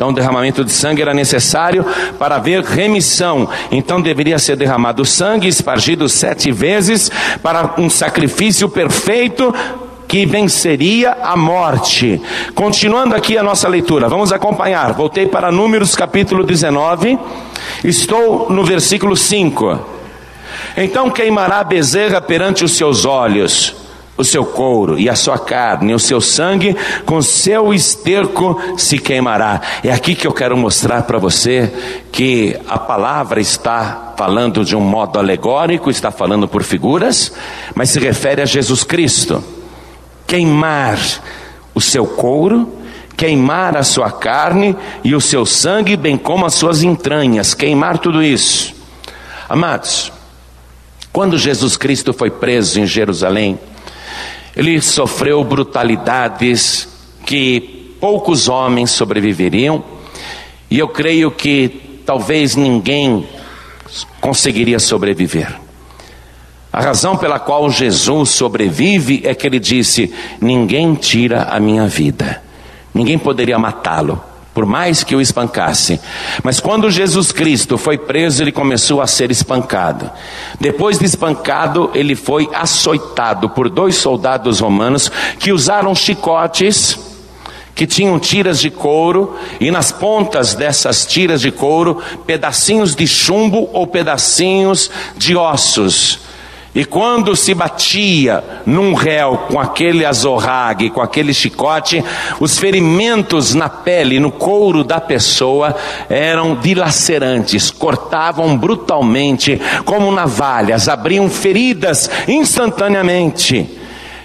Então, 0.00 0.14
derramamento 0.14 0.64
de 0.64 0.72
sangue 0.72 1.02
era 1.02 1.12
necessário 1.12 1.84
para 2.18 2.36
haver 2.36 2.62
remissão. 2.62 3.46
Então, 3.70 4.00
deveria 4.00 4.38
ser 4.38 4.56
derramado 4.56 5.04
sangue, 5.04 5.46
espargido 5.46 6.08
sete 6.08 6.50
vezes, 6.50 7.10
para 7.42 7.74
um 7.76 7.90
sacrifício 7.90 8.66
perfeito 8.66 9.54
que 10.10 10.26
venceria 10.26 11.16
a 11.22 11.36
morte. 11.36 12.20
Continuando 12.52 13.14
aqui 13.14 13.38
a 13.38 13.44
nossa 13.44 13.68
leitura, 13.68 14.08
vamos 14.08 14.32
acompanhar. 14.32 14.92
Voltei 14.92 15.24
para 15.24 15.52
Números 15.52 15.94
capítulo 15.94 16.42
19, 16.42 17.16
estou 17.84 18.50
no 18.50 18.64
versículo 18.64 19.16
5. 19.16 19.78
Então 20.76 21.10
queimará 21.10 21.60
a 21.60 21.64
bezerra 21.64 22.20
perante 22.20 22.64
os 22.64 22.72
seus 22.72 23.04
olhos, 23.04 23.72
o 24.16 24.24
seu 24.24 24.44
couro 24.44 24.98
e 24.98 25.08
a 25.08 25.14
sua 25.14 25.38
carne, 25.38 25.94
o 25.94 25.98
seu 26.00 26.20
sangue, 26.20 26.76
com 27.06 27.22
seu 27.22 27.72
esterco 27.72 28.60
se 28.76 28.98
queimará. 28.98 29.60
É 29.84 29.92
aqui 29.92 30.16
que 30.16 30.26
eu 30.26 30.32
quero 30.32 30.56
mostrar 30.56 31.02
para 31.02 31.18
você 31.18 31.72
que 32.10 32.58
a 32.68 32.80
palavra 32.80 33.40
está 33.40 34.14
falando 34.16 34.64
de 34.64 34.74
um 34.74 34.80
modo 34.80 35.20
alegórico, 35.20 35.88
está 35.88 36.10
falando 36.10 36.48
por 36.48 36.64
figuras, 36.64 37.32
mas 37.76 37.90
se 37.90 38.00
refere 38.00 38.42
a 38.42 38.44
Jesus 38.44 38.82
Cristo 38.82 39.59
queimar 40.30 40.96
o 41.74 41.80
seu 41.80 42.06
couro, 42.06 42.72
queimar 43.16 43.76
a 43.76 43.82
sua 43.82 44.12
carne 44.12 44.76
e 45.02 45.12
o 45.12 45.20
seu 45.20 45.44
sangue, 45.44 45.96
bem 45.96 46.16
como 46.16 46.46
as 46.46 46.54
suas 46.54 46.84
entranhas, 46.84 47.52
queimar 47.52 47.98
tudo 47.98 48.22
isso. 48.22 48.72
Amados, 49.48 50.12
Quando 51.12 51.36
Jesus 51.36 51.76
Cristo 51.76 52.12
foi 52.12 52.30
preso 52.30 52.80
em 52.80 52.86
Jerusalém, 52.86 53.58
ele 54.54 54.80
sofreu 54.80 55.42
brutalidades 55.42 56.88
que 57.26 57.96
poucos 58.00 58.48
homens 58.48 58.92
sobreviveriam, 58.92 59.82
e 60.70 60.78
eu 60.78 60.88
creio 60.88 61.30
que 61.32 62.00
talvez 62.06 62.54
ninguém 62.54 63.26
conseguiria 64.20 64.78
sobreviver. 64.78 65.58
A 66.72 66.80
razão 66.80 67.16
pela 67.16 67.40
qual 67.40 67.68
Jesus 67.68 68.30
sobrevive 68.30 69.22
é 69.24 69.34
que 69.34 69.46
ele 69.46 69.58
disse: 69.58 70.12
Ninguém 70.40 70.94
tira 70.94 71.48
a 71.50 71.58
minha 71.58 71.86
vida, 71.86 72.40
ninguém 72.94 73.18
poderia 73.18 73.58
matá-lo, 73.58 74.22
por 74.54 74.64
mais 74.64 75.02
que 75.02 75.16
o 75.16 75.20
espancasse. 75.20 76.00
Mas 76.44 76.60
quando 76.60 76.88
Jesus 76.88 77.32
Cristo 77.32 77.76
foi 77.76 77.98
preso, 77.98 78.40
ele 78.40 78.52
começou 78.52 79.02
a 79.02 79.06
ser 79.08 79.32
espancado. 79.32 80.08
Depois 80.60 80.96
de 80.96 81.06
espancado, 81.06 81.90
ele 81.92 82.14
foi 82.14 82.48
açoitado 82.54 83.50
por 83.50 83.68
dois 83.68 83.96
soldados 83.96 84.60
romanos 84.60 85.10
que 85.40 85.52
usaram 85.52 85.92
chicotes 85.92 87.10
que 87.74 87.86
tinham 87.86 88.18
tiras 88.18 88.60
de 88.60 88.68
couro 88.68 89.36
e 89.58 89.70
nas 89.70 89.90
pontas 89.90 90.54
dessas 90.54 91.06
tiras 91.06 91.40
de 91.40 91.50
couro 91.50 92.00
pedacinhos 92.26 92.94
de 92.94 93.06
chumbo 93.06 93.70
ou 93.72 93.86
pedacinhos 93.86 94.90
de 95.16 95.34
ossos. 95.34 96.29
E 96.72 96.84
quando 96.84 97.34
se 97.34 97.52
batia 97.52 98.44
num 98.64 98.94
réu 98.94 99.36
com 99.48 99.58
aquele 99.58 100.04
azorrague, 100.04 100.88
com 100.90 101.00
aquele 101.00 101.34
chicote, 101.34 102.04
os 102.38 102.60
ferimentos 102.60 103.54
na 103.54 103.68
pele, 103.68 104.20
no 104.20 104.30
couro 104.30 104.84
da 104.84 105.00
pessoa, 105.00 105.74
eram 106.08 106.54
dilacerantes, 106.54 107.72
cortavam 107.72 108.56
brutalmente, 108.56 109.60
como 109.84 110.12
navalhas, 110.12 110.88
abriam 110.88 111.28
feridas 111.28 112.08
instantaneamente. 112.28 113.68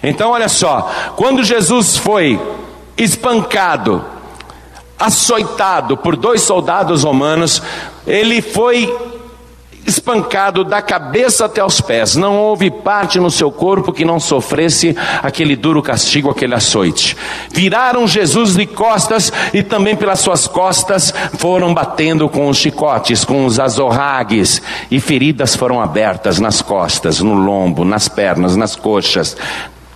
Então, 0.03 0.29
olha 0.29 0.47
só, 0.47 0.91
quando 1.15 1.43
Jesus 1.43 1.97
foi 1.97 2.39
espancado, 2.95 4.05
açoitado 4.99 5.97
por 5.97 6.15
dois 6.15 6.41
soldados 6.41 7.03
romanos, 7.03 7.59
ele 8.05 8.39
foi 8.39 9.14
espancado 9.85 10.63
da 10.63 10.81
cabeça 10.81 11.45
até 11.45 11.63
os 11.63 11.79
pés. 11.79 12.15
Não 12.15 12.37
houve 12.37 12.71
parte 12.71 13.19
no 13.19 13.29
seu 13.29 13.51
corpo 13.51 13.93
que 13.93 14.03
não 14.03 14.19
sofresse 14.19 14.95
aquele 15.21 15.55
duro 15.55 15.81
castigo, 15.81 16.29
aquele 16.29 16.55
açoite. 16.55 17.15
Viraram 17.51 18.07
Jesus 18.07 18.55
de 18.55 18.65
costas 18.65 19.31
e 19.53 19.61
também 19.61 19.95
pelas 19.95 20.19
suas 20.19 20.47
costas 20.47 21.13
foram 21.37 21.73
batendo 21.73 22.27
com 22.27 22.47
os 22.49 22.57
chicotes, 22.57 23.23
com 23.23 23.45
os 23.45 23.59
azorragues, 23.59 24.61
e 24.89 24.99
feridas 24.99 25.55
foram 25.55 25.79
abertas 25.79 26.39
nas 26.39 26.61
costas, 26.61 27.19
no 27.19 27.33
lombo, 27.33 27.85
nas 27.85 28.07
pernas, 28.07 28.55
nas 28.55 28.75
coxas. 28.75 29.37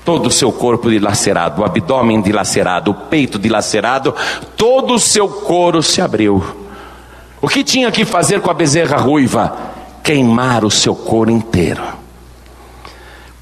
Todo 0.06 0.28
o 0.28 0.32
seu 0.32 0.52
corpo 0.52 0.90
dilacerado, 0.90 1.62
o 1.62 1.66
abdômen 1.66 2.22
dilacerado, 2.22 2.92
o 2.92 2.94
peito 2.96 3.38
dilacerado, 3.38 4.16
todo 4.56 4.94
o 4.94 5.00
seu 5.00 5.28
couro 5.28 5.84
se 5.84 6.02
abriu. 6.02 6.44
O 7.42 7.48
que 7.48 7.64
tinha 7.64 7.92
que 7.92 8.06
fazer 8.06 8.42
com 8.42 8.50
a 8.50 8.54
bezerra 8.54 8.98
ruiva? 8.98 9.79
Queimar 10.10 10.66
o 10.66 10.72
seu 10.72 10.96
couro 10.96 11.30
inteiro. 11.30 11.84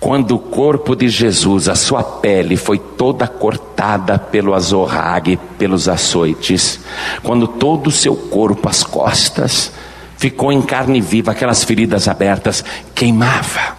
Quando 0.02 0.36
o 0.36 0.40
corpo 0.40 0.98
de 0.98 1.08
Jesus, 1.08 1.70
a 1.70 1.76
sua 1.76 2.04
pele 2.04 2.58
foi 2.58 2.78
toda 2.78 3.26
cortada 3.26 4.20
pelo 4.20 4.54
azorrague, 4.54 5.40
pelos 5.58 5.88
açoites, 5.88 6.82
quando 7.24 7.48
todo 7.48 7.88
o 7.88 7.92
seu 7.92 8.18
corpo, 8.18 8.68
as 8.68 8.84
costas, 8.84 9.72
ficou 10.18 10.52
em 10.52 10.62
carne 10.62 11.00
viva, 11.00 11.32
aquelas 11.32 11.64
feridas 11.64 12.06
abertas, 12.06 12.66
queimava. 12.94 13.78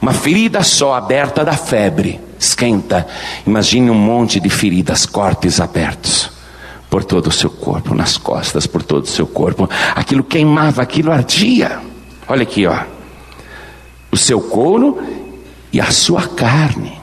Uma 0.00 0.12
ferida 0.12 0.62
só 0.62 0.94
aberta 0.94 1.44
da 1.44 1.54
febre, 1.54 2.20
esquenta. 2.38 3.04
Imagine 3.44 3.90
um 3.90 3.94
monte 3.94 4.38
de 4.38 4.48
feridas, 4.48 5.06
cortes 5.06 5.60
abertos 5.60 6.30
por 6.88 7.02
todo 7.02 7.26
o 7.26 7.32
seu 7.32 7.50
corpo, 7.50 7.96
nas 7.96 8.16
costas, 8.16 8.64
por 8.64 8.84
todo 8.84 9.02
o 9.02 9.08
seu 9.08 9.26
corpo. 9.26 9.68
Aquilo 9.92 10.22
queimava, 10.22 10.82
aquilo 10.82 11.10
ardia. 11.10 11.95
Olha 12.28 12.42
aqui, 12.42 12.66
ó. 12.66 12.78
O 14.10 14.16
seu 14.16 14.40
couro 14.40 14.98
e 15.72 15.80
a 15.80 15.90
sua 15.90 16.26
carne. 16.28 17.00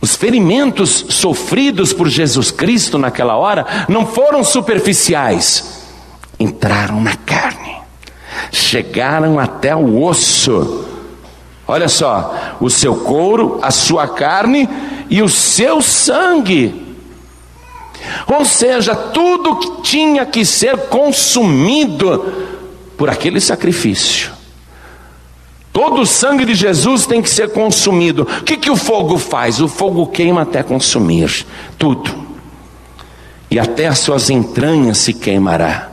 Os 0.00 0.14
ferimentos 0.16 1.06
sofridos 1.08 1.92
por 1.92 2.08
Jesus 2.08 2.50
Cristo 2.50 2.98
naquela 2.98 3.36
hora 3.36 3.86
não 3.88 4.06
foram 4.06 4.44
superficiais, 4.44 5.82
entraram 6.38 7.00
na 7.00 7.16
carne, 7.16 7.76
chegaram 8.52 9.38
até 9.38 9.74
o 9.74 10.02
osso. 10.02 10.84
Olha 11.66 11.88
só, 11.88 12.56
o 12.60 12.68
seu 12.68 12.96
couro, 12.96 13.58
a 13.62 13.70
sua 13.70 14.06
carne 14.06 14.68
e 15.08 15.22
o 15.22 15.28
seu 15.28 15.80
sangue. 15.80 16.84
Ou 18.26 18.44
seja, 18.44 18.94
tudo 18.94 19.56
que 19.56 19.82
tinha 19.82 20.26
que 20.26 20.44
ser 20.44 20.76
consumido 20.88 22.44
por 22.96 23.10
aquele 23.10 23.40
sacrifício. 23.40 24.32
Todo 25.72 26.02
o 26.02 26.06
sangue 26.06 26.44
de 26.44 26.54
Jesus 26.54 27.04
tem 27.04 27.20
que 27.20 27.28
ser 27.28 27.50
consumido. 27.50 28.22
O 28.22 28.44
que, 28.44 28.56
que 28.56 28.70
o 28.70 28.76
fogo 28.76 29.18
faz? 29.18 29.60
O 29.60 29.66
fogo 29.66 30.06
queima 30.06 30.42
até 30.42 30.62
consumir 30.62 31.44
tudo. 31.76 32.14
E 33.50 33.58
até 33.58 33.88
as 33.88 33.98
suas 33.98 34.30
entranhas 34.30 34.98
se 34.98 35.12
queimará. 35.12 35.90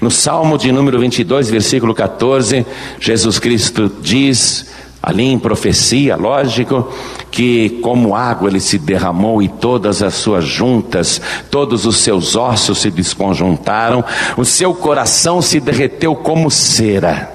No 0.00 0.10
Salmo 0.10 0.58
de 0.58 0.72
número 0.72 0.98
22, 0.98 1.50
versículo 1.50 1.94
14, 1.94 2.66
Jesus 2.98 3.38
Cristo 3.38 3.92
diz: 4.00 4.66
Ali 5.02 5.24
em 5.24 5.38
profecia, 5.38 6.14
lógico, 6.14 6.92
que 7.30 7.80
como 7.82 8.14
água 8.14 8.50
ele 8.50 8.60
se 8.60 8.78
derramou 8.78 9.40
e 9.40 9.48
todas 9.48 10.02
as 10.02 10.14
suas 10.14 10.44
juntas, 10.44 11.22
todos 11.50 11.86
os 11.86 11.96
seus 11.98 12.36
ossos 12.36 12.80
se 12.80 12.90
desconjuntaram, 12.90 14.04
o 14.36 14.44
seu 14.44 14.74
coração 14.74 15.40
se 15.40 15.58
derreteu 15.58 16.14
como 16.14 16.50
cera, 16.50 17.32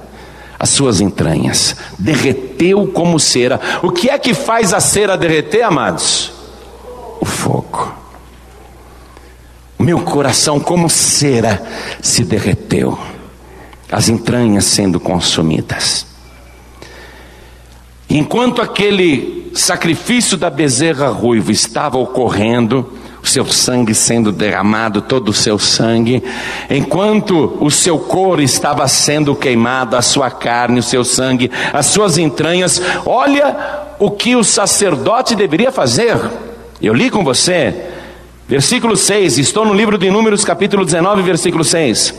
as 0.59 0.69
suas 0.69 1.01
entranhas, 1.01 1.75
derreteu 1.97 2.85
como 2.87 3.19
cera. 3.19 3.59
O 3.81 3.91
que 3.91 4.11
é 4.11 4.19
que 4.19 4.35
faz 4.35 4.71
a 4.71 4.79
cera 4.79 5.17
derreter, 5.17 5.63
amados? 5.63 6.31
O 7.19 7.25
fogo. 7.25 7.91
Meu 9.79 10.01
coração, 10.01 10.59
como 10.59 10.87
cera, 10.87 11.63
se 11.99 12.23
derreteu, 12.23 12.97
as 13.91 14.07
entranhas 14.07 14.65
sendo 14.65 14.99
consumidas. 14.99 16.14
Enquanto 18.09 18.61
aquele 18.61 19.51
sacrifício 19.53 20.37
da 20.37 20.49
bezerra 20.49 21.07
ruiva 21.07 21.51
estava 21.51 21.97
ocorrendo, 21.97 22.91
o 23.25 23.27
seu 23.27 23.45
sangue 23.47 23.95
sendo 23.95 24.31
derramado, 24.31 25.01
todo 25.01 25.29
o 25.29 25.33
seu 25.33 25.57
sangue, 25.57 26.23
enquanto 26.69 27.57
o 27.59 27.71
seu 27.71 27.97
couro 27.97 28.41
estava 28.41 28.87
sendo 28.87 29.35
queimado, 29.35 29.95
a 29.95 30.01
sua 30.03 30.29
carne, 30.29 30.79
o 30.79 30.83
seu 30.83 31.03
sangue, 31.03 31.49
as 31.73 31.87
suas 31.87 32.19
entranhas, 32.19 32.79
olha 33.03 33.57
o 33.97 34.11
que 34.11 34.35
o 34.35 34.43
sacerdote 34.43 35.35
deveria 35.35 35.71
fazer. 35.71 36.15
Eu 36.79 36.93
li 36.93 37.09
com 37.09 37.23
você, 37.23 37.87
versículo 38.47 38.95
6, 38.95 39.39
estou 39.39 39.65
no 39.65 39.73
livro 39.73 39.97
de 39.97 40.11
Números, 40.11 40.45
capítulo 40.45 40.85
19, 40.85 41.23
versículo 41.23 41.63
6. 41.63 42.13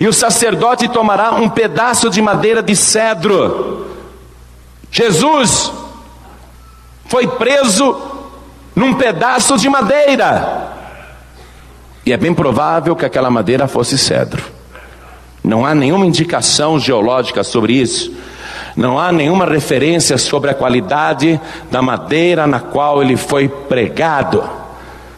E 0.00 0.06
o 0.06 0.12
sacerdote 0.12 0.86
tomará 0.86 1.32
um 1.32 1.48
pedaço 1.48 2.08
de 2.08 2.22
madeira 2.22 2.62
de 2.62 2.76
cedro, 2.76 3.91
Jesus 4.92 5.72
foi 7.06 7.26
preso 7.26 7.96
num 8.76 8.92
pedaço 8.94 9.56
de 9.56 9.66
madeira. 9.68 10.70
E 12.04 12.12
é 12.12 12.16
bem 12.18 12.34
provável 12.34 12.94
que 12.94 13.06
aquela 13.06 13.30
madeira 13.30 13.66
fosse 13.66 13.96
cedro. 13.96 14.44
Não 15.42 15.64
há 15.64 15.74
nenhuma 15.74 16.04
indicação 16.04 16.78
geológica 16.78 17.42
sobre 17.42 17.72
isso. 17.72 18.14
Não 18.76 18.98
há 18.98 19.10
nenhuma 19.10 19.46
referência 19.46 20.18
sobre 20.18 20.50
a 20.50 20.54
qualidade 20.54 21.40
da 21.70 21.80
madeira 21.80 22.46
na 22.46 22.60
qual 22.60 23.02
ele 23.02 23.16
foi 23.16 23.48
pregado. 23.48 24.44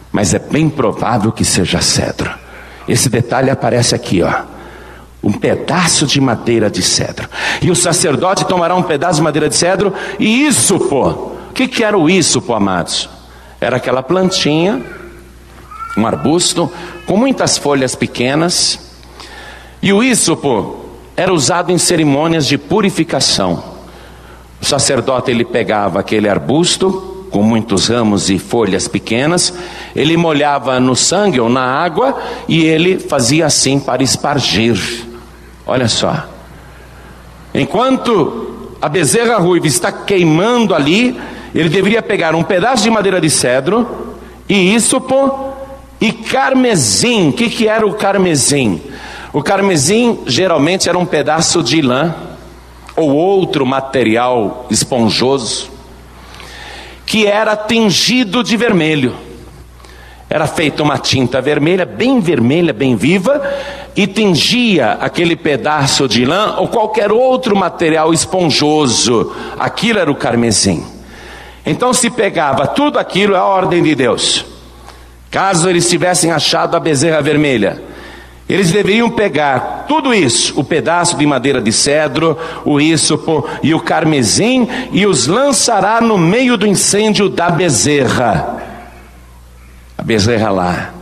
Mas 0.09 0.33
é 0.33 0.39
bem 0.39 0.69
provável 0.69 1.33
que 1.33 1.43
seja 1.43 1.81
cedro. 1.81 2.31
Esse 2.87 3.09
detalhe 3.09 3.49
aparece 3.49 3.93
aqui, 3.93 4.23
ó 4.23 4.54
um 5.25 5.31
pedaço 5.31 6.05
de 6.05 6.21
madeira 6.21 6.69
de 6.69 6.83
cedro. 6.83 7.27
E 7.59 7.71
o 7.71 7.75
sacerdote 7.75 8.45
tomará 8.45 8.75
um 8.75 8.83
pedaço 8.83 9.15
de 9.15 9.23
madeira 9.23 9.49
de 9.49 9.55
cedro 9.55 9.91
e 10.19 10.45
isso, 10.45 10.77
pô. 10.77 11.09
O 11.09 11.53
que, 11.55 11.67
que 11.67 11.83
era 11.83 11.97
o 11.97 12.07
isso, 12.07 12.39
pô, 12.39 12.53
amados? 12.53 13.09
Era 13.59 13.77
aquela 13.77 14.03
plantinha, 14.03 14.85
um 15.97 16.05
arbusto, 16.05 16.71
com 17.07 17.17
muitas 17.17 17.57
folhas 17.57 17.95
pequenas. 17.95 18.79
E 19.81 19.91
o 19.91 20.03
isso, 20.03 20.37
pô, 20.37 20.75
era 21.17 21.33
usado 21.33 21.71
em 21.71 21.77
cerimônias 21.79 22.45
de 22.45 22.57
purificação. 22.59 23.63
O 24.61 24.65
sacerdote 24.65 25.31
ele 25.31 25.43
pegava 25.43 25.99
aquele 25.99 26.29
arbusto 26.29 27.13
com 27.31 27.41
muitos 27.41 27.87
ramos 27.87 28.29
e 28.29 28.37
folhas 28.37 28.87
pequenas, 28.87 29.53
ele 29.93 30.15
molhava 30.15 30.79
no 30.79 30.95
sangue 30.95 31.39
ou 31.39 31.49
na 31.49 31.63
água 31.63 32.17
e 32.47 32.63
ele 32.63 32.97
fazia 32.97 33.45
assim 33.45 33.77
para 33.77 34.01
espargir 34.01 35.05
Olha 35.65 35.87
só. 35.87 36.27
Enquanto 37.53 38.75
a 38.81 38.89
bezerra 38.89 39.37
ruiva 39.37 39.67
está 39.67 39.91
queimando 39.91 40.75
ali, 40.75 41.19
ele 41.53 41.69
deveria 41.69 42.01
pegar 42.01 42.35
um 42.35 42.43
pedaço 42.43 42.83
de 42.83 42.89
madeira 42.89 43.19
de 43.19 43.29
cedro 43.29 44.17
e 44.47 44.75
ísopo 44.75 45.53
e 45.99 46.11
carmesim. 46.11 47.29
O 47.29 47.33
que, 47.33 47.49
que 47.49 47.67
era 47.67 47.85
o 47.85 47.93
carmesim? 47.93 48.81
O 49.33 49.41
carmesim 49.41 50.19
geralmente 50.27 50.87
era 50.87 50.97
um 50.97 51.05
pedaço 51.05 51.63
de 51.63 51.81
lã 51.81 52.13
ou 52.95 53.13
outro 53.13 53.65
material 53.65 54.67
esponjoso 54.69 55.75
que 57.05 57.25
era 57.25 57.55
tingido 57.55 58.43
de 58.43 58.57
vermelho. 58.57 59.15
Era 60.29 60.47
feita 60.47 60.81
uma 60.81 60.97
tinta 60.97 61.39
vermelha, 61.39 61.85
bem 61.85 62.19
vermelha, 62.19 62.73
bem 62.73 62.95
viva, 62.95 63.41
e 63.95 64.05
tingia 64.05 64.93
aquele 64.93 65.35
pedaço 65.35 66.07
de 66.07 66.25
lã 66.25 66.55
ou 66.57 66.67
qualquer 66.67 67.11
outro 67.11 67.55
material 67.55 68.13
esponjoso. 68.13 69.33
Aquilo 69.57 69.99
era 69.99 70.11
o 70.11 70.15
carmesim. 70.15 70.85
Então 71.65 71.93
se 71.93 72.09
pegava 72.09 72.67
tudo 72.67 72.99
aquilo, 72.99 73.35
é 73.35 73.37
a 73.37 73.45
ordem 73.45 73.81
de 73.81 73.95
Deus. 73.95 74.45
Caso 75.31 75.69
eles 75.69 75.89
tivessem 75.89 76.31
achado 76.31 76.75
a 76.75 76.79
bezerra 76.79 77.21
vermelha, 77.21 77.81
eles 78.47 78.71
deveriam 78.71 79.09
pegar 79.09 79.85
tudo 79.87 80.13
isso, 80.13 80.57
o 80.59 80.63
pedaço 80.63 81.17
de 81.17 81.25
madeira 81.25 81.59
de 81.59 81.73
cedro, 81.73 82.37
o 82.63 82.79
ísopo 82.79 83.47
e 83.63 83.73
o 83.73 83.79
carmesim, 83.79 84.67
e 84.91 85.05
os 85.05 85.25
lançará 85.25 85.99
no 85.99 86.17
meio 86.17 86.55
do 86.55 86.67
incêndio 86.67 87.27
da 87.27 87.49
bezerra. 87.49 88.61
A 89.97 90.03
bezerra 90.03 90.51
lá, 90.51 90.93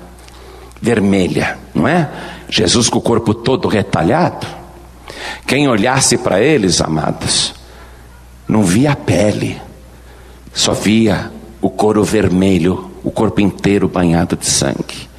vermelha, 0.82 1.58
não 1.76 1.86
é? 1.86 2.10
Jesus 2.56 2.88
com 2.88 3.00
o 3.00 3.02
corpo 3.02 3.34
todo 3.34 3.68
retalhado. 3.68 4.46
Quem 5.48 5.68
olhasse 5.68 6.20
para 6.20 6.40
eles, 6.40 6.82
amados, 6.82 7.52
não 8.48 8.62
via 8.62 8.92
a 8.92 8.96
pele, 8.96 9.60
só 10.54 10.72
via 10.72 11.32
o 11.60 11.68
couro 11.68 12.04
vermelho, 12.04 12.92
o 13.04 13.10
corpo 13.10 13.42
inteiro 13.42 13.88
banhado 13.88 14.36
de 14.36 14.46
sangue. 14.46 15.10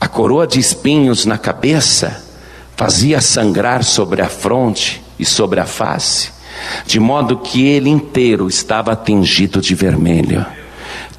A 0.00 0.06
coroa 0.06 0.46
de 0.46 0.60
espinhos 0.60 1.26
na 1.26 1.36
cabeça 1.36 2.24
fazia 2.76 3.20
sangrar 3.20 3.82
sobre 3.82 4.22
a 4.22 4.28
fronte 4.28 5.02
e 5.18 5.24
sobre 5.24 5.58
a 5.58 5.66
face, 5.66 6.30
de 6.86 7.00
modo 7.00 7.38
que 7.38 7.66
ele 7.66 7.90
inteiro 7.90 8.46
estava 8.46 8.94
tingido 8.94 9.60
de 9.60 9.74
vermelho. 9.74 10.46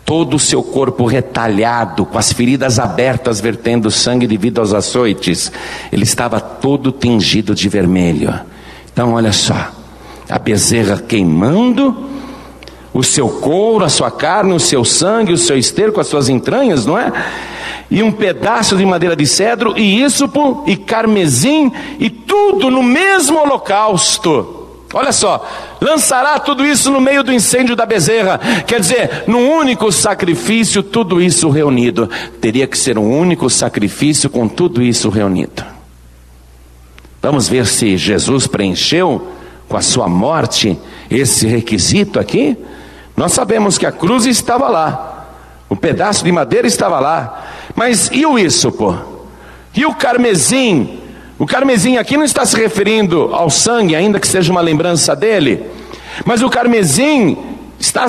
Todo 0.09 0.37
o 0.37 0.39
seu 0.39 0.63
corpo 0.63 1.05
retalhado, 1.05 2.03
com 2.03 2.17
as 2.17 2.33
feridas 2.33 2.79
abertas, 2.79 3.39
vertendo 3.39 3.91
sangue 3.91 4.25
devido 4.25 4.57
aos 4.57 4.73
açoites, 4.73 5.51
ele 5.91 6.01
estava 6.01 6.39
todo 6.39 6.91
tingido 6.91 7.53
de 7.53 7.69
vermelho. 7.69 8.33
Então, 8.91 9.13
olha 9.13 9.31
só, 9.31 9.69
a 10.27 10.39
bezerra 10.39 10.97
queimando, 10.97 12.09
o 12.91 13.03
seu 13.03 13.29
couro, 13.29 13.85
a 13.85 13.89
sua 13.89 14.09
carne, 14.09 14.51
o 14.51 14.59
seu 14.59 14.83
sangue, 14.83 15.31
o 15.31 15.37
seu 15.37 15.55
esterco, 15.55 15.99
as 15.99 16.07
suas 16.07 16.27
entranhas, 16.27 16.87
não 16.87 16.97
é? 16.97 17.13
e 17.91 18.01
um 18.01 18.11
pedaço 18.11 18.75
de 18.75 18.85
madeira 18.87 19.15
de 19.15 19.27
cedro, 19.27 19.75
e 19.77 20.01
ísopo, 20.01 20.63
e 20.65 20.75
carmesim, 20.75 21.71
e 21.99 22.09
tudo 22.09 22.71
no 22.71 22.81
mesmo 22.81 23.39
holocausto. 23.39 24.58
Olha 24.91 25.11
só, 25.11 25.47
lançará 25.79 26.39
tudo 26.39 26.65
isso 26.65 26.89
no 26.89 26.99
meio 26.99 27.23
do 27.23 27.31
incêndio 27.31 27.75
da 27.75 27.85
bezerra, 27.85 28.39
quer 28.65 28.79
dizer, 28.79 29.25
num 29.27 29.51
único 29.51 29.91
sacrifício, 29.91 30.81
tudo 30.81 31.21
isso 31.21 31.47
reunido. 31.49 32.09
Teria 32.41 32.65
que 32.65 32.77
ser 32.77 32.97
um 32.97 33.17
único 33.17 33.49
sacrifício 33.51 34.31
com 34.31 34.47
tudo 34.47 34.81
isso 34.81 35.09
reunido. 35.09 35.63
Vamos 37.21 37.47
ver 37.47 37.67
se 37.67 37.97
Jesus 37.97 38.47
preencheu 38.47 39.27
com 39.67 39.77
a 39.77 39.81
sua 39.81 40.07
morte 40.07 40.79
esse 41.11 41.45
requisito 41.45 42.19
aqui? 42.19 42.57
Nós 43.15 43.33
sabemos 43.33 43.77
que 43.77 43.85
a 43.85 43.91
cruz 43.91 44.25
estava 44.25 44.69
lá, 44.69 45.27
o 45.67 45.75
pedaço 45.75 46.23
de 46.23 46.31
madeira 46.31 46.65
estava 46.65 46.99
lá, 46.99 47.47
mas 47.75 48.09
e 48.11 48.25
o 48.25 48.35
pô? 48.71 48.95
E 49.75 49.85
o 49.85 49.93
carmesim? 49.93 50.99
O 51.39 51.45
carmesim 51.45 51.95
aqui 51.95 52.17
não 52.17 52.25
está 52.25 52.45
se 52.45 52.57
referindo 52.57 53.29
ao 53.33 53.49
sangue, 53.49 53.95
ainda 53.95 54.19
que 54.19 54.27
seja 54.27 54.51
uma 54.51 54.59
lembrança 54.59 55.15
dele, 55.15 55.63
mas 56.25 56.41
o 56.41 56.49
carmesim 56.49 57.37
está 57.79 58.07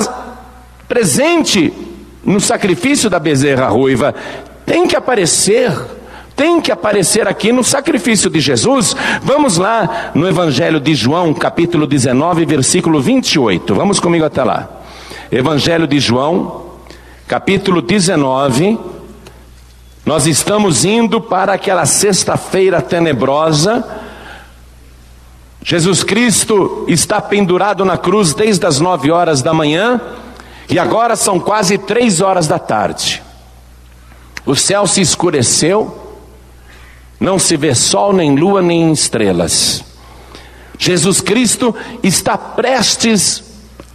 presente 0.85 1.71
no 2.25 2.41
sacrifício 2.41 3.09
da 3.09 3.17
bezerra 3.19 3.69
ruiva. 3.69 4.13
Tem 4.65 4.85
que 4.85 4.97
aparecer, 4.97 5.71
tem 6.35 6.59
que 6.59 6.73
aparecer 6.73 7.25
aqui 7.25 7.53
no 7.53 7.63
sacrifício 7.63 8.29
de 8.29 8.41
Jesus. 8.41 8.93
Vamos 9.23 9.57
lá 9.57 10.11
no 10.13 10.27
Evangelho 10.27 10.81
de 10.81 10.93
João, 10.93 11.33
capítulo 11.33 11.87
19, 11.87 12.43
versículo 12.43 12.99
28. 12.99 13.73
Vamos 13.73 13.97
comigo 14.01 14.25
até 14.25 14.43
lá. 14.43 14.69
Evangelho 15.31 15.87
de 15.87 16.01
João, 16.01 16.65
capítulo 17.29 17.81
19, 17.81 18.77
nós 20.05 20.25
estamos 20.25 20.83
indo 20.83 21.21
para 21.21 21.53
aquela 21.53 21.85
sexta-feira 21.85 22.81
tenebrosa. 22.81 23.85
Jesus 25.63 26.03
Cristo 26.03 26.85
está 26.87 27.21
pendurado 27.21 27.85
na 27.85 27.97
cruz 27.97 28.33
desde 28.33 28.65
as 28.65 28.79
nove 28.79 29.11
horas 29.11 29.43
da 29.43 29.53
manhã 29.53 30.01
e 30.67 30.79
agora 30.79 31.15
são 31.15 31.39
quase 31.39 31.77
três 31.77 32.19
horas 32.19 32.47
da 32.47 32.57
tarde. 32.57 33.21
O 34.43 34.55
céu 34.55 34.87
se 34.87 35.01
escureceu, 35.01 36.17
não 37.19 37.37
se 37.37 37.55
vê 37.55 37.75
sol, 37.75 38.11
nem 38.11 38.35
lua, 38.35 38.59
nem 38.59 38.91
estrelas. 38.91 39.83
Jesus 40.79 41.21
Cristo 41.21 41.75
está 42.01 42.35
prestes 42.35 43.43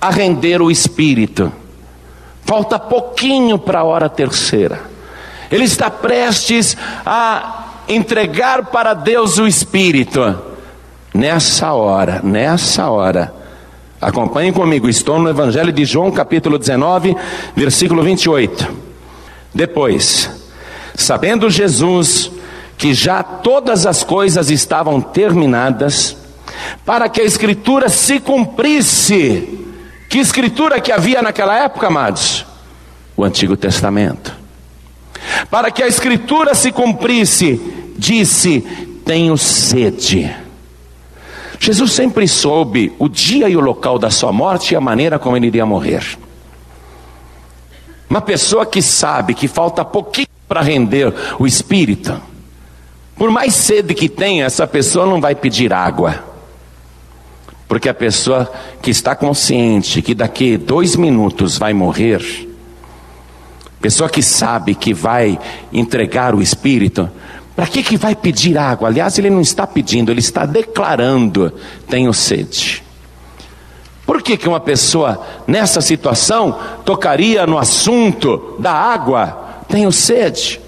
a 0.01 0.09
render 0.09 0.63
o 0.63 0.71
espírito. 0.71 1.53
Falta 2.45 2.79
pouquinho 2.79 3.59
para 3.59 3.81
a 3.81 3.85
hora 3.85 4.09
terceira. 4.09 4.96
Ele 5.51 5.65
está 5.65 5.91
prestes 5.91 6.77
a 7.05 7.67
entregar 7.89 8.67
para 8.67 8.95
Deus 8.95 9.39
o 9.39 9.47
Espírito. 9.47 10.37
Nessa 11.15 11.73
hora, 11.73 12.21
nessa 12.23 12.91
hora, 12.91 13.33
acompanhem 14.01 14.53
comigo, 14.53 14.89
estou 14.89 15.19
no 15.19 15.31
Evangelho 15.31 15.73
de 15.73 15.85
João, 15.85 16.11
capítulo 16.11 16.59
19, 16.59 17.17
versículo 17.55 18.03
28. 18.03 18.69
Depois, 19.55 20.31
sabendo 20.95 21.49
Jesus 21.49 22.31
que 22.77 22.93
já 22.93 23.23
todas 23.23 23.87
as 23.87 24.05
coisas 24.05 24.51
estavam 24.51 25.01
terminadas, 25.01 26.17
para 26.85 27.09
que 27.09 27.21
a 27.21 27.25
Escritura 27.25 27.89
se 27.89 28.21
cumprisse. 28.21 29.65
Que 30.09 30.19
Escritura 30.19 30.81
que 30.81 30.93
havia 30.93 31.23
naquela 31.23 31.59
época, 31.59 31.87
amados? 31.87 32.45
O 33.17 33.25
Antigo 33.25 33.57
Testamento. 33.57 34.46
Para 35.51 35.71
que 35.71 35.83
a 35.83 35.89
escritura 35.89 36.55
se 36.55 36.73
cumprisse, 36.73 37.61
disse: 37.97 38.61
Tenho 39.05 39.37
sede. 39.37 40.35
Jesus 41.59 41.93
sempre 41.93 42.29
soube 42.29 42.93
o 42.99 43.09
dia 43.09 43.49
e 43.49 43.57
o 43.57 43.61
local 43.61 43.99
da 43.99 44.11
sua 44.11 44.33
morte 44.33 44.73
e 44.73 44.77
a 44.77 44.81
maneira 44.81 45.19
como 45.19 45.37
ele 45.37 45.47
iria 45.47 45.65
morrer. 45.65 46.19
Uma 48.09 48.21
pessoa 48.21 48.65
que 48.65 48.81
sabe 48.83 49.35
que 49.35 49.49
falta 49.49 49.85
pouquinho 49.85 50.29
para 50.47 50.61
render 50.61 51.13
o 51.39 51.47
espírito, 51.47 52.21
por 53.17 53.31
mais 53.31 53.55
sede 53.55 53.95
que 53.95 54.09
tenha, 54.09 54.45
essa 54.45 54.67
pessoa 54.67 55.07
não 55.07 55.21
vai 55.21 55.35
pedir 55.35 55.73
água. 55.73 56.23
Porque 57.67 57.89
a 57.89 57.95
pessoa 57.95 58.51
que 58.81 58.91
está 58.91 59.17
consciente 59.17 60.03
que 60.03 60.15
daqui 60.15 60.57
dois 60.57 60.95
minutos 60.95 61.59
vai 61.59 61.73
morrer, 61.73 62.23
Pessoa 63.81 64.09
que 64.09 64.23
sabe 64.23 64.75
que 64.75 64.95
vai 64.95 65.39
entregar 65.73 66.35
o 66.35 66.43
Espírito, 66.43 67.11
para 67.55 67.67
que, 67.67 67.83
que 67.83 67.97
vai 67.97 68.15
pedir 68.15 68.59
água? 68.59 68.89
Aliás, 68.89 69.19
ele 69.19 69.31
não 69.31 69.41
está 69.41 69.67
pedindo, 69.67 70.11
ele 70.11 70.21
está 70.21 70.45
declarando: 70.45 71.53
tenho 71.89 72.13
sede. 72.13 72.83
Por 74.05 74.23
que, 74.23 74.37
que 74.37 74.49
uma 74.49 74.61
pessoa 74.61 75.21
nessa 75.47 75.81
situação 75.81 76.59
tocaria 76.85 77.47
no 77.47 77.59
assunto 77.59 78.57
da 78.59 78.73
água? 78.73 79.63
Tenho 79.69 79.91
sede. 79.91 80.61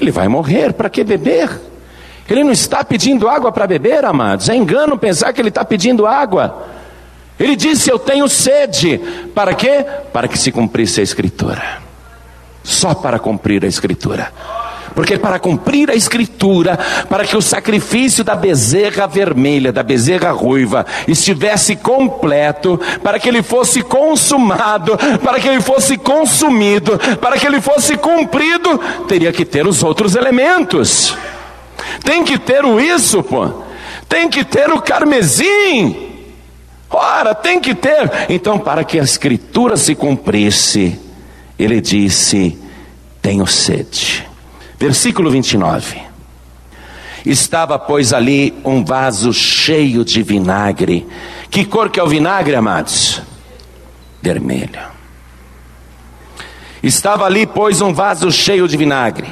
Ele 0.00 0.10
vai 0.10 0.26
morrer, 0.26 0.72
para 0.72 0.90
que 0.90 1.04
beber? 1.04 1.48
Ele 2.28 2.42
não 2.42 2.50
está 2.50 2.82
pedindo 2.82 3.28
água 3.28 3.52
para 3.52 3.66
beber, 3.66 4.04
amados. 4.04 4.48
É 4.48 4.56
engano 4.56 4.98
pensar 4.98 5.32
que 5.32 5.40
ele 5.40 5.48
está 5.48 5.64
pedindo 5.64 6.06
água. 6.06 6.66
Ele 7.38 7.56
disse: 7.56 7.90
Eu 7.90 7.98
tenho 7.98 8.28
sede. 8.28 8.98
Para 9.34 9.54
quê? 9.54 9.84
Para 10.12 10.28
que 10.28 10.38
se 10.38 10.50
cumprisse 10.50 11.00
a 11.00 11.02
Escritura. 11.02 11.82
Só 12.62 12.94
para 12.94 13.18
cumprir 13.18 13.64
a 13.64 13.68
Escritura. 13.68 14.32
Porque 14.96 15.18
para 15.18 15.38
cumprir 15.38 15.90
a 15.90 15.94
escritura, 15.94 16.78
para 17.06 17.26
que 17.26 17.36
o 17.36 17.42
sacrifício 17.42 18.24
da 18.24 18.34
bezerra 18.34 19.06
vermelha, 19.06 19.70
da 19.70 19.82
bezerra 19.82 20.30
ruiva, 20.30 20.86
estivesse 21.06 21.76
completo, 21.76 22.80
para 23.02 23.20
que 23.20 23.28
ele 23.28 23.42
fosse 23.42 23.82
consumado, 23.82 24.96
para 25.22 25.38
que 25.38 25.48
ele 25.48 25.60
fosse 25.60 25.98
consumido, 25.98 26.98
para 27.20 27.36
que 27.36 27.46
ele 27.46 27.60
fosse 27.60 27.98
cumprido, 27.98 28.80
teria 29.06 29.34
que 29.34 29.44
ter 29.44 29.66
os 29.66 29.82
outros 29.82 30.16
elementos. 30.16 31.14
Tem 32.02 32.24
que 32.24 32.38
ter 32.38 32.64
o 32.64 32.80
isso, 32.80 33.22
pô. 33.22 33.50
Tem 34.08 34.30
que 34.30 34.44
ter 34.44 34.70
o 34.70 34.80
carmesim. 34.80 36.05
Ora, 36.90 37.34
tem 37.34 37.60
que 37.60 37.74
ter. 37.74 38.10
Então, 38.28 38.58
para 38.58 38.84
que 38.84 38.98
a 38.98 39.02
escritura 39.02 39.76
se 39.76 39.94
cumprisse, 39.94 40.98
ele 41.58 41.80
disse: 41.80 42.58
Tenho 43.20 43.46
sede. 43.46 44.26
Versículo 44.78 45.30
29. 45.30 46.06
Estava, 47.24 47.76
pois, 47.78 48.12
ali 48.12 48.54
um 48.64 48.84
vaso 48.84 49.32
cheio 49.32 50.04
de 50.04 50.22
vinagre. 50.22 51.06
Que 51.50 51.64
cor 51.64 51.90
que 51.90 51.98
é 51.98 52.02
o 52.02 52.08
vinagre, 52.08 52.54
amados? 52.54 53.20
Vermelho. 54.22 54.80
Estava 56.82 57.24
ali, 57.24 57.46
pois, 57.46 57.80
um 57.80 57.92
vaso 57.92 58.30
cheio 58.30 58.68
de 58.68 58.76
vinagre. 58.76 59.26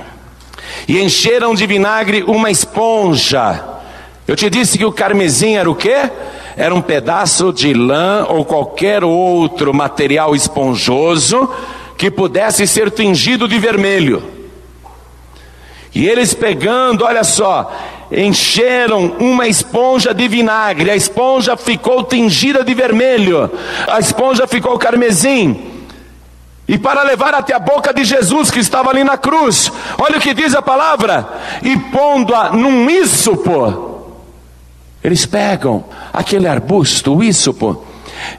E 0.88 1.00
encheram 1.00 1.55
de 1.55 1.66
vinagre 1.66 2.24
uma 2.24 2.50
esponja. 2.50 3.62
Eu 4.26 4.34
te 4.34 4.50
disse 4.50 4.76
que 4.76 4.84
o 4.84 4.92
carmesim 4.92 5.55
era 5.55 5.70
o 5.70 5.74
quê? 5.74 6.11
Era 6.57 6.74
um 6.74 6.80
pedaço 6.80 7.52
de 7.52 7.74
lã 7.74 8.26
ou 8.28 8.44
qualquer 8.44 9.02
outro 9.02 9.74
material 9.74 10.36
esponjoso 10.36 11.48
que 11.96 12.11
pudesse 12.11 12.66
ser 12.66 12.90
tingido 12.90 13.48
de 13.48 13.59
vermelho. 13.59 14.22
E 15.94 16.09
eles 16.09 16.34
pegando, 16.34 17.05
olha 17.05 17.22
só, 17.22 17.72
encheram 18.11 19.16
uma 19.18 19.46
esponja 19.46 20.12
de 20.12 20.26
vinagre, 20.26 20.90
a 20.90 20.96
esponja 20.96 21.57
ficou 21.57 22.02
tingida 22.02 22.64
de 22.64 22.74
vermelho, 22.74 23.50
a 23.88 24.00
esponja 24.00 24.46
ficou 24.46 24.76
carmesim. 24.78 25.70
E 26.66 26.78
para 26.78 27.02
levar 27.02 27.34
até 27.34 27.55
a 27.55 27.59
boca 27.59 27.92
de 27.92 28.05
Jesus 28.05 28.50
que 28.50 28.59
estava 28.59 28.90
ali 28.90 29.05
na 29.05 29.16
cruz, 29.16 29.70
olha 29.98 30.18
o 30.18 30.20
que 30.20 30.34
diz 30.34 30.55
a 30.55 30.62
palavra: 30.62 31.28
e 31.62 31.76
pondo-a 31.76 32.50
num 32.50 32.88
ísopo, 32.88 34.02
eles 35.02 35.26
pegam 35.26 35.84
aquele 36.14 36.46
arbusto, 36.46 37.16
o 37.16 37.22
ísopo, 37.22 37.84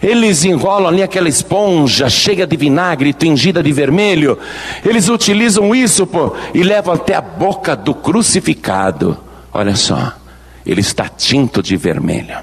eles 0.01 0.45
enrolam 0.45 0.88
ali 0.88 1.03
aquela 1.03 1.28
esponja 1.28 2.09
cheia 2.09 2.47
de 2.47 2.55
vinagre, 2.55 3.13
tingida 3.13 3.61
de 3.61 3.71
vermelho. 3.71 4.38
Eles 4.84 5.09
utilizam 5.09 5.76
isso 5.76 6.07
pô, 6.07 6.34
e 6.53 6.63
levam 6.63 6.93
até 6.93 7.13
a 7.15 7.21
boca 7.21 7.76
do 7.76 7.93
crucificado. 7.93 9.17
Olha 9.53 9.76
só, 9.76 10.13
ele 10.65 10.82
está 10.82 11.09
tinto 11.09 11.61
de 11.61 11.76
vermelho. 11.76 12.38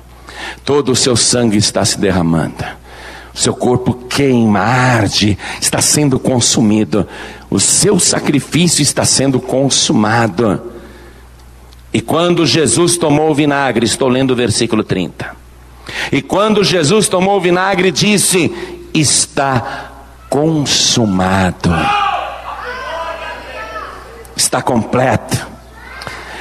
Todo 0.65 0.93
o 0.93 0.97
seu 0.97 1.17
sangue 1.17 1.57
está 1.57 1.85
se 1.85 1.99
derramando. 1.99 2.65
O 3.35 3.39
seu 3.39 3.55
corpo 3.55 3.95
queima, 3.95 4.61
arde, 4.61 5.39
está 5.61 5.81
sendo 5.81 6.21
consumido. 6.21 7.09
O 7.51 7.59
seu 7.59 7.99
sacrifício 7.99 8.83
está 8.83 9.05
sendo 9.05 9.41
consumado. 9.41 10.72
E 11.93 12.01
quando 12.01 12.47
Jesus 12.47 12.97
tomou 12.97 13.31
o 13.31 13.35
vinagre, 13.35 13.85
estou 13.85 14.09
lendo 14.09 14.31
o 14.31 14.37
versículo 14.37 14.83
30. 14.83 15.37
E 16.11 16.23
quando 16.23 16.65
Jesus 16.65 17.09
tomou 17.09 17.37
o 17.37 17.41
vinagre, 17.41 17.91
disse: 17.91 18.51
Está 18.95 19.91
consumado. 20.31 21.71
Está 24.35 24.63
completo. 24.63 25.47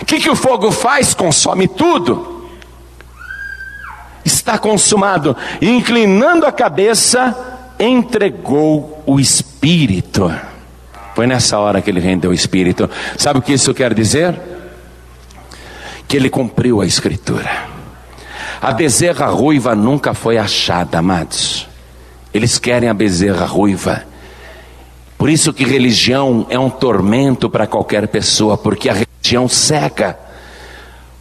O 0.01 0.05
que, 0.05 0.19
que 0.19 0.29
o 0.29 0.35
fogo 0.35 0.71
faz? 0.71 1.13
Consome 1.13 1.67
tudo. 1.67 2.49
Está 4.23 4.57
consumado. 4.57 5.35
E 5.59 5.69
inclinando 5.69 6.45
a 6.45 6.51
cabeça, 6.51 7.35
entregou 7.77 9.03
o 9.05 9.19
Espírito. 9.19 10.33
Foi 11.13 11.27
nessa 11.27 11.59
hora 11.59 11.81
que 11.81 11.89
ele 11.89 11.99
rendeu 11.99 12.31
o 12.31 12.33
Espírito. 12.33 12.89
Sabe 13.17 13.39
o 13.39 13.41
que 13.41 13.53
isso 13.53 13.73
quer 13.73 13.93
dizer? 13.93 14.39
Que 16.07 16.17
ele 16.17 16.29
cumpriu 16.29 16.81
a 16.81 16.85
Escritura. 16.85 17.49
A 18.61 18.71
bezerra 18.71 19.25
ruiva 19.25 19.73
nunca 19.73 20.13
foi 20.13 20.37
achada, 20.37 20.99
amados. 20.99 21.67
Eles 22.33 22.59
querem 22.59 22.89
a 22.89 22.93
bezerra 22.93 23.45
ruiva. 23.45 24.03
Por 25.17 25.29
isso 25.29 25.53
que 25.53 25.63
religião 25.63 26.45
é 26.49 26.57
um 26.57 26.69
tormento 26.69 27.49
para 27.49 27.67
qualquer 27.67 28.07
pessoa, 28.07 28.57
porque 28.57 28.89
a 28.89 28.93
religião 28.93 29.47
cega. 29.47 30.17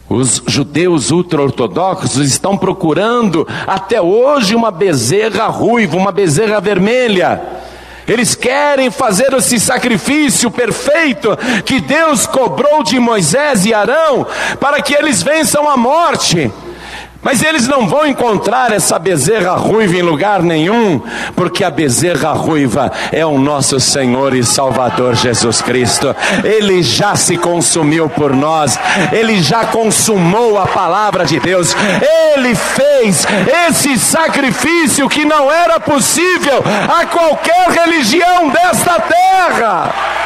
Os 0.09 0.43
judeus 0.45 1.09
ultra-ortodoxos 1.09 2.17
estão 2.17 2.57
procurando 2.57 3.47
até 3.65 4.01
hoje 4.01 4.55
uma 4.55 4.69
bezerra 4.69 5.47
ruiva, 5.47 5.95
uma 5.97 6.11
bezerra 6.11 6.59
vermelha. 6.59 7.60
Eles 8.07 8.35
querem 8.35 8.89
fazer 8.89 9.33
esse 9.33 9.59
sacrifício 9.59 10.49
perfeito 10.49 11.37
que 11.65 11.79
Deus 11.79 12.25
cobrou 12.25 12.83
de 12.83 12.99
Moisés 12.99 13.65
e 13.65 13.73
Arão 13.73 14.25
para 14.59 14.81
que 14.81 14.93
eles 14.93 15.21
vençam 15.21 15.69
a 15.69 15.77
morte. 15.77 16.51
Mas 17.21 17.43
eles 17.43 17.67
não 17.67 17.87
vão 17.87 18.07
encontrar 18.07 18.71
essa 18.71 18.97
bezerra 18.97 19.51
ruiva 19.51 19.95
em 19.95 20.01
lugar 20.01 20.41
nenhum, 20.41 21.01
porque 21.35 21.63
a 21.63 21.69
bezerra 21.69 22.31
ruiva 22.31 22.91
é 23.11 23.25
o 23.25 23.37
nosso 23.37 23.79
Senhor 23.79 24.33
e 24.35 24.43
Salvador 24.43 25.15
Jesus 25.15 25.61
Cristo. 25.61 26.15
Ele 26.43 26.81
já 26.81 27.15
se 27.15 27.37
consumiu 27.37 28.09
por 28.09 28.35
nós, 28.35 28.79
ele 29.11 29.41
já 29.41 29.65
consumou 29.65 30.57
a 30.57 30.65
palavra 30.65 31.23
de 31.25 31.39
Deus, 31.39 31.75
ele 32.35 32.55
fez 32.55 33.27
esse 33.67 33.99
sacrifício 33.99 35.07
que 35.07 35.23
não 35.23 35.51
era 35.51 35.79
possível 35.79 36.63
a 36.99 37.05
qualquer 37.05 37.69
religião 37.69 38.49
desta 38.49 38.99
terra. 38.99 40.20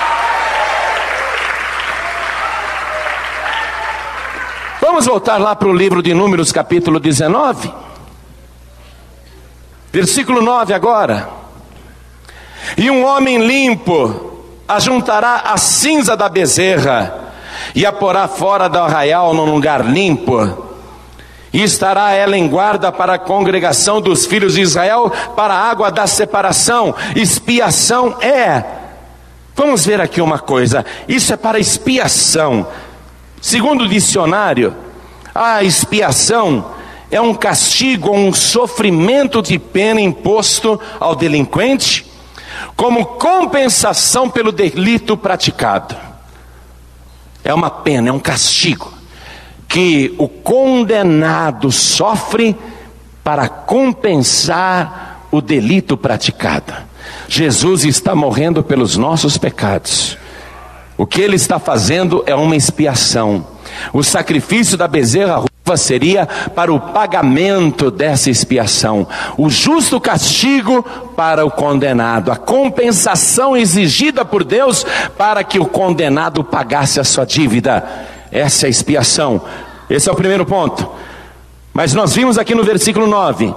Vamos 4.87 5.07
voltar 5.07 5.39
lá 5.39 5.55
para 5.55 5.67
o 5.67 5.73
livro 5.73 6.03
de 6.03 6.13
Números, 6.13 6.51
capítulo 6.51 6.99
19. 6.99 7.73
Versículo 9.91 10.43
9 10.43 10.75
agora. 10.75 11.27
E 12.77 12.91
um 12.91 13.03
homem 13.03 13.47
limpo 13.47 14.43
ajuntará 14.67 15.37
a 15.47 15.57
cinza 15.57 16.15
da 16.15 16.29
bezerra 16.29 17.33
e 17.73 17.83
a 17.83 17.91
porá 17.91 18.27
fora 18.27 18.69
do 18.69 18.77
arraial 18.77 19.33
num 19.33 19.51
lugar 19.51 19.83
limpo. 19.83 20.67
E 21.51 21.63
estará 21.63 22.11
ela 22.11 22.37
em 22.37 22.47
guarda 22.47 22.91
para 22.91 23.15
a 23.15 23.19
congregação 23.19 23.99
dos 23.99 24.27
filhos 24.27 24.53
de 24.53 24.61
Israel, 24.61 25.11
para 25.35 25.55
a 25.55 25.67
água 25.67 25.89
da 25.89 26.05
separação. 26.05 26.93
Expiação 27.15 28.21
é. 28.21 28.63
Vamos 29.55 29.83
ver 29.83 29.99
aqui 29.99 30.21
uma 30.21 30.37
coisa: 30.37 30.85
isso 31.07 31.33
é 31.33 31.37
para 31.37 31.57
expiação. 31.57 32.67
Segundo 33.45 33.83
o 33.83 33.87
dicionário, 33.87 34.75
a 35.33 35.63
expiação 35.63 36.71
é 37.11 37.21
um 37.21 37.31
castigo 37.31 38.09
um 38.11 38.33
sofrimento 38.33 39.39
de 39.39 39.59
pena 39.59 40.01
imposto 40.01 40.81
ao 40.99 41.15
delinquente 41.15 42.07
como 42.75 43.05
compensação 43.05 44.31
pelo 44.31 44.51
delito 44.51 45.15
praticado. 45.15 45.95
É 47.43 47.53
uma 47.53 47.69
pena, 47.69 48.09
é 48.09 48.11
um 48.11 48.17
castigo 48.17 48.91
que 49.67 50.15
o 50.17 50.27
condenado 50.27 51.71
sofre 51.71 52.55
para 53.23 53.47
compensar 53.47 55.27
o 55.29 55.39
delito 55.39 55.95
praticado. 55.95 56.73
Jesus 57.27 57.85
está 57.85 58.15
morrendo 58.15 58.63
pelos 58.63 58.97
nossos 58.97 59.37
pecados. 59.37 60.17
O 60.97 61.05
que 61.05 61.21
ele 61.21 61.35
está 61.35 61.59
fazendo 61.59 62.23
é 62.25 62.33
uma 62.33 62.55
expiação. 62.55 63.45
O 63.91 64.03
sacrifício 64.03 64.77
da 64.77 64.87
bezerra 64.87 65.35
ruiva 65.35 65.77
seria 65.77 66.25
para 66.25 66.71
o 66.73 66.79
pagamento 66.79 67.89
dessa 67.89 68.29
expiação, 68.29 69.07
o 69.35 69.49
justo 69.49 69.99
castigo 69.99 70.83
para 71.15 71.43
o 71.43 71.49
condenado, 71.49 72.31
a 72.31 72.35
compensação 72.35 73.57
exigida 73.57 74.23
por 74.23 74.43
Deus 74.43 74.85
para 75.17 75.43
que 75.43 75.59
o 75.59 75.65
condenado 75.65 76.43
pagasse 76.43 76.99
a 76.99 77.03
sua 77.03 77.25
dívida. 77.25 77.83
Essa 78.31 78.65
é 78.65 78.67
a 78.67 78.69
expiação. 78.69 79.41
Esse 79.89 80.07
é 80.07 80.11
o 80.11 80.15
primeiro 80.15 80.45
ponto. 80.45 80.89
Mas 81.73 81.93
nós 81.93 82.13
vimos 82.13 82.37
aqui 82.37 82.55
no 82.55 82.63
versículo 82.63 83.07
9 83.07 83.53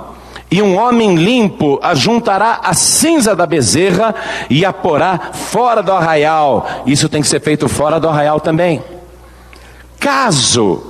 e 0.50 0.62
um 0.62 0.78
homem 0.78 1.14
limpo 1.14 1.78
ajuntará 1.82 2.60
a 2.62 2.72
cinza 2.72 3.36
da 3.36 3.46
bezerra 3.46 4.14
e 4.48 4.64
a 4.64 4.72
porá 4.72 5.30
fora 5.32 5.82
do 5.82 5.92
arraial. 5.92 6.66
Isso 6.86 7.08
tem 7.08 7.20
que 7.20 7.28
ser 7.28 7.40
feito 7.40 7.68
fora 7.68 8.00
do 8.00 8.08
arraial 8.08 8.40
também. 8.40 8.82
Caso 10.00 10.82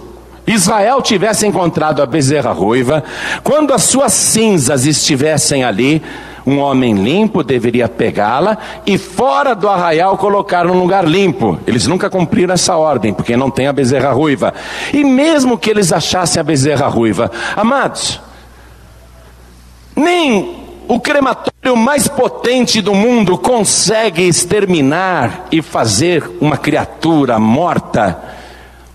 Israel 0.47 1.03
tivesse 1.03 1.47
encontrado 1.47 2.03
a 2.03 2.07
bezerra 2.07 2.53
ruiva, 2.53 3.03
quando 3.43 3.75
as 3.75 3.83
suas 3.83 4.13
cinzas 4.13 4.87
estivessem 4.87 5.65
ali, 5.65 6.03
um 6.47 6.59
homem 6.59 6.95
limpo 6.95 7.43
deveria 7.43 7.89
pegá-la 7.89 8.57
e 8.87 8.97
fora 8.97 9.55
do 9.55 9.69
arraial 9.69 10.17
colocar 10.17 10.65
num 10.65 10.79
lugar 10.79 11.07
limpo. 11.07 11.59
Eles 11.67 11.87
nunca 11.87 12.09
cumpriram 12.09 12.55
essa 12.55 12.77
ordem, 12.77 13.13
porque 13.13 13.37
não 13.37 13.51
tem 13.51 13.67
a 13.67 13.73
bezerra 13.73 14.13
ruiva. 14.13 14.55
E 14.93 15.05
mesmo 15.05 15.59
que 15.59 15.69
eles 15.69 15.93
achassem 15.93 16.41
a 16.41 16.45
bezerra 16.45 16.87
ruiva, 16.87 17.31
amados, 17.55 18.19
nem 19.99 20.57
o 20.89 20.99
crematório 20.99 21.77
mais 21.77 22.09
potente 22.09 22.81
do 22.81 22.95
mundo 22.95 23.37
consegue 23.37 24.23
exterminar 24.23 25.47
e 25.53 25.61
fazer 25.61 26.29
uma 26.41 26.57
criatura 26.57 27.39
morta, 27.39 28.19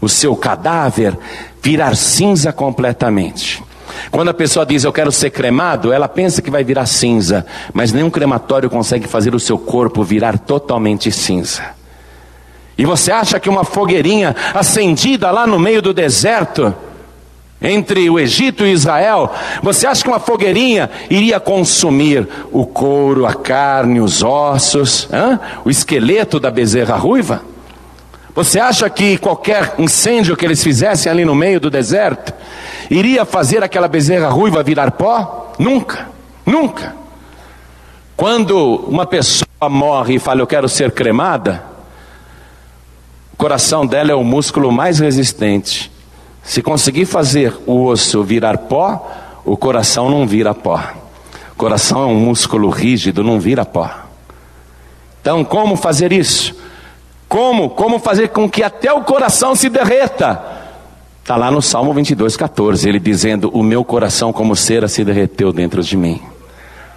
o 0.01 0.09
seu 0.09 0.35
cadáver, 0.35 1.17
virar 1.61 1.95
cinza 1.95 2.51
completamente. 2.51 3.63
Quando 4.09 4.29
a 4.29 4.33
pessoa 4.33 4.65
diz 4.65 4.83
eu 4.83 4.91
quero 4.91 5.11
ser 5.11 5.29
cremado, 5.29 5.93
ela 5.93 6.07
pensa 6.07 6.41
que 6.41 6.49
vai 6.49 6.63
virar 6.63 6.85
cinza, 6.85 7.45
mas 7.71 7.93
nenhum 7.93 8.09
crematório 8.09 8.69
consegue 8.69 9.07
fazer 9.07 9.35
o 9.35 9.39
seu 9.39 9.57
corpo 9.57 10.03
virar 10.03 10.39
totalmente 10.39 11.11
cinza. 11.11 11.63
E 12.77 12.85
você 12.85 13.11
acha 13.11 13.39
que 13.39 13.49
uma 13.49 13.63
fogueirinha 13.63 14.35
acendida 14.53 15.29
lá 15.29 15.45
no 15.45 15.59
meio 15.59 15.81
do 15.81 15.93
deserto, 15.93 16.73
entre 17.63 18.09
o 18.09 18.19
Egito 18.19 18.65
e 18.65 18.73
Israel, 18.73 19.31
você 19.61 19.87
acha 19.87 20.03
que 20.03 20.09
uma 20.09 20.19
fogueirinha 20.19 20.91
iria 21.09 21.39
consumir 21.39 22.27
o 22.51 22.65
couro, 22.65 23.25
a 23.25 23.33
carne, 23.33 24.01
os 24.01 24.21
ossos, 24.21 25.07
hein? 25.11 25.39
o 25.63 25.69
esqueleto 25.69 26.41
da 26.41 26.51
bezerra 26.51 26.97
ruiva? 26.97 27.41
Você 28.35 28.59
acha 28.59 28.89
que 28.89 29.17
qualquer 29.17 29.75
incêndio 29.77 30.35
que 30.35 30.43
eles 30.43 30.61
fizessem 30.61 31.09
ali 31.09 31.23
no 31.23 31.35
meio 31.35 31.59
do 31.59 31.69
deserto 31.69 32.33
iria 32.89 33.23
fazer 33.23 33.63
aquela 33.63 33.87
bezerra 33.87 34.27
ruiva 34.27 34.61
virar 34.61 34.91
pó? 34.91 35.53
Nunca, 35.57 36.09
nunca. 36.45 36.95
Quando 38.17 38.75
uma 38.87 39.05
pessoa 39.05 39.47
morre 39.69 40.15
e 40.15 40.19
fala 40.19 40.41
eu 40.41 40.47
quero 40.47 40.67
ser 40.67 40.91
cremada, 40.91 41.63
o 43.33 43.37
coração 43.37 43.85
dela 43.85 44.11
é 44.11 44.15
o 44.15 44.23
músculo 44.23 44.71
mais 44.71 44.99
resistente. 44.99 45.92
Se 46.43 46.61
conseguir 46.61 47.05
fazer 47.05 47.57
o 47.65 47.85
osso 47.85 48.21
virar 48.23 48.57
pó, 48.57 49.09
o 49.45 49.55
coração 49.55 50.09
não 50.09 50.27
vira 50.27 50.53
pó. 50.53 50.83
O 51.53 51.55
coração 51.55 52.03
é 52.03 52.05
um 52.05 52.19
músculo 52.19 52.69
rígido, 52.69 53.23
não 53.23 53.39
vira 53.39 53.65
pó. 53.65 53.89
Então, 55.21 55.43
como 55.45 55.77
fazer 55.77 56.11
isso? 56.11 56.53
Como? 57.29 57.69
Como 57.69 57.97
fazer 57.97 58.27
com 58.29 58.49
que 58.49 58.61
até 58.61 58.91
o 58.91 59.03
coração 59.03 59.55
se 59.55 59.69
derreta? 59.69 60.61
Está 61.21 61.37
lá 61.37 61.49
no 61.49 61.61
Salmo 61.61 61.93
22, 61.93 62.35
14, 62.35 62.89
ele 62.89 62.99
dizendo: 62.99 63.49
O 63.53 63.63
meu 63.63 63.85
coração, 63.85 64.33
como 64.33 64.55
cera, 64.55 64.89
se 64.89 65.05
derreteu 65.05 65.53
dentro 65.53 65.81
de 65.81 65.95
mim, 65.95 66.21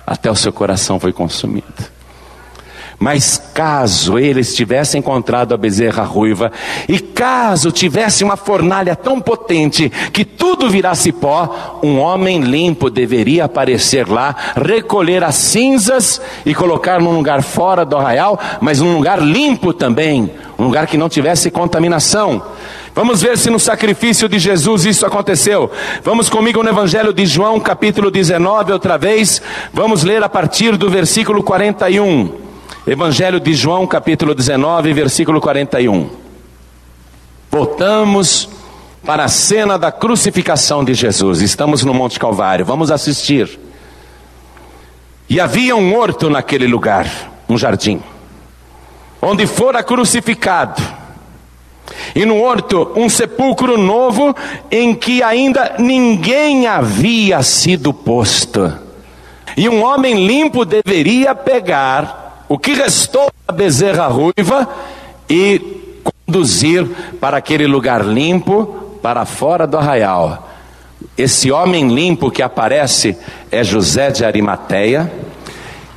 até 0.05 0.29
o 0.29 0.35
seu 0.35 0.53
coração 0.53 0.99
foi 0.99 1.13
consumido. 1.13 1.96
Mas 2.99 3.37
caso 3.53 4.19
eles 4.19 4.55
tivessem 4.55 5.01
encontrado 5.01 5.53
a 5.53 5.57
bezerra 5.57 6.03
ruiva, 6.03 6.51
e 6.89 6.99
caso 6.99 7.71
tivesse 7.71 8.25
uma 8.25 8.37
fornalha 8.37 8.97
tão 8.97 9.21
potente 9.21 9.91
que 10.13 10.25
tudo 10.25 10.71
virasse 10.71 11.13
pó, 11.13 11.79
um 11.83 11.99
homem 11.99 12.41
limpo 12.41 12.89
deveria 12.89 13.45
aparecer 13.45 14.09
lá, 14.09 14.35
recolher 14.57 15.23
as 15.23 15.35
cinzas 15.35 16.21
e 16.45 16.55
colocar 16.55 16.99
num 17.01 17.15
lugar 17.15 17.43
fora 17.43 17.85
do 17.85 17.97
arraial, 17.97 18.41
mas 18.61 18.81
num 18.81 18.97
lugar 18.97 19.21
limpo 19.21 19.75
também, 19.75 20.31
um 20.59 20.65
lugar 20.65 20.87
que 20.87 20.97
não 20.97 21.09
tivesse 21.09 21.51
contaminação. 21.51 22.43
Vamos 22.95 23.21
ver 23.21 23.37
se 23.37 23.51
no 23.51 23.59
sacrifício 23.59 24.27
de 24.27 24.39
Jesus 24.39 24.87
isso 24.87 25.05
aconteceu. 25.05 25.71
Vamos 26.03 26.31
comigo 26.31 26.63
no 26.63 26.71
Evangelho 26.71 27.13
de 27.13 27.27
João, 27.27 27.61
capítulo 27.61 28.11
19, 28.11 28.73
outra 28.73 28.97
vez. 28.97 29.43
Vamos 29.71 30.03
ler 30.03 30.23
a 30.23 30.31
partir 30.31 30.79
do 30.79 30.89
versículo 30.89 31.43
41. 31.43 32.46
Evangelho 32.87 33.41
de 33.41 33.53
João, 33.53 33.85
capítulo 33.85 34.33
19, 34.33 34.93
versículo 34.93 35.41
41. 35.41 36.09
Voltamos 37.51 38.49
para 39.05 39.25
a 39.25 39.29
cena 39.29 39.77
da 39.77 39.91
crucificação 39.91 40.85
de 40.85 40.95
Jesus. 40.95 41.41
Estamos 41.41 41.83
no 41.83 41.93
Monte 41.93 42.21
Calvário, 42.21 42.65
vamos 42.65 42.93
assistir. 42.93 43.59
E 45.29 45.41
havia 45.41 45.75
um 45.75 45.99
horto 45.99 46.31
naquele 46.31 46.69
lugar, 46.69 47.11
um 47.49 47.59
jardim, 47.59 48.01
onde 49.21 49.49
fora 49.49 49.83
crucificado. 49.83 50.81
E 52.15 52.25
no 52.25 52.41
horto, 52.41 52.93
um 52.95 53.09
sepulcro 53.09 53.77
novo 53.77 54.33
em 54.71 54.95
que 54.95 55.25
ainda 55.25 55.75
ninguém 55.81 56.69
havia 56.69 57.43
sido 57.43 57.93
posto. 57.93 58.73
E 59.57 59.69
um 59.69 59.83
homem 59.83 60.25
limpo 60.25 60.65
deveria 60.65 61.35
pegar 61.35 62.26
o 62.49 62.59
que 62.59 62.75
restou 62.75 63.31
da 63.47 63.53
bezerra 63.53 64.07
ruiva 64.07 64.69
e 65.29 66.03
conduzir 66.27 66.87
para 67.21 67.37
aquele 67.37 67.67
lugar 67.67 68.05
limpo, 68.05 68.99
para 69.03 69.25
fora 69.25 69.67
do 69.67 69.77
arraial. 69.77 70.49
Esse 71.17 71.51
homem 71.51 71.89
limpo 71.89 72.31
que 72.31 72.43
aparece 72.43 73.17
é 73.51 73.63
José 73.63 74.11
de 74.11 74.25
Arimateia, 74.25 75.13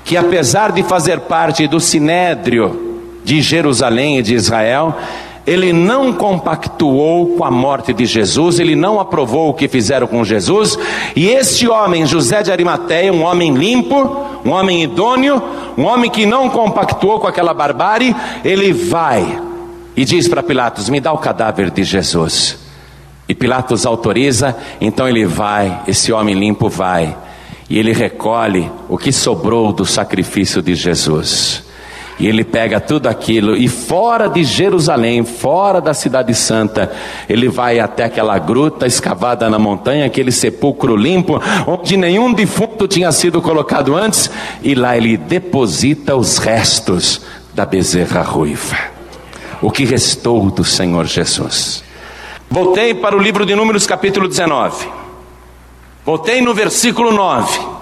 que 0.03 0.17
apesar 0.17 0.71
de 0.71 0.83
fazer 0.83 1.21
parte 1.21 1.67
do 1.67 1.79
sinédrio 1.79 3.01
de 3.23 3.41
Jerusalém 3.41 4.19
e 4.19 4.23
de 4.23 4.33
Israel, 4.33 4.97
ele 5.45 5.73
não 5.73 6.13
compactuou 6.13 7.37
com 7.37 7.43
a 7.43 7.51
morte 7.51 7.93
de 7.93 8.05
Jesus, 8.05 8.59
ele 8.59 8.75
não 8.75 8.99
aprovou 8.99 9.49
o 9.49 9.53
que 9.53 9.67
fizeram 9.67 10.07
com 10.07 10.23
Jesus, 10.23 10.77
e 11.15 11.27
este 11.27 11.67
homem, 11.67 12.05
José 12.05 12.43
de 12.43 12.51
Arimateia, 12.51 13.13
um 13.13 13.23
homem 13.23 13.53
limpo, 13.53 14.25
um 14.45 14.51
homem 14.51 14.83
idôneo, 14.83 15.41
um 15.77 15.85
homem 15.85 16.09
que 16.09 16.25
não 16.25 16.49
compactuou 16.49 17.19
com 17.19 17.27
aquela 17.27 17.53
barbárie, 17.53 18.15
ele 18.43 18.71
vai 18.71 19.41
e 19.95 20.05
diz 20.05 20.29
para 20.29 20.41
Pilatos: 20.41 20.87
Me 20.89 21.01
dá 21.01 21.11
o 21.11 21.17
cadáver 21.17 21.69
de 21.69 21.83
Jesus. 21.83 22.57
E 23.27 23.35
Pilatos 23.35 23.85
autoriza, 23.85 24.55
então 24.81 25.07
ele 25.07 25.25
vai, 25.25 25.83
esse 25.87 26.11
homem 26.11 26.33
limpo 26.33 26.67
vai, 26.67 27.15
e 27.69 27.77
ele 27.77 27.91
recolhe 27.91 28.71
o 28.87 28.97
que 28.97 29.11
sobrou 29.11 29.71
do 29.71 29.85
sacrifício 29.85 30.61
de 30.61 30.73
Jesus. 30.73 31.68
E 32.19 32.27
ele 32.27 32.43
pega 32.43 32.81
tudo 32.81 33.07
aquilo 33.07 33.55
e 33.55 33.69
fora 33.69 34.27
de 34.27 34.43
Jerusalém, 34.43 35.23
fora 35.23 35.79
da 35.79 35.93
cidade 35.93 36.35
santa, 36.35 36.91
ele 37.29 37.47
vai 37.47 37.79
até 37.79 38.03
aquela 38.03 38.37
gruta 38.37 38.85
escavada 38.85 39.49
na 39.49 39.57
montanha, 39.57 40.05
aquele 40.05 40.31
sepulcro 40.31 40.97
limpo, 40.97 41.41
onde 41.65 41.95
nenhum 41.95 42.33
defunto 42.33 42.87
tinha 42.89 43.09
sido 43.13 43.41
colocado 43.41 43.95
antes, 43.95 44.29
e 44.61 44.75
lá 44.75 44.97
ele 44.97 45.15
deposita 45.15 46.15
os 46.15 46.37
restos 46.37 47.21
da 47.53 47.65
bezerra 47.65 48.21
ruiva. 48.21 48.75
O 49.61 49.71
que 49.71 49.85
restou 49.85 50.51
do 50.51 50.63
Senhor 50.63 51.05
Jesus. 51.05 51.83
Voltei 52.49 52.93
para 52.93 53.15
o 53.15 53.19
livro 53.19 53.45
de 53.45 53.55
Números, 53.55 53.87
capítulo 53.87 54.27
19. 54.27 54.87
Voltei 56.05 56.41
no 56.41 56.53
versículo 56.53 57.11
9. 57.11 57.78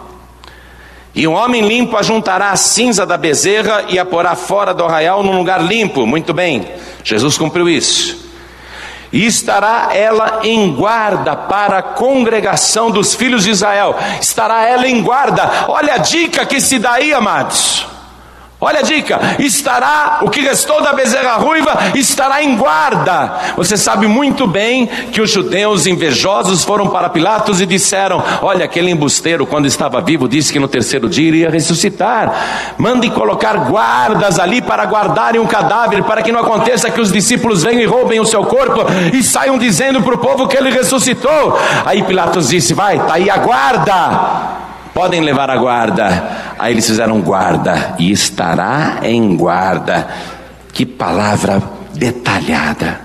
E 1.17 1.27
um 1.27 1.33
homem 1.33 1.67
limpo 1.67 1.97
ajuntará 1.97 2.51
a 2.51 2.55
cinza 2.55 3.03
da 3.03 3.17
bezerra 3.17 3.85
e 3.89 3.97
a 3.97 4.05
porá 4.05 4.35
fora 4.35 4.71
do 4.71 4.85
arraial 4.85 5.23
num 5.23 5.35
lugar 5.35 5.59
limpo. 5.59 6.05
Muito 6.05 6.31
bem, 6.31 6.67
Jesus 7.03 7.39
cumpriu 7.39 7.67
isso. 7.67 8.27
E 9.11 9.25
estará 9.25 9.89
ela 9.95 10.41
em 10.43 10.71
guarda 10.75 11.35
para 11.35 11.79
a 11.79 11.81
congregação 11.81 12.91
dos 12.91 13.15
filhos 13.15 13.45
de 13.45 13.49
Israel. 13.49 13.95
Estará 14.21 14.67
ela 14.67 14.87
em 14.87 15.01
guarda. 15.01 15.65
Olha 15.67 15.95
a 15.95 15.97
dica 15.97 16.45
que 16.45 16.61
se 16.61 16.77
dá 16.77 16.91
aí, 16.91 17.11
amados. 17.11 17.96
Olha 18.59 18.79
a 18.79 18.81
dica: 18.81 19.19
estará, 19.37 20.19
o 20.23 20.31
que 20.31 20.41
restou 20.41 20.81
da 20.81 20.91
bezerra 20.91 21.35
ruiva 21.35 21.77
estará 21.93 22.41
em 22.41 22.57
guarda. 22.57 23.53
Você 23.55 23.77
sabe 23.77 24.07
muito 24.07 24.47
bem 24.47 24.87
que 25.11 25.21
os 25.21 25.29
judeus 25.29 25.85
invejosos 25.85 26.63
foram 26.63 26.87
para 26.87 27.07
Pilatos 27.07 27.61
e 27.61 27.67
disseram: 27.67 28.23
Olha, 28.41 28.65
aquele 28.65 28.89
embusteiro, 28.89 29.45
quando 29.45 29.67
estava 29.67 30.01
vivo, 30.01 30.27
disse 30.27 30.51
que 30.51 30.59
no 30.59 30.67
terceiro 30.67 31.07
dia 31.07 31.27
iria 31.27 31.49
ressuscitar. 31.51 32.73
Mande 32.79 33.11
colocar 33.11 33.57
guardas 33.69 34.39
ali 34.39 34.59
para 34.59 34.85
guardarem 34.85 35.39
o 35.39 35.43
um 35.43 35.47
cadáver, 35.47 36.01
para 36.03 36.23
que 36.23 36.31
não 36.31 36.39
aconteça 36.39 36.89
que 36.89 36.99
os 36.99 37.11
discípulos 37.11 37.61
venham 37.61 37.81
e 37.81 37.85
roubem 37.85 38.19
o 38.19 38.25
seu 38.25 38.43
corpo 38.43 38.85
e 39.13 39.21
saiam 39.21 39.59
dizendo 39.59 40.01
para 40.01 40.15
o 40.15 40.17
povo 40.17 40.47
que 40.47 40.57
ele 40.57 40.71
ressuscitou. 40.71 41.59
Aí 41.85 42.01
Pilatos 42.01 42.49
disse: 42.49 42.73
Vai, 42.73 42.97
está 42.97 43.13
aí 43.13 43.29
a 43.29 43.37
guarda 43.37 44.57
podem 44.97 45.21
levar 45.21 45.47
a 45.51 45.57
guarda. 45.57 46.55
Aí 46.57 46.73
eles 46.73 46.87
fizeram 46.87 47.21
guarda 47.21 47.93
e 47.99 48.11
estará 48.11 49.01
em 49.03 49.37
guarda. 49.37 50.07
Que 50.73 50.87
palavra 50.87 51.61
detalhada. 51.93 53.01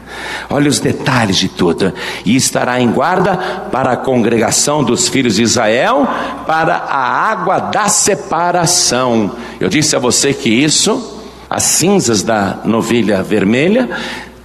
Olha 0.49 0.71
os 0.71 0.81
detalhes 0.81 1.37
de 1.37 1.51
tudo. 1.51 1.93
E 2.25 2.35
estará 2.35 2.81
em 2.81 2.91
guarda 2.91 3.37
para 3.71 3.93
a 3.93 3.97
congregação 3.99 4.83
dos 4.83 5.07
filhos 5.07 5.35
de 5.35 5.43
Israel, 5.43 6.09
para 6.47 6.77
a 6.77 7.31
água 7.31 7.59
da 7.59 7.91
separação. 7.91 9.33
Eu 9.61 9.69
disse 9.69 9.95
a 9.95 9.99
você 9.99 10.33
que 10.33 10.49
isso, 10.49 11.21
as 11.51 11.63
cinzas 11.63 12.23
da 12.23 12.61
novilha 12.65 13.23
vermelha, 13.23 13.91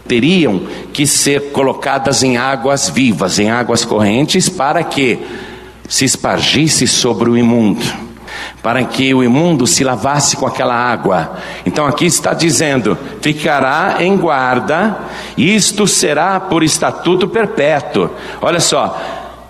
teriam 0.06 0.64
que 0.92 1.08
ser 1.08 1.54
colocadas 1.54 2.24
em 2.24 2.36
águas 2.36 2.90
vivas, 2.90 3.40
em 3.40 3.50
águas 3.50 3.86
correntes, 3.86 4.50
para 4.50 4.84
que 4.84 5.18
se 5.88 6.06
espargisse 6.06 6.88
sobre 6.88 7.30
o 7.30 7.38
imundo, 7.38 7.86
para 8.62 8.84
que 8.84 9.14
o 9.14 9.24
imundo 9.24 9.66
se 9.66 9.84
lavasse 9.84 10.36
com 10.36 10.46
aquela 10.46 10.76
água. 10.76 11.38
Então 11.66 11.86
aqui 11.86 12.06
está 12.06 12.34
dizendo: 12.34 12.98
ficará 13.22 13.98
em 14.00 14.18
guarda, 14.18 14.98
isto 15.38 15.88
será 15.88 16.40
por 16.40 16.64
estatuto 16.64 17.28
perpétuo. 17.28 18.10
Olha 18.42 18.60
só, 18.60 19.00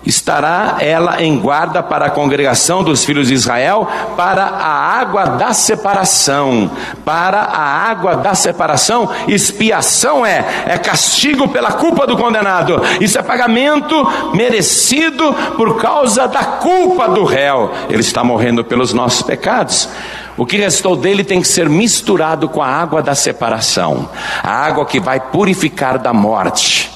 estará 0.06 0.76
ela 0.80 1.22
em 1.22 1.38
guarda 1.38 1.82
para 1.82 2.06
a 2.06 2.10
congregação 2.10 2.82
dos 2.82 3.04
filhos 3.04 3.28
de 3.28 3.34
Israel, 3.34 3.88
para 4.16 4.44
a 4.44 5.00
água 5.00 5.24
da 5.24 5.52
separação. 5.52 6.70
Para 7.04 7.40
a 7.40 7.90
água 7.90 8.16
da 8.16 8.34
separação, 8.34 9.10
expiação 9.26 10.24
é, 10.24 10.64
é 10.66 10.78
castigo 10.78 11.48
pela 11.48 11.72
culpa 11.72 12.06
do 12.06 12.16
condenado. 12.16 12.80
Isso 13.00 13.18
é 13.18 13.22
pagamento 13.22 13.94
merecido 14.34 15.34
por 15.56 15.80
causa 15.80 16.26
da 16.26 16.44
culpa 16.44 17.08
do 17.08 17.24
réu. 17.24 17.72
Ele 17.88 18.00
está 18.00 18.22
morrendo 18.22 18.64
pelos 18.64 18.92
nossos 18.92 19.22
pecados. 19.22 19.88
O 20.36 20.46
que 20.46 20.56
restou 20.56 20.94
dele 20.94 21.24
tem 21.24 21.42
que 21.42 21.48
ser 21.48 21.68
misturado 21.68 22.48
com 22.48 22.62
a 22.62 22.68
água 22.68 23.02
da 23.02 23.14
separação, 23.14 24.08
a 24.40 24.52
água 24.52 24.86
que 24.86 25.00
vai 25.00 25.18
purificar 25.18 25.98
da 25.98 26.12
morte. 26.12 26.88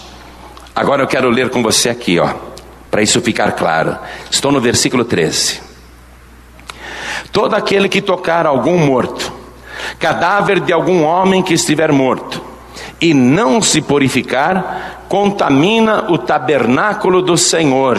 Agora 0.75 1.03
eu 1.03 1.09
quero 1.09 1.29
ler 1.29 1.51
com 1.51 1.61
você 1.61 1.91
aqui, 1.91 2.21
ó 2.21 2.52
para 2.93 3.01
isso 3.01 3.23
ficar 3.23 3.53
claro. 3.53 3.97
Estou 4.31 4.53
no 4.53 4.61
versículo 4.61 5.03
13. 5.03 5.63
Todo 7.33 7.55
aquele 7.55 7.89
que 7.89 8.03
tocar 8.03 8.45
algum 8.47 8.77
morto, 8.77 9.33
cadáver 9.99 10.61
de 10.61 10.75
algum 10.75 11.03
homem 11.03 11.43
que 11.43 11.55
estiver 11.55 11.91
morto, 11.91 12.45
e 13.01 13.15
não 13.15 13.63
se 13.63 13.81
purificar, 13.81 15.07
contamina 15.09 16.05
o 16.11 16.19
tabernáculo 16.19 17.23
do 17.23 17.39
Senhor. 17.39 17.99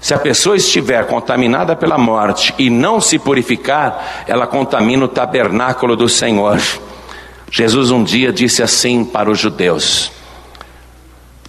Se 0.00 0.14
a 0.14 0.18
pessoa 0.18 0.56
estiver 0.56 1.06
contaminada 1.06 1.76
pela 1.76 1.98
morte 1.98 2.54
e 2.58 2.70
não 2.70 3.02
se 3.02 3.18
purificar, 3.18 4.24
ela 4.26 4.46
contamina 4.46 5.04
o 5.04 5.08
tabernáculo 5.08 5.94
do 5.94 6.08
Senhor. 6.08 6.58
Jesus 7.50 7.90
um 7.90 8.02
dia 8.02 8.32
disse 8.32 8.62
assim 8.62 9.04
para 9.04 9.30
os 9.30 9.38
judeus: 9.38 10.17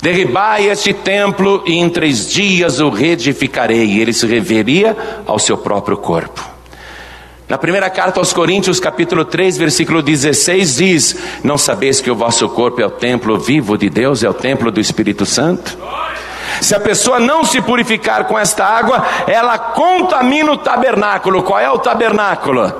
Derribai 0.01 0.67
este 0.67 0.93
templo 0.93 1.61
e 1.65 1.73
em 1.73 1.89
três 1.89 2.29
dias 2.29 2.79
o 2.79 2.89
reedificarei. 2.89 3.85
E 3.85 3.99
ele 3.99 4.13
se 4.13 4.25
reveria 4.25 4.95
ao 5.27 5.37
seu 5.37 5.57
próprio 5.57 5.97
corpo. 5.97 6.41
Na 7.49 7.57
primeira 7.57 7.89
carta 7.89 8.19
aos 8.19 8.31
Coríntios, 8.31 8.79
capítulo 8.79 9.25
3, 9.25 9.57
versículo 9.57 10.01
16, 10.01 10.75
diz: 10.75 11.17
Não 11.43 11.57
sabeis 11.57 11.99
que 11.99 12.09
o 12.09 12.15
vosso 12.15 12.47
corpo 12.49 12.79
é 12.79 12.85
o 12.85 12.91
templo 12.91 13.37
vivo 13.37 13.77
de 13.77 13.89
Deus, 13.89 14.23
é 14.23 14.29
o 14.29 14.33
templo 14.33 14.71
do 14.71 14.79
Espírito 14.79 15.25
Santo? 15.25 15.77
Se 16.61 16.75
a 16.75 16.79
pessoa 16.79 17.19
não 17.19 17.43
se 17.43 17.59
purificar 17.61 18.25
com 18.25 18.37
esta 18.37 18.63
água, 18.63 19.05
ela 19.27 19.57
contamina 19.57 20.51
o 20.51 20.57
tabernáculo. 20.57 21.43
Qual 21.43 21.59
é 21.59 21.69
o 21.69 21.79
tabernáculo? 21.79 22.71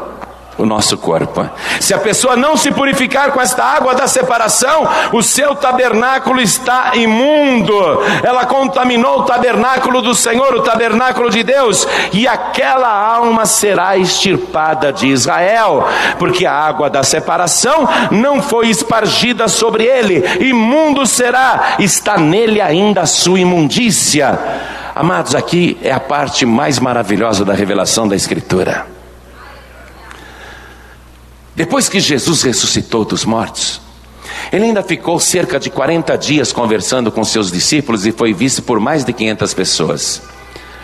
O 0.60 0.66
nosso 0.66 0.98
corpo. 0.98 1.50
Se 1.80 1.94
a 1.94 1.98
pessoa 1.98 2.36
não 2.36 2.58
se 2.58 2.70
purificar 2.70 3.32
com 3.32 3.42
esta 3.42 3.64
água 3.64 3.96
da 3.96 4.08
separação, 4.08 4.88
o 5.14 5.24
seu 5.24 5.56
tabernáculo 5.56 6.42
está 6.42 6.92
imundo. 6.96 7.74
Ela 8.22 8.46
contaminou 8.46 9.20
o 9.20 9.24
tabernáculo 9.24 10.02
do 10.02 10.14
Senhor, 10.14 10.54
o 10.54 10.62
tabernáculo 10.62 11.30
de 11.30 11.44
Deus, 11.44 11.88
e 12.12 12.28
aquela 12.28 12.90
alma 12.90 13.46
será 13.46 13.98
extirpada 13.98 14.92
de 14.92 15.08
Israel, 15.08 15.88
porque 16.20 16.46
a 16.46 16.54
água 16.54 16.90
da 16.90 17.04
separação 17.04 17.88
não 18.12 18.42
foi 18.42 18.68
espargida 18.70 19.48
sobre 19.48 19.86
ele. 19.86 20.22
Imundo 20.42 21.06
será, 21.06 21.76
está 21.80 22.18
nele 22.18 22.60
ainda 22.60 23.02
a 23.02 23.06
sua 23.06 23.40
imundícia. 23.40 24.38
Amados, 24.94 25.34
aqui 25.34 25.78
é 25.82 25.94
a 25.94 26.00
parte 26.00 26.46
mais 26.46 26.80
maravilhosa 26.80 27.46
da 27.46 27.54
revelação 27.54 28.06
da 28.06 28.16
Escritura. 28.18 28.99
Depois 31.60 31.90
que 31.90 32.00
Jesus 32.00 32.42
ressuscitou 32.44 33.04
dos 33.04 33.26
mortos, 33.26 33.82
ele 34.50 34.64
ainda 34.64 34.82
ficou 34.82 35.20
cerca 35.20 35.60
de 35.60 35.70
40 35.70 36.18
dias 36.18 36.54
conversando 36.54 37.12
com 37.12 37.22
seus 37.26 37.52
discípulos 37.52 38.06
e 38.06 38.14
foi 38.14 38.34
visto 38.34 38.62
por 38.62 38.80
mais 38.80 39.04
de 39.04 39.12
500 39.12 39.54
pessoas. 39.54 40.22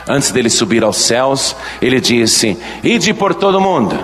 Antes 0.05 0.31
dele 0.31 0.49
subir 0.49 0.83
aos 0.83 0.97
céus, 0.97 1.55
ele 1.81 2.01
disse: 2.01 2.57
Ide 2.83 3.13
por 3.13 3.33
todo 3.33 3.61
mundo 3.61 3.97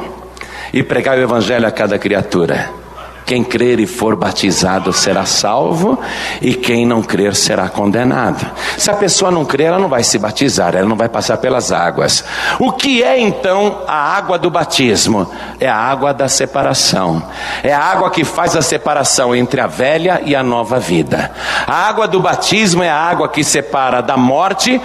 e 0.71 0.81
pregai 0.81 1.19
o 1.19 1.23
evangelho 1.23 1.67
a 1.67 1.71
cada 1.71 1.99
criatura. 1.99 2.80
Quem 3.25 3.43
crer 3.43 3.79
e 3.79 3.87
for 3.87 4.15
batizado 4.15 4.91
será 4.91 5.25
salvo, 5.25 5.99
e 6.41 6.53
quem 6.53 6.85
não 6.85 7.01
crer 7.01 7.35
será 7.35 7.69
condenado. 7.69 8.45
Se 8.77 8.89
a 8.89 8.93
pessoa 8.93 9.31
não 9.31 9.45
crer, 9.45 9.67
ela 9.67 9.79
não 9.79 9.87
vai 9.87 10.03
se 10.03 10.17
batizar, 10.17 10.75
ela 10.75 10.87
não 10.87 10.95
vai 10.95 11.07
passar 11.07 11.37
pelas 11.37 11.71
águas. 11.71 12.23
O 12.59 12.71
que 12.71 13.03
é 13.03 13.19
então 13.19 13.83
a 13.87 14.15
água 14.15 14.37
do 14.37 14.49
batismo? 14.49 15.31
É 15.59 15.67
a 15.67 15.75
água 15.75 16.13
da 16.13 16.27
separação. 16.27 17.23
É 17.63 17.73
a 17.73 17.79
água 17.79 18.09
que 18.09 18.23
faz 18.23 18.55
a 18.55 18.61
separação 18.61 19.35
entre 19.35 19.61
a 19.61 19.67
velha 19.67 20.21
e 20.25 20.35
a 20.35 20.43
nova 20.43 20.79
vida. 20.79 21.31
A 21.67 21.87
água 21.87 22.07
do 22.07 22.19
batismo 22.19 22.83
é 22.83 22.89
a 22.89 22.97
água 22.97 23.29
que 23.29 23.43
separa 23.43 24.01
da 24.01 24.17
morte 24.17 24.81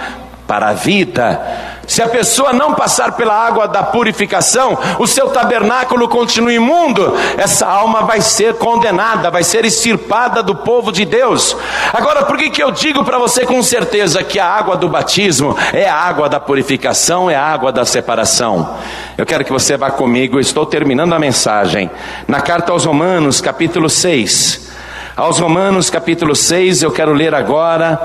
para 0.47 0.69
a 0.69 0.73
vida. 0.73 1.75
Se 1.87 2.01
a 2.01 2.09
pessoa 2.09 2.51
não 2.51 2.73
passar 2.73 3.13
pela 3.13 3.33
água 3.33 3.65
da 3.65 3.81
purificação, 3.81 4.77
o 4.99 5.07
seu 5.07 5.29
tabernáculo 5.29 6.09
continua 6.09 6.51
imundo, 6.51 7.13
essa 7.37 7.65
alma 7.65 8.01
vai 8.01 8.19
ser 8.19 8.55
condenada, 8.55 9.31
vai 9.31 9.43
ser 9.43 9.63
extirpada 9.63 10.43
do 10.43 10.53
povo 10.53 10.91
de 10.91 11.05
Deus. 11.05 11.55
Agora, 11.93 12.25
por 12.25 12.37
que, 12.37 12.49
que 12.49 12.61
eu 12.61 12.71
digo 12.71 13.05
para 13.05 13.17
você 13.17 13.45
com 13.45 13.63
certeza 13.63 14.21
que 14.21 14.37
a 14.37 14.45
água 14.45 14.75
do 14.75 14.89
batismo 14.89 15.55
é 15.71 15.87
a 15.87 15.95
água 15.95 16.27
da 16.27 16.41
purificação, 16.41 17.29
é 17.29 17.35
a 17.35 17.45
água 17.45 17.71
da 17.71 17.85
separação? 17.85 18.77
Eu 19.17 19.25
quero 19.25 19.45
que 19.45 19.51
você 19.51 19.77
vá 19.77 19.89
comigo, 19.89 20.41
estou 20.41 20.65
terminando 20.65 21.13
a 21.13 21.19
mensagem, 21.19 21.89
na 22.27 22.41
carta 22.41 22.73
aos 22.73 22.83
Romanos, 22.83 23.39
capítulo 23.39 23.89
6. 23.89 24.67
Aos 25.15 25.39
Romanos, 25.39 25.89
capítulo 25.89 26.35
6, 26.35 26.83
eu 26.83 26.91
quero 26.91 27.13
ler 27.13 27.33
agora 27.33 27.99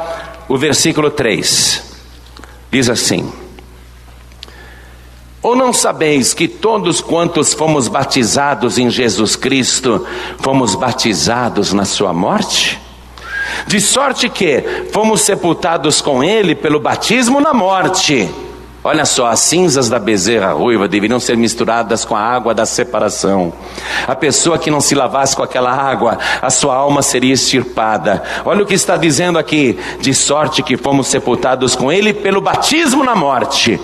o 0.49 0.57
versículo 0.57 1.11
3. 1.11 1.92
Diz 2.73 2.89
assim: 2.89 3.31
Ou 5.43 5.55
não 5.55 5.75
sabeis 5.75 6.33
que 6.33 6.49
todos 6.49 7.03
quantos 7.03 7.53
fomos 7.53 7.87
batizados 7.87 8.79
em 8.79 8.89
Jesus 8.89 9.37
Cristo, 9.37 10.07
fomos 10.39 10.75
batizados 10.75 11.75
na 11.75 11.85
Sua 11.85 12.15
morte? 12.15 12.81
De 13.67 13.79
sorte 13.79 14.31
que 14.31 14.89
fomos 14.91 15.21
sepultados 15.21 16.01
com 16.01 16.25
Ele 16.25 16.55
pelo 16.55 16.81
batismo 16.81 17.43
na 17.43 17.53
morte 17.53 18.29
Olha 18.85 19.05
só, 19.05 19.27
as 19.27 19.39
cinzas 19.39 19.89
da 19.89 19.99
bezerra 19.99 20.53
ruiva 20.53 20.89
deveriam 20.89 21.21
ser 21.21 21.37
misturadas 21.37 22.05
com 22.05 22.17
a 22.17 22.21
água 22.21 22.53
da 22.53 22.67
separação. 22.67 23.53
A 24.09 24.17
pessoa 24.17 24.59
que 24.59 24.73
não 24.73 24.81
se 24.81 24.95
lavasse 24.95 25.37
com 25.37 25.43
aquela 25.43 25.71
água, 25.71 26.19
a 26.41 26.51
sua 26.51 26.75
alma 26.75 27.01
seria 27.01 27.33
extirpada. 27.33 28.23
Olha 28.45 28.65
o 28.65 28.67
que 28.67 28.75
está 28.75 28.97
dizendo 28.97 29.39
aqui: 29.39 29.79
de 30.01 30.13
sorte 30.13 30.63
que 30.65 30.77
fomos 30.77 31.07
sepultados 31.07 31.77
com 31.77 31.93
Ele 31.93 32.13
pelo 32.13 32.41
batismo 32.41 33.05
na 33.05 33.15
morte 33.15 33.81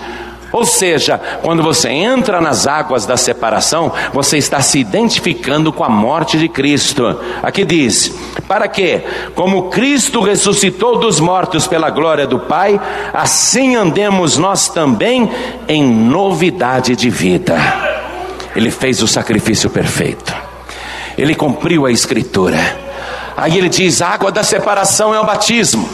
ou 0.51 0.65
seja, 0.65 1.19
quando 1.41 1.61
você 1.61 1.89
entra 1.89 2.41
nas 2.41 2.65
águas 2.65 3.05
da 3.05 3.15
separação, 3.15 3.91
você 4.13 4.37
está 4.37 4.61
se 4.61 4.79
identificando 4.79 5.71
com 5.71 5.83
a 5.83 5.89
morte 5.89 6.37
de 6.37 6.49
Cristo. 6.49 7.19
Aqui 7.43 7.63
diz: 7.63 8.11
para 8.49 8.67
que, 8.67 8.99
como 9.35 9.69
Cristo 9.69 10.23
ressuscitou 10.23 10.97
dos 10.97 11.19
mortos 11.19 11.67
pela 11.67 11.91
glória 11.91 12.25
do 12.25 12.39
Pai, 12.39 12.81
assim 13.13 13.75
andemos 13.75 14.39
nós 14.39 14.67
também 14.69 15.29
em 15.67 15.83
novidade 15.83 16.95
de 16.95 17.11
vida. 17.11 17.55
Ele 18.55 18.71
fez 18.71 19.03
o 19.03 19.07
sacrifício 19.07 19.69
perfeito, 19.69 20.35
ele 21.15 21.35
cumpriu 21.35 21.85
a 21.85 21.91
Escritura. 21.91 22.57
Aí 23.37 23.55
ele 23.55 23.69
diz: 23.69 24.01
a 24.01 24.07
água 24.07 24.31
da 24.31 24.41
separação 24.41 25.13
é 25.13 25.19
o 25.19 25.25
batismo. 25.25 25.87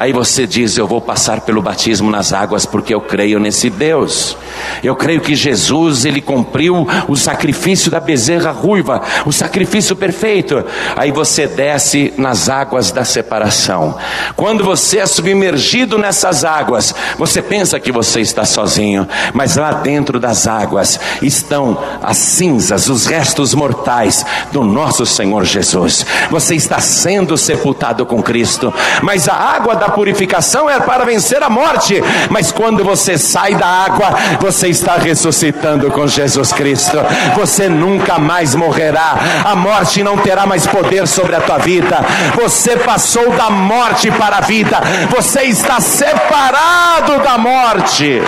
Aí 0.00 0.14
você 0.14 0.46
diz: 0.46 0.78
Eu 0.78 0.86
vou 0.86 0.98
passar 0.98 1.42
pelo 1.42 1.60
batismo 1.60 2.10
nas 2.10 2.32
águas 2.32 2.64
porque 2.64 2.94
eu 2.94 3.02
creio 3.02 3.38
nesse 3.38 3.68
Deus. 3.68 4.34
Eu 4.82 4.96
creio 4.96 5.20
que 5.20 5.34
Jesus, 5.34 6.06
ele 6.06 6.22
cumpriu 6.22 6.88
o 7.06 7.14
sacrifício 7.14 7.90
da 7.90 8.00
bezerra 8.00 8.50
ruiva, 8.50 9.02
o 9.26 9.32
sacrifício 9.32 9.94
perfeito. 9.94 10.64
Aí 10.96 11.12
você 11.12 11.46
desce 11.46 12.14
nas 12.16 12.48
águas 12.48 12.90
da 12.90 13.04
separação. 13.04 13.94
Quando 14.34 14.64
você 14.64 15.00
é 15.00 15.06
submergido 15.06 15.98
nessas 15.98 16.46
águas, 16.46 16.94
você 17.18 17.42
pensa 17.42 17.78
que 17.78 17.92
você 17.92 18.22
está 18.22 18.46
sozinho, 18.46 19.06
mas 19.34 19.56
lá 19.56 19.70
dentro 19.70 20.18
das 20.18 20.46
águas 20.46 20.98
estão 21.20 21.78
as 22.02 22.16
cinzas, 22.16 22.88
os 22.88 23.04
restos 23.04 23.52
mortais 23.52 24.24
do 24.50 24.64
nosso 24.64 25.04
Senhor 25.04 25.44
Jesus. 25.44 26.06
Você 26.30 26.54
está 26.54 26.80
sendo 26.80 27.36
sepultado 27.36 28.06
com 28.06 28.22
Cristo, 28.22 28.72
mas 29.02 29.28
a 29.28 29.34
água 29.34 29.76
da 29.76 29.89
purificação 29.90 30.68
é 30.68 30.80
para 30.80 31.04
vencer 31.04 31.42
a 31.42 31.50
morte, 31.50 32.02
mas 32.30 32.52
quando 32.52 32.84
você 32.84 33.18
sai 33.18 33.54
da 33.54 33.66
água, 33.66 34.10
você 34.40 34.68
está 34.68 34.96
ressuscitando 34.96 35.90
com 35.90 36.06
Jesus 36.06 36.52
Cristo. 36.52 36.98
Você 37.36 37.68
nunca 37.68 38.18
mais 38.18 38.54
morrerá. 38.54 39.14
A 39.44 39.54
morte 39.54 40.02
não 40.02 40.16
terá 40.16 40.46
mais 40.46 40.66
poder 40.66 41.06
sobre 41.06 41.36
a 41.36 41.40
tua 41.40 41.58
vida. 41.58 41.98
Você 42.40 42.76
passou 42.76 43.30
da 43.32 43.50
morte 43.50 44.10
para 44.10 44.38
a 44.38 44.40
vida. 44.40 44.80
Você 45.10 45.42
está 45.42 45.80
separado 45.80 47.18
da 47.22 47.36
morte. 47.36 48.22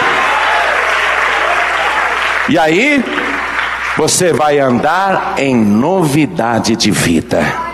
E 2.48 2.58
aí, 2.58 3.02
você 3.96 4.32
vai 4.32 4.58
andar 4.58 5.34
em 5.36 5.54
novidade 5.54 6.76
de 6.76 6.90
vida. 6.90 7.71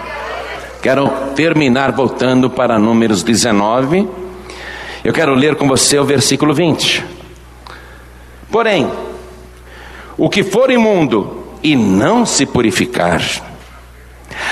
Quero 0.83 1.11
terminar 1.35 1.91
voltando 1.91 2.49
para 2.49 2.79
Números 2.79 3.25
19 3.25 4.09
Eu 5.03 5.13
quero 5.13 5.35
ler 5.35 5.57
com 5.57 5.67
você 5.67 5.99
o 5.99 6.05
versículo 6.05 6.55
20. 6.55 7.05
Porém, 8.51 8.89
o 10.17 10.29
que 10.29 10.43
for 10.43 10.71
imundo 10.71 11.45
e 11.63 11.75
não 11.77 12.25
se 12.25 12.47
purificar, 12.47 13.21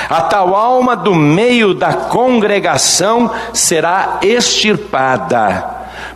a 0.08 0.22
tal 0.22 0.54
alma 0.54 0.96
do 0.96 1.14
meio 1.14 1.72
da 1.72 1.92
congregação 1.92 3.30
será 3.52 4.18
extirpada, 4.22 5.64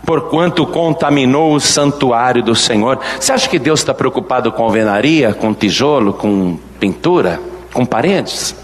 porquanto 0.05 0.65
contaminou 0.65 1.53
o 1.53 1.59
santuário 1.59 2.43
do 2.43 2.55
Senhor. 2.55 2.99
Você 3.19 3.31
acha 3.31 3.49
que 3.49 3.59
Deus 3.59 3.79
está 3.79 3.93
preocupado 3.93 4.51
com 4.51 4.63
alvenaria, 4.63 5.33
com 5.33 5.53
tijolo, 5.53 6.13
com 6.13 6.57
pintura, 6.79 7.39
com 7.73 7.85
paredes? 7.85 8.55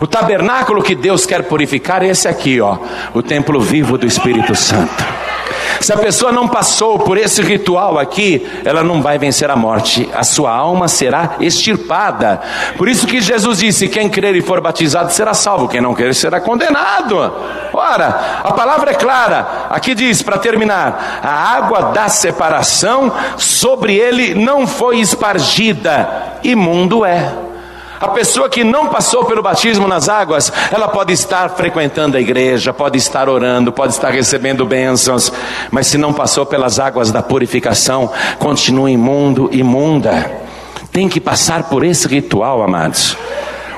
O 0.00 0.06
tabernáculo 0.06 0.82
que 0.82 0.94
Deus 0.94 1.26
quer 1.26 1.42
purificar 1.44 2.02
é 2.02 2.08
esse 2.08 2.28
aqui, 2.28 2.60
ó, 2.60 2.78
o 3.14 3.22
templo 3.22 3.60
vivo 3.60 3.96
do 3.96 4.06
Espírito 4.06 4.54
Santo. 4.54 5.04
Se 5.80 5.92
a 5.92 5.96
pessoa 5.96 6.32
não 6.32 6.48
passou 6.48 6.98
por 6.98 7.18
esse 7.18 7.42
ritual 7.42 7.98
aqui, 7.98 8.46
ela 8.64 8.82
não 8.82 9.02
vai 9.02 9.18
vencer 9.18 9.50
a 9.50 9.56
morte, 9.56 10.08
a 10.14 10.24
sua 10.24 10.50
alma 10.50 10.88
será 10.88 11.36
extirpada. 11.40 12.40
Por 12.76 12.88
isso 12.88 13.06
que 13.06 13.20
Jesus 13.20 13.58
disse: 13.58 13.88
quem 13.88 14.08
crer 14.08 14.34
e 14.34 14.42
for 14.42 14.60
batizado 14.60 15.12
será 15.12 15.34
salvo, 15.34 15.68
quem 15.68 15.80
não 15.80 15.94
crer 15.94 16.14
será 16.14 16.40
condenado. 16.40 17.16
Ora, 17.72 18.40
a 18.42 18.52
palavra 18.52 18.92
é 18.92 18.94
clara, 18.94 19.66
aqui 19.70 19.94
diz, 19.94 20.22
para 20.22 20.38
terminar: 20.38 21.20
a 21.22 21.56
água 21.56 21.92
da 21.92 22.08
separação 22.08 23.12
sobre 23.36 23.94
ele 23.94 24.34
não 24.34 24.66
foi 24.66 24.98
espargida, 24.98 26.38
imundo 26.42 27.04
é. 27.04 27.45
A 28.00 28.08
pessoa 28.08 28.48
que 28.48 28.62
não 28.62 28.88
passou 28.88 29.24
pelo 29.24 29.42
batismo 29.42 29.88
nas 29.88 30.08
águas, 30.08 30.52
ela 30.70 30.88
pode 30.88 31.12
estar 31.12 31.50
frequentando 31.50 32.16
a 32.16 32.20
igreja, 32.20 32.72
pode 32.72 32.98
estar 32.98 33.28
orando, 33.28 33.72
pode 33.72 33.94
estar 33.94 34.10
recebendo 34.10 34.66
bênçãos, 34.66 35.32
mas 35.70 35.86
se 35.86 35.96
não 35.96 36.12
passou 36.12 36.44
pelas 36.44 36.78
águas 36.78 37.10
da 37.10 37.22
purificação, 37.22 38.12
continua 38.38 38.90
imundo, 38.90 39.48
imunda. 39.50 40.30
Tem 40.92 41.08
que 41.08 41.20
passar 41.20 41.64
por 41.64 41.84
esse 41.84 42.06
ritual, 42.06 42.62
amados. 42.62 43.16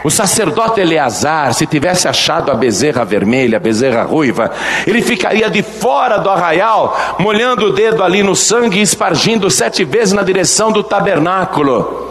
O 0.05 0.11
sacerdote 0.11 0.81
Eleazar, 0.81 1.53
se 1.55 1.66
tivesse 1.66 2.09
achado 2.09 2.51
a 2.51 2.55
bezerra 2.55 3.05
vermelha, 3.05 3.57
a 3.57 3.61
bezerra 3.61 4.03
ruiva, 4.03 4.51
ele 4.86 5.03
ficaria 5.03 5.51
de 5.51 5.62
fora 5.62 6.19
do 6.19 6.31
arraial, 6.31 7.16
molhando 7.19 7.66
o 7.66 7.73
dedo 7.73 8.03
ali 8.03 8.23
no 8.23 8.35
sangue 8.35 8.78
e 8.78 8.82
espargindo 8.82 9.51
sete 9.51 9.85
vezes 9.85 10.12
na 10.12 10.23
direção 10.23 10.70
do 10.70 10.82
tabernáculo. 10.82 12.09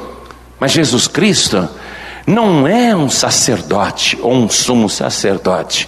Mas 0.60 0.72
Jesus 0.72 1.08
Cristo, 1.08 1.68
não 2.28 2.68
é 2.68 2.94
um 2.94 3.10
sacerdote 3.10 4.20
ou 4.22 4.34
um 4.34 4.49
sumo 4.49 4.90
sacerdote. 4.90 5.88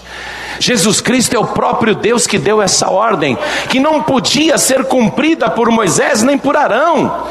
Jesus 0.58 1.02
Cristo 1.02 1.36
é 1.36 1.40
o 1.40 1.48
próprio 1.48 1.94
Deus 1.94 2.26
que 2.26 2.38
deu 2.38 2.62
essa 2.62 2.90
ordem, 2.90 3.38
que 3.68 3.78
não 3.78 4.02
podia 4.02 4.58
ser 4.58 4.86
cumprida 4.86 5.50
por 5.50 5.70
Moisés 5.70 6.24
nem 6.24 6.38
por 6.38 6.56
Arão, 6.56 7.28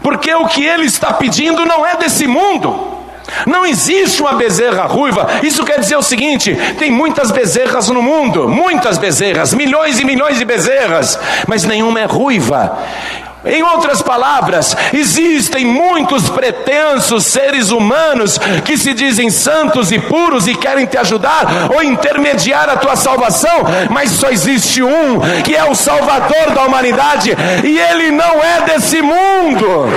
porque 0.00 0.32
o 0.32 0.46
que 0.46 0.64
ele 0.64 0.86
está 0.86 1.12
pedindo 1.12 1.66
não 1.66 1.84
é 1.84 1.96
desse 1.96 2.28
mundo. 2.28 3.02
Não 3.46 3.64
existe 3.64 4.20
uma 4.20 4.34
bezerra 4.34 4.84
ruiva. 4.84 5.26
Isso 5.42 5.64
quer 5.64 5.80
dizer 5.80 5.96
o 5.96 6.02
seguinte: 6.02 6.56
tem 6.78 6.90
muitas 6.90 7.30
bezerras 7.30 7.88
no 7.88 8.02
mundo, 8.02 8.48
muitas 8.48 8.98
bezerras, 8.98 9.54
milhões 9.54 9.98
e 10.00 10.04
milhões 10.04 10.38
de 10.38 10.44
bezerras, 10.44 11.18
mas 11.46 11.64
nenhuma 11.64 12.00
é 12.00 12.04
ruiva. 12.04 12.78
Em 13.44 13.62
outras 13.62 14.00
palavras, 14.00 14.76
existem 14.92 15.64
muitos 15.64 16.30
pretensos 16.30 17.26
seres 17.26 17.70
humanos 17.70 18.38
que 18.64 18.76
se 18.76 18.94
dizem 18.94 19.30
santos 19.30 19.90
e 19.90 19.98
puros 19.98 20.46
e 20.46 20.54
querem 20.54 20.86
te 20.86 20.96
ajudar 20.96 21.46
ou 21.74 21.82
intermediar 21.82 22.68
a 22.70 22.76
tua 22.76 22.94
salvação, 22.94 23.64
mas 23.90 24.10
só 24.10 24.30
existe 24.30 24.82
um 24.82 25.20
que 25.42 25.56
é 25.56 25.64
o 25.64 25.74
Salvador 25.74 26.52
da 26.54 26.62
humanidade 26.62 27.36
e 27.64 27.78
ele 27.78 28.12
não 28.12 28.42
é 28.42 28.60
desse 28.62 29.02
mundo. 29.02 29.88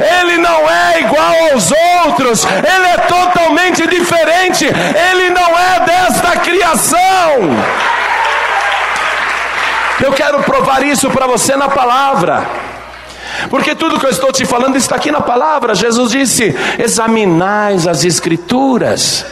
Ele 0.00 0.38
não 0.38 0.70
é 0.70 1.00
igual 1.00 1.52
aos 1.52 1.72
outros, 2.06 2.44
ele 2.44 2.86
é 2.86 2.96
totalmente 2.98 3.86
diferente, 3.86 4.64
ele 4.64 5.30
não 5.30 5.58
é 5.58 5.80
desta 5.80 6.36
criação. 6.38 6.98
Eu 10.08 10.14
quero 10.14 10.42
provar 10.42 10.82
isso 10.82 11.10
para 11.10 11.26
você 11.26 11.54
na 11.54 11.68
palavra. 11.68 12.42
Porque 13.50 13.74
tudo 13.74 14.00
que 14.00 14.06
eu 14.06 14.10
estou 14.10 14.32
te 14.32 14.46
falando 14.46 14.74
está 14.74 14.96
aqui 14.96 15.12
na 15.12 15.20
palavra. 15.20 15.74
Jesus 15.74 16.12
disse: 16.12 16.56
examinais 16.78 17.86
as 17.86 18.06
Escrituras, 18.06 19.26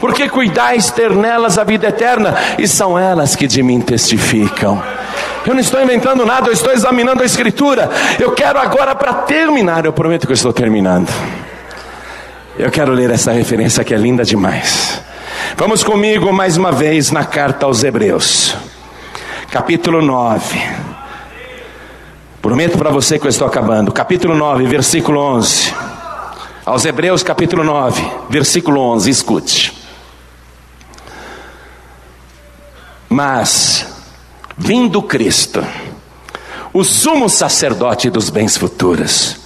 porque 0.00 0.28
cuidais 0.28 0.90
ter 0.90 1.10
nelas 1.10 1.58
a 1.58 1.62
vida 1.62 1.86
eterna, 1.86 2.34
e 2.58 2.66
são 2.66 2.98
elas 2.98 3.36
que 3.36 3.46
de 3.46 3.62
mim 3.62 3.80
testificam. 3.80 4.82
Eu 5.46 5.54
não 5.54 5.60
estou 5.60 5.80
inventando 5.80 6.26
nada, 6.26 6.48
eu 6.48 6.52
estou 6.52 6.72
examinando 6.72 7.22
a 7.22 7.26
Escritura. 7.26 7.88
Eu 8.18 8.32
quero 8.32 8.58
agora, 8.58 8.96
para 8.96 9.14
terminar, 9.14 9.84
eu 9.84 9.92
prometo 9.92 10.26
que 10.26 10.32
eu 10.32 10.34
estou 10.34 10.52
terminando. 10.52 11.08
Eu 12.58 12.70
quero 12.72 12.90
ler 12.90 13.12
essa 13.12 13.30
referência 13.30 13.84
que 13.84 13.94
é 13.94 13.96
linda 13.96 14.24
demais. 14.24 15.00
Vamos 15.56 15.84
comigo 15.84 16.32
mais 16.32 16.56
uma 16.56 16.72
vez 16.72 17.12
na 17.12 17.24
carta 17.24 17.64
aos 17.64 17.84
Hebreus 17.84 18.56
capítulo 19.50 20.02
9. 20.02 20.60
Prometo 22.42 22.78
para 22.78 22.90
você 22.90 23.18
que 23.18 23.26
eu 23.26 23.30
estou 23.30 23.46
acabando. 23.46 23.92
Capítulo 23.92 24.34
9, 24.34 24.66
versículo 24.66 25.20
11. 25.20 25.74
Aos 26.64 26.84
Hebreus, 26.84 27.22
capítulo 27.22 27.62
9, 27.62 28.02
versículo 28.28 28.80
11. 28.80 29.10
Escute. 29.10 29.86
Mas, 33.08 33.86
vindo 34.58 35.00
Cristo, 35.00 35.64
o 36.72 36.84
sumo 36.84 37.28
sacerdote 37.28 38.10
dos 38.10 38.30
bens 38.30 38.56
futuros, 38.56 39.38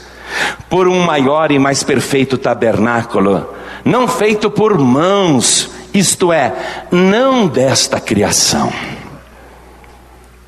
por 0.68 0.89
um 0.89 1.01
maior 1.01 1.52
e 1.52 1.59
mais 1.59 1.82
perfeito 1.82 2.39
tabernáculo, 2.39 3.55
não 3.85 4.09
feito 4.09 4.51
por 4.51 4.78
mãos, 4.78 5.70
isto 5.93 6.32
é, 6.32 6.86
não 6.90 7.47
desta 7.47 8.01
criação 8.01 8.72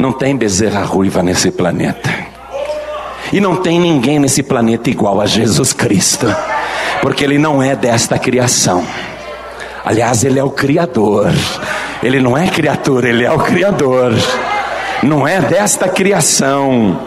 não 0.02 0.12
tem 0.12 0.36
bezerra 0.36 0.82
ruiva 0.82 1.22
nesse 1.22 1.52
planeta. 1.52 2.10
E 3.32 3.40
não 3.40 3.54
tem 3.54 3.78
ninguém 3.78 4.18
nesse 4.18 4.42
planeta 4.42 4.90
igual 4.90 5.20
a 5.20 5.26
Jesus 5.26 5.72
Cristo, 5.72 6.26
porque 7.00 7.22
Ele 7.22 7.38
não 7.38 7.62
é 7.62 7.76
desta 7.76 8.18
criação. 8.18 8.84
Aliás, 9.84 10.24
Ele 10.24 10.40
é 10.40 10.44
o 10.44 10.50
Criador. 10.50 11.30
Ele 12.02 12.20
não 12.20 12.36
é 12.36 12.48
criatura, 12.48 13.08
Ele 13.08 13.24
é 13.24 13.30
o 13.30 13.38
Criador. 13.38 14.12
Não 15.04 15.26
é 15.26 15.40
desta 15.40 15.88
criação. 15.88 17.06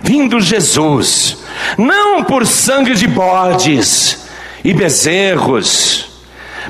Vindo 0.00 0.40
Jesus, 0.40 1.36
não 1.76 2.24
por 2.24 2.46
sangue 2.46 2.94
de 2.94 3.06
bodes 3.06 4.26
e 4.64 4.72
bezerros, 4.72 6.10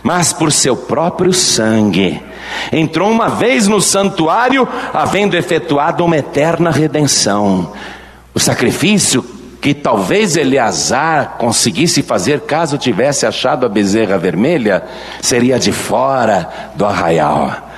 mas 0.02 0.32
por 0.32 0.50
seu 0.50 0.76
próprio 0.76 1.32
sangue 1.32 2.20
Entrou 2.72 3.10
uma 3.10 3.28
vez 3.28 3.68
no 3.68 3.80
santuário, 3.80 4.66
havendo 4.92 5.36
efetuado 5.36 6.04
uma 6.04 6.16
eterna 6.16 6.70
redenção. 6.70 7.72
O 8.34 8.40
sacrifício 8.40 9.24
que 9.60 9.72
talvez 9.72 10.36
Eleazar 10.36 11.36
conseguisse 11.38 12.02
fazer 12.02 12.40
caso 12.40 12.76
tivesse 12.76 13.24
achado 13.24 13.64
a 13.64 13.68
bezerra 13.68 14.18
vermelha, 14.18 14.84
seria 15.22 15.58
de 15.58 15.72
fora 15.72 16.50
do 16.74 16.84
arraial. 16.84 17.70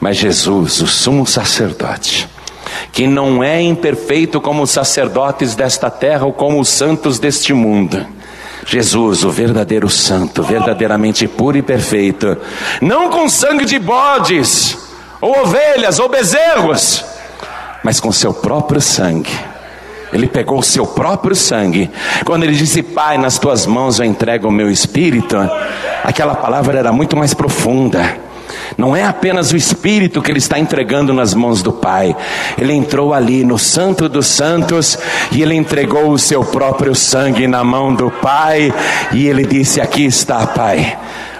Mas 0.00 0.16
Jesus, 0.16 0.80
o 0.80 0.86
sumo 0.86 1.26
sacerdote, 1.26 2.26
que 2.92 3.06
não 3.06 3.44
é 3.44 3.60
imperfeito 3.60 4.40
como 4.40 4.62
os 4.62 4.70
sacerdotes 4.70 5.54
desta 5.54 5.90
terra 5.90 6.24
ou 6.24 6.32
como 6.32 6.60
os 6.60 6.68
santos 6.70 7.18
deste 7.18 7.52
mundo, 7.52 8.06
Jesus, 8.70 9.24
o 9.24 9.30
verdadeiro 9.30 9.88
santo, 9.88 10.42
verdadeiramente 10.42 11.26
puro 11.26 11.56
e 11.56 11.62
perfeito, 11.62 12.36
não 12.82 13.08
com 13.08 13.26
sangue 13.26 13.64
de 13.64 13.78
bodes, 13.78 14.76
ou 15.22 15.40
ovelhas, 15.40 15.98
ou 15.98 16.06
bezerros, 16.06 17.02
mas 17.82 17.98
com 17.98 18.12
seu 18.12 18.34
próprio 18.34 18.78
sangue. 18.78 19.32
Ele 20.12 20.26
pegou 20.26 20.58
o 20.58 20.62
seu 20.62 20.86
próprio 20.86 21.34
sangue. 21.34 21.90
Quando 22.26 22.42
ele 22.42 22.54
disse, 22.54 22.82
Pai, 22.82 23.16
nas 23.16 23.38
tuas 23.38 23.64
mãos 23.64 24.00
eu 24.00 24.04
entrego 24.04 24.48
o 24.48 24.52
meu 24.52 24.70
espírito, 24.70 25.38
aquela 26.04 26.34
palavra 26.34 26.78
era 26.78 26.92
muito 26.92 27.16
mais 27.16 27.32
profunda. 27.32 28.27
Não 28.76 28.94
é 28.94 29.04
apenas 29.04 29.52
o 29.52 29.56
Espírito 29.56 30.20
que 30.20 30.30
ele 30.30 30.38
está 30.38 30.58
entregando 30.58 31.12
nas 31.12 31.34
mãos 31.34 31.62
do 31.62 31.72
Pai. 31.72 32.14
Ele 32.56 32.72
entrou 32.72 33.14
ali 33.14 33.44
no 33.44 33.58
Santo 33.58 34.08
dos 34.08 34.26
Santos 34.26 34.98
e 35.32 35.42
ele 35.42 35.54
entregou 35.54 36.10
o 36.10 36.18
seu 36.18 36.44
próprio 36.44 36.94
sangue 36.94 37.46
na 37.46 37.64
mão 37.64 37.94
do 37.94 38.10
Pai. 38.10 38.72
E 39.12 39.26
ele 39.26 39.44
disse: 39.44 39.80
Aqui 39.80 40.04
está, 40.04 40.46
Pai, 40.46 40.98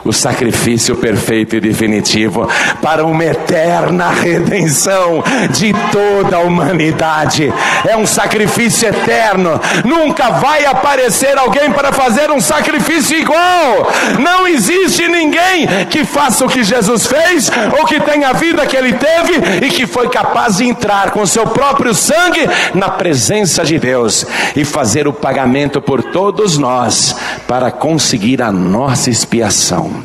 o 0.08 0.12
sacrifício 0.12 0.96
perfeito 0.96 1.54
e 1.56 1.60
definitivo 1.60 2.48
para 2.80 3.04
uma 3.04 3.24
eterna 3.24 4.08
redenção 4.08 5.22
de 5.50 5.74
toda 5.92 6.36
a 6.36 6.40
humanidade. 6.40 7.52
É 7.86 7.94
um 7.94 8.06
sacrifício 8.06 8.88
eterno. 8.88 9.60
Nunca 9.84 10.30
vai 10.30 10.64
aparecer 10.64 11.36
alguém 11.36 11.70
para 11.70 11.92
fazer 11.92 12.30
um 12.30 12.40
sacrifício 12.40 13.18
igual. 13.18 13.92
Não 14.18 14.46
existe 14.46 15.06
ninguém 15.08 15.66
que 15.90 16.06
faça 16.06 16.44
o 16.44 16.48
que 16.48 16.64
Jesus 16.64 17.06
fez 17.06 17.50
ou 17.78 17.84
que 17.84 18.00
tenha 18.00 18.30
a 18.30 18.32
vida 18.32 18.66
que 18.66 18.76
ele 18.76 18.94
teve 18.94 19.66
e 19.66 19.68
que 19.68 19.86
foi 19.86 20.08
capaz 20.08 20.56
de 20.56 20.64
entrar 20.64 21.10
com 21.10 21.26
seu 21.26 21.46
próprio 21.46 21.94
sangue 21.94 22.48
na 22.74 22.88
presença 22.88 23.62
de 23.62 23.78
Deus 23.78 24.26
e 24.56 24.64
fazer 24.64 25.06
o 25.06 25.12
pagamento 25.12 25.82
por 25.82 26.02
todos 26.02 26.56
nós 26.56 27.14
para 27.46 27.70
conseguir 27.70 28.40
a 28.40 28.50
nossa 28.50 29.10
expiação. 29.10 29.97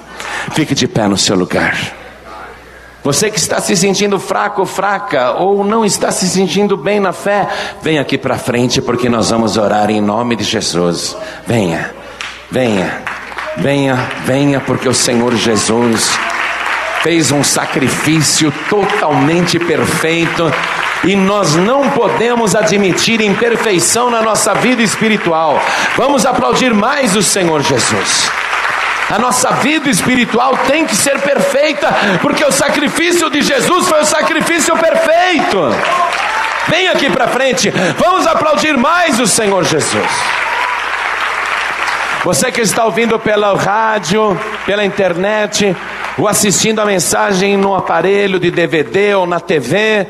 Fique 0.51 0.75
de 0.75 0.87
pé 0.87 1.07
no 1.07 1.17
seu 1.17 1.35
lugar. 1.35 1.75
Você 3.03 3.29
que 3.29 3.37
está 3.37 3.59
se 3.59 3.75
sentindo 3.75 4.17
fraco 4.17 4.61
ou 4.61 4.67
fraca, 4.67 5.33
ou 5.33 5.63
não 5.63 5.83
está 5.83 6.09
se 6.09 6.27
sentindo 6.29 6.77
bem 6.77 7.01
na 7.01 7.11
fé, 7.11 7.49
venha 7.81 8.01
aqui 8.01 8.17
para 8.17 8.37
frente, 8.37 8.81
porque 8.81 9.09
nós 9.09 9.29
vamos 9.29 9.57
orar 9.57 9.89
em 9.89 9.99
nome 9.99 10.37
de 10.37 10.45
Jesus. 10.45 11.17
Venha, 11.45 11.93
venha, 12.49 13.01
venha, 13.57 13.95
venha, 14.25 14.61
porque 14.61 14.87
o 14.87 14.93
Senhor 14.93 15.35
Jesus 15.35 16.17
fez 17.01 17.29
um 17.33 17.43
sacrifício 17.43 18.53
totalmente 18.69 19.59
perfeito 19.59 20.49
e 21.03 21.17
nós 21.17 21.55
não 21.55 21.89
podemos 21.89 22.55
admitir 22.55 23.19
imperfeição 23.19 24.09
na 24.09 24.21
nossa 24.21 24.53
vida 24.53 24.81
espiritual. 24.81 25.61
Vamos 25.97 26.25
aplaudir 26.25 26.73
mais 26.73 27.17
o 27.17 27.21
Senhor 27.21 27.61
Jesus. 27.61 28.31
A 29.09 29.19
nossa 29.19 29.51
vida 29.51 29.89
espiritual 29.89 30.57
tem 30.67 30.85
que 30.85 30.95
ser 30.95 31.19
perfeita, 31.19 31.89
porque 32.21 32.43
o 32.43 32.51
sacrifício 32.51 33.29
de 33.29 33.41
Jesus 33.41 33.87
foi 33.87 34.01
o 34.01 34.05
sacrifício 34.05 34.75
perfeito. 34.77 35.59
Vem 36.67 36.87
aqui 36.87 37.09
para 37.09 37.27
frente, 37.27 37.69
vamos 37.97 38.25
aplaudir 38.25 38.77
mais 38.77 39.19
o 39.19 39.27
Senhor 39.27 39.63
Jesus. 39.63 40.09
Você 42.23 42.51
que 42.51 42.61
está 42.61 42.85
ouvindo 42.85 43.19
pela 43.19 43.53
rádio, 43.53 44.39
pela 44.65 44.85
internet, 44.85 45.75
ou 46.17 46.27
assistindo 46.27 46.79
a 46.79 46.85
mensagem 46.85 47.57
no 47.57 47.75
aparelho 47.75 48.39
de 48.39 48.49
DVD 48.49 49.13
ou 49.15 49.27
na 49.27 49.41
TV, 49.41 50.07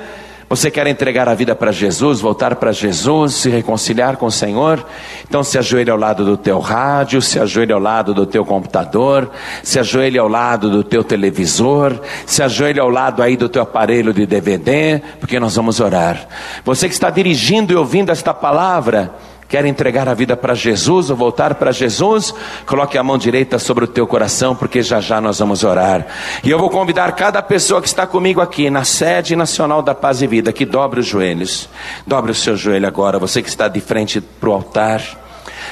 você 0.55 0.69
quer 0.69 0.85
entregar 0.85 1.27
a 1.27 1.33
vida 1.33 1.55
para 1.55 1.71
Jesus, 1.71 2.21
voltar 2.21 2.57
para 2.57 2.71
Jesus, 2.71 3.33
se 3.33 3.49
reconciliar 3.49 4.17
com 4.17 4.27
o 4.27 4.31
Senhor? 4.31 4.85
Então 5.27 5.43
se 5.43 5.57
ajoelhe 5.57 5.89
ao 5.89 5.97
lado 5.97 6.23
do 6.23 6.37
teu 6.37 6.59
rádio, 6.59 7.23
se 7.23 7.39
ajoelhe 7.39 7.73
ao 7.73 7.79
lado 7.79 8.13
do 8.13 8.23
teu 8.23 8.45
computador, 8.45 9.31
se 9.63 9.79
ajoelhe 9.79 10.19
ao 10.19 10.27
lado 10.27 10.69
do 10.69 10.83
teu 10.83 11.03
televisor, 11.03 11.99
se 12.27 12.43
ajoelhe 12.43 12.79
ao 12.79 12.87
lado 12.87 13.23
aí 13.23 13.35
do 13.35 13.49
teu 13.49 13.63
aparelho 13.63 14.13
de 14.13 14.27
DVD, 14.27 15.01
porque 15.19 15.39
nós 15.39 15.55
vamos 15.55 15.79
orar. 15.79 16.27
Você 16.63 16.87
que 16.87 16.93
está 16.93 17.09
dirigindo 17.09 17.73
e 17.73 17.75
ouvindo 17.75 18.11
esta 18.11 18.31
palavra, 18.31 19.11
quer 19.53 19.65
entregar 19.65 20.09
a 20.09 20.15
vida 20.15 20.35
para 20.35 20.55
Jesus 20.55 21.11
ou 21.11 21.15
voltar 21.15 21.53
para 21.53 21.71
Jesus, 21.71 22.33
coloque 22.65 22.97
a 22.97 23.03
mão 23.03 23.19
direita 23.19 23.59
sobre 23.59 23.83
o 23.83 23.87
teu 23.87 24.07
coração, 24.07 24.55
porque 24.55 24.81
já 24.81 24.99
já 24.99 25.21
nós 25.21 25.37
vamos 25.37 25.63
orar. 25.63 26.07
E 26.43 26.49
eu 26.49 26.57
vou 26.57 26.71
convidar 26.71 27.11
cada 27.11 27.39
pessoa 27.39 27.79
que 27.79 27.87
está 27.87 28.07
comigo 28.07 28.41
aqui 28.41 28.71
na 28.71 28.83
sede 28.83 29.35
nacional 29.35 29.83
da 29.83 29.93
Paz 29.93 30.23
e 30.23 30.25
Vida 30.25 30.51
que 30.51 30.65
dobre 30.65 31.01
os 31.01 31.05
joelhos. 31.05 31.69
Dobre 32.07 32.31
o 32.31 32.33
seu 32.33 32.57
joelho 32.57 32.87
agora, 32.87 33.19
você 33.19 33.43
que 33.43 33.47
está 33.47 33.67
de 33.67 33.79
frente 33.79 34.19
para 34.19 34.49
o 34.49 34.53
altar. 34.53 35.03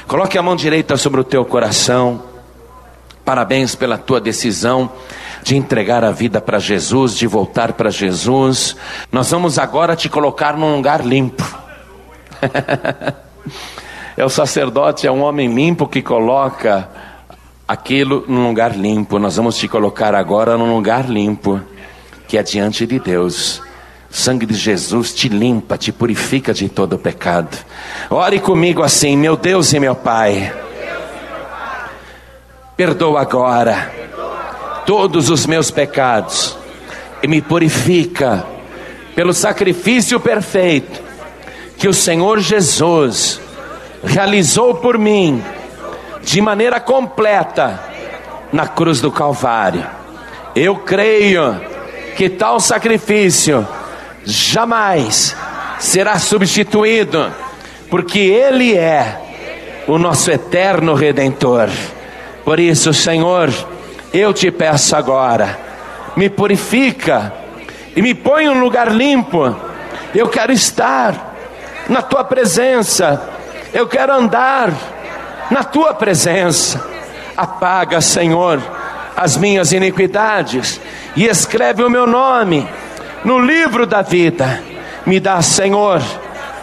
Coloque 0.05 0.37
a 0.37 0.43
mão 0.43 0.55
direita 0.55 0.95
sobre 0.95 1.19
o 1.19 1.23
teu 1.23 1.43
coração. 1.43 2.21
Parabéns 3.25 3.73
pela 3.73 3.97
tua 3.97 4.21
decisão 4.21 4.91
de 5.41 5.55
entregar 5.55 6.03
a 6.03 6.11
vida 6.11 6.39
para 6.39 6.59
Jesus, 6.59 7.17
de 7.17 7.25
voltar 7.25 7.73
para 7.73 7.89
Jesus. 7.89 8.75
Nós 9.11 9.31
vamos 9.31 9.57
agora 9.57 9.95
te 9.95 10.07
colocar 10.07 10.55
num 10.55 10.75
lugar 10.75 11.03
limpo. 11.03 11.43
É 14.17 14.25
o 14.25 14.29
sacerdote, 14.29 15.07
é 15.07 15.11
um 15.11 15.21
homem 15.21 15.53
limpo 15.53 15.87
que 15.87 16.01
coloca 16.01 16.89
aquilo 17.67 18.25
num 18.27 18.47
lugar 18.47 18.75
limpo. 18.75 19.17
Nós 19.17 19.37
vamos 19.37 19.57
te 19.57 19.67
colocar 19.67 20.13
agora 20.13 20.57
num 20.57 20.75
lugar 20.75 21.09
limpo, 21.09 21.61
que 22.27 22.37
é 22.37 22.43
diante 22.43 22.85
de 22.85 22.99
Deus. 22.99 23.61
O 24.09 24.13
sangue 24.13 24.45
de 24.45 24.53
Jesus 24.53 25.13
te 25.13 25.29
limpa, 25.29 25.77
te 25.77 25.91
purifica 25.91 26.53
de 26.53 26.67
todo 26.67 26.97
pecado. 26.97 27.57
Ore 28.09 28.39
comigo 28.39 28.83
assim, 28.83 29.15
meu 29.15 29.37
Deus 29.37 29.71
e 29.71 29.79
meu 29.79 29.95
Pai. 29.95 30.53
Perdoa 32.75 33.21
agora 33.21 33.91
todos 34.85 35.29
os 35.29 35.45
meus 35.45 35.71
pecados 35.71 36.57
e 37.23 37.27
me 37.27 37.41
purifica 37.41 38.45
pelo 39.15 39.33
sacrifício 39.33 40.19
perfeito 40.19 41.10
que 41.81 41.87
o 41.87 41.93
Senhor 41.95 42.39
Jesus 42.39 43.41
realizou 44.03 44.75
por 44.75 44.99
mim 44.99 45.43
de 46.21 46.39
maneira 46.39 46.79
completa 46.79 47.83
na 48.53 48.67
cruz 48.67 49.01
do 49.01 49.11
Calvário. 49.11 49.83
Eu 50.55 50.75
creio 50.75 51.59
que 52.15 52.29
tal 52.29 52.59
sacrifício 52.59 53.67
jamais 54.23 55.35
será 55.79 56.19
substituído, 56.19 57.33
porque 57.89 58.19
Ele 58.19 58.77
é 58.77 59.19
o 59.87 59.97
nosso 59.97 60.29
eterno 60.29 60.93
redentor. 60.93 61.67
Por 62.45 62.59
isso, 62.59 62.93
Senhor, 62.93 63.51
eu 64.13 64.31
te 64.31 64.51
peço 64.51 64.95
agora, 64.95 65.57
me 66.15 66.29
purifica 66.29 67.33
e 67.95 68.03
me 68.03 68.13
põe 68.13 68.43
em 68.43 68.49
um 68.49 68.59
lugar 68.59 68.91
limpo. 68.91 69.55
Eu 70.13 70.29
quero 70.29 70.51
estar 70.51 71.30
na 71.89 72.01
tua 72.01 72.23
presença. 72.23 73.21
Eu 73.73 73.87
quero 73.87 74.13
andar 74.13 74.71
na 75.49 75.63
tua 75.63 75.93
presença. 75.93 76.83
Apaga, 77.35 78.01
Senhor, 78.01 78.61
as 79.15 79.37
minhas 79.37 79.71
iniquidades 79.71 80.79
e 81.15 81.25
escreve 81.25 81.83
o 81.83 81.89
meu 81.89 82.07
nome 82.07 82.67
no 83.23 83.39
livro 83.39 83.85
da 83.85 84.01
vida. 84.01 84.61
Me 85.05 85.19
dá, 85.19 85.41
Senhor, 85.41 86.01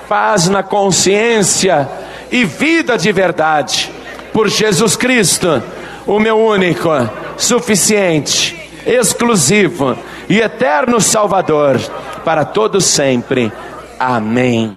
paz 0.08 0.48
na 0.48 0.62
consciência 0.62 1.88
e 2.30 2.44
vida 2.44 2.96
de 2.96 3.12
verdade. 3.12 3.92
Por 4.32 4.48
Jesus 4.48 4.96
Cristo, 4.96 5.62
o 6.06 6.18
meu 6.18 6.38
único, 6.38 6.88
suficiente, 7.36 8.56
exclusivo 8.86 9.96
e 10.28 10.40
eterno 10.40 11.00
Salvador, 11.00 11.78
para 12.24 12.44
todos 12.44 12.84
sempre. 12.84 13.52
Amém. 13.98 14.76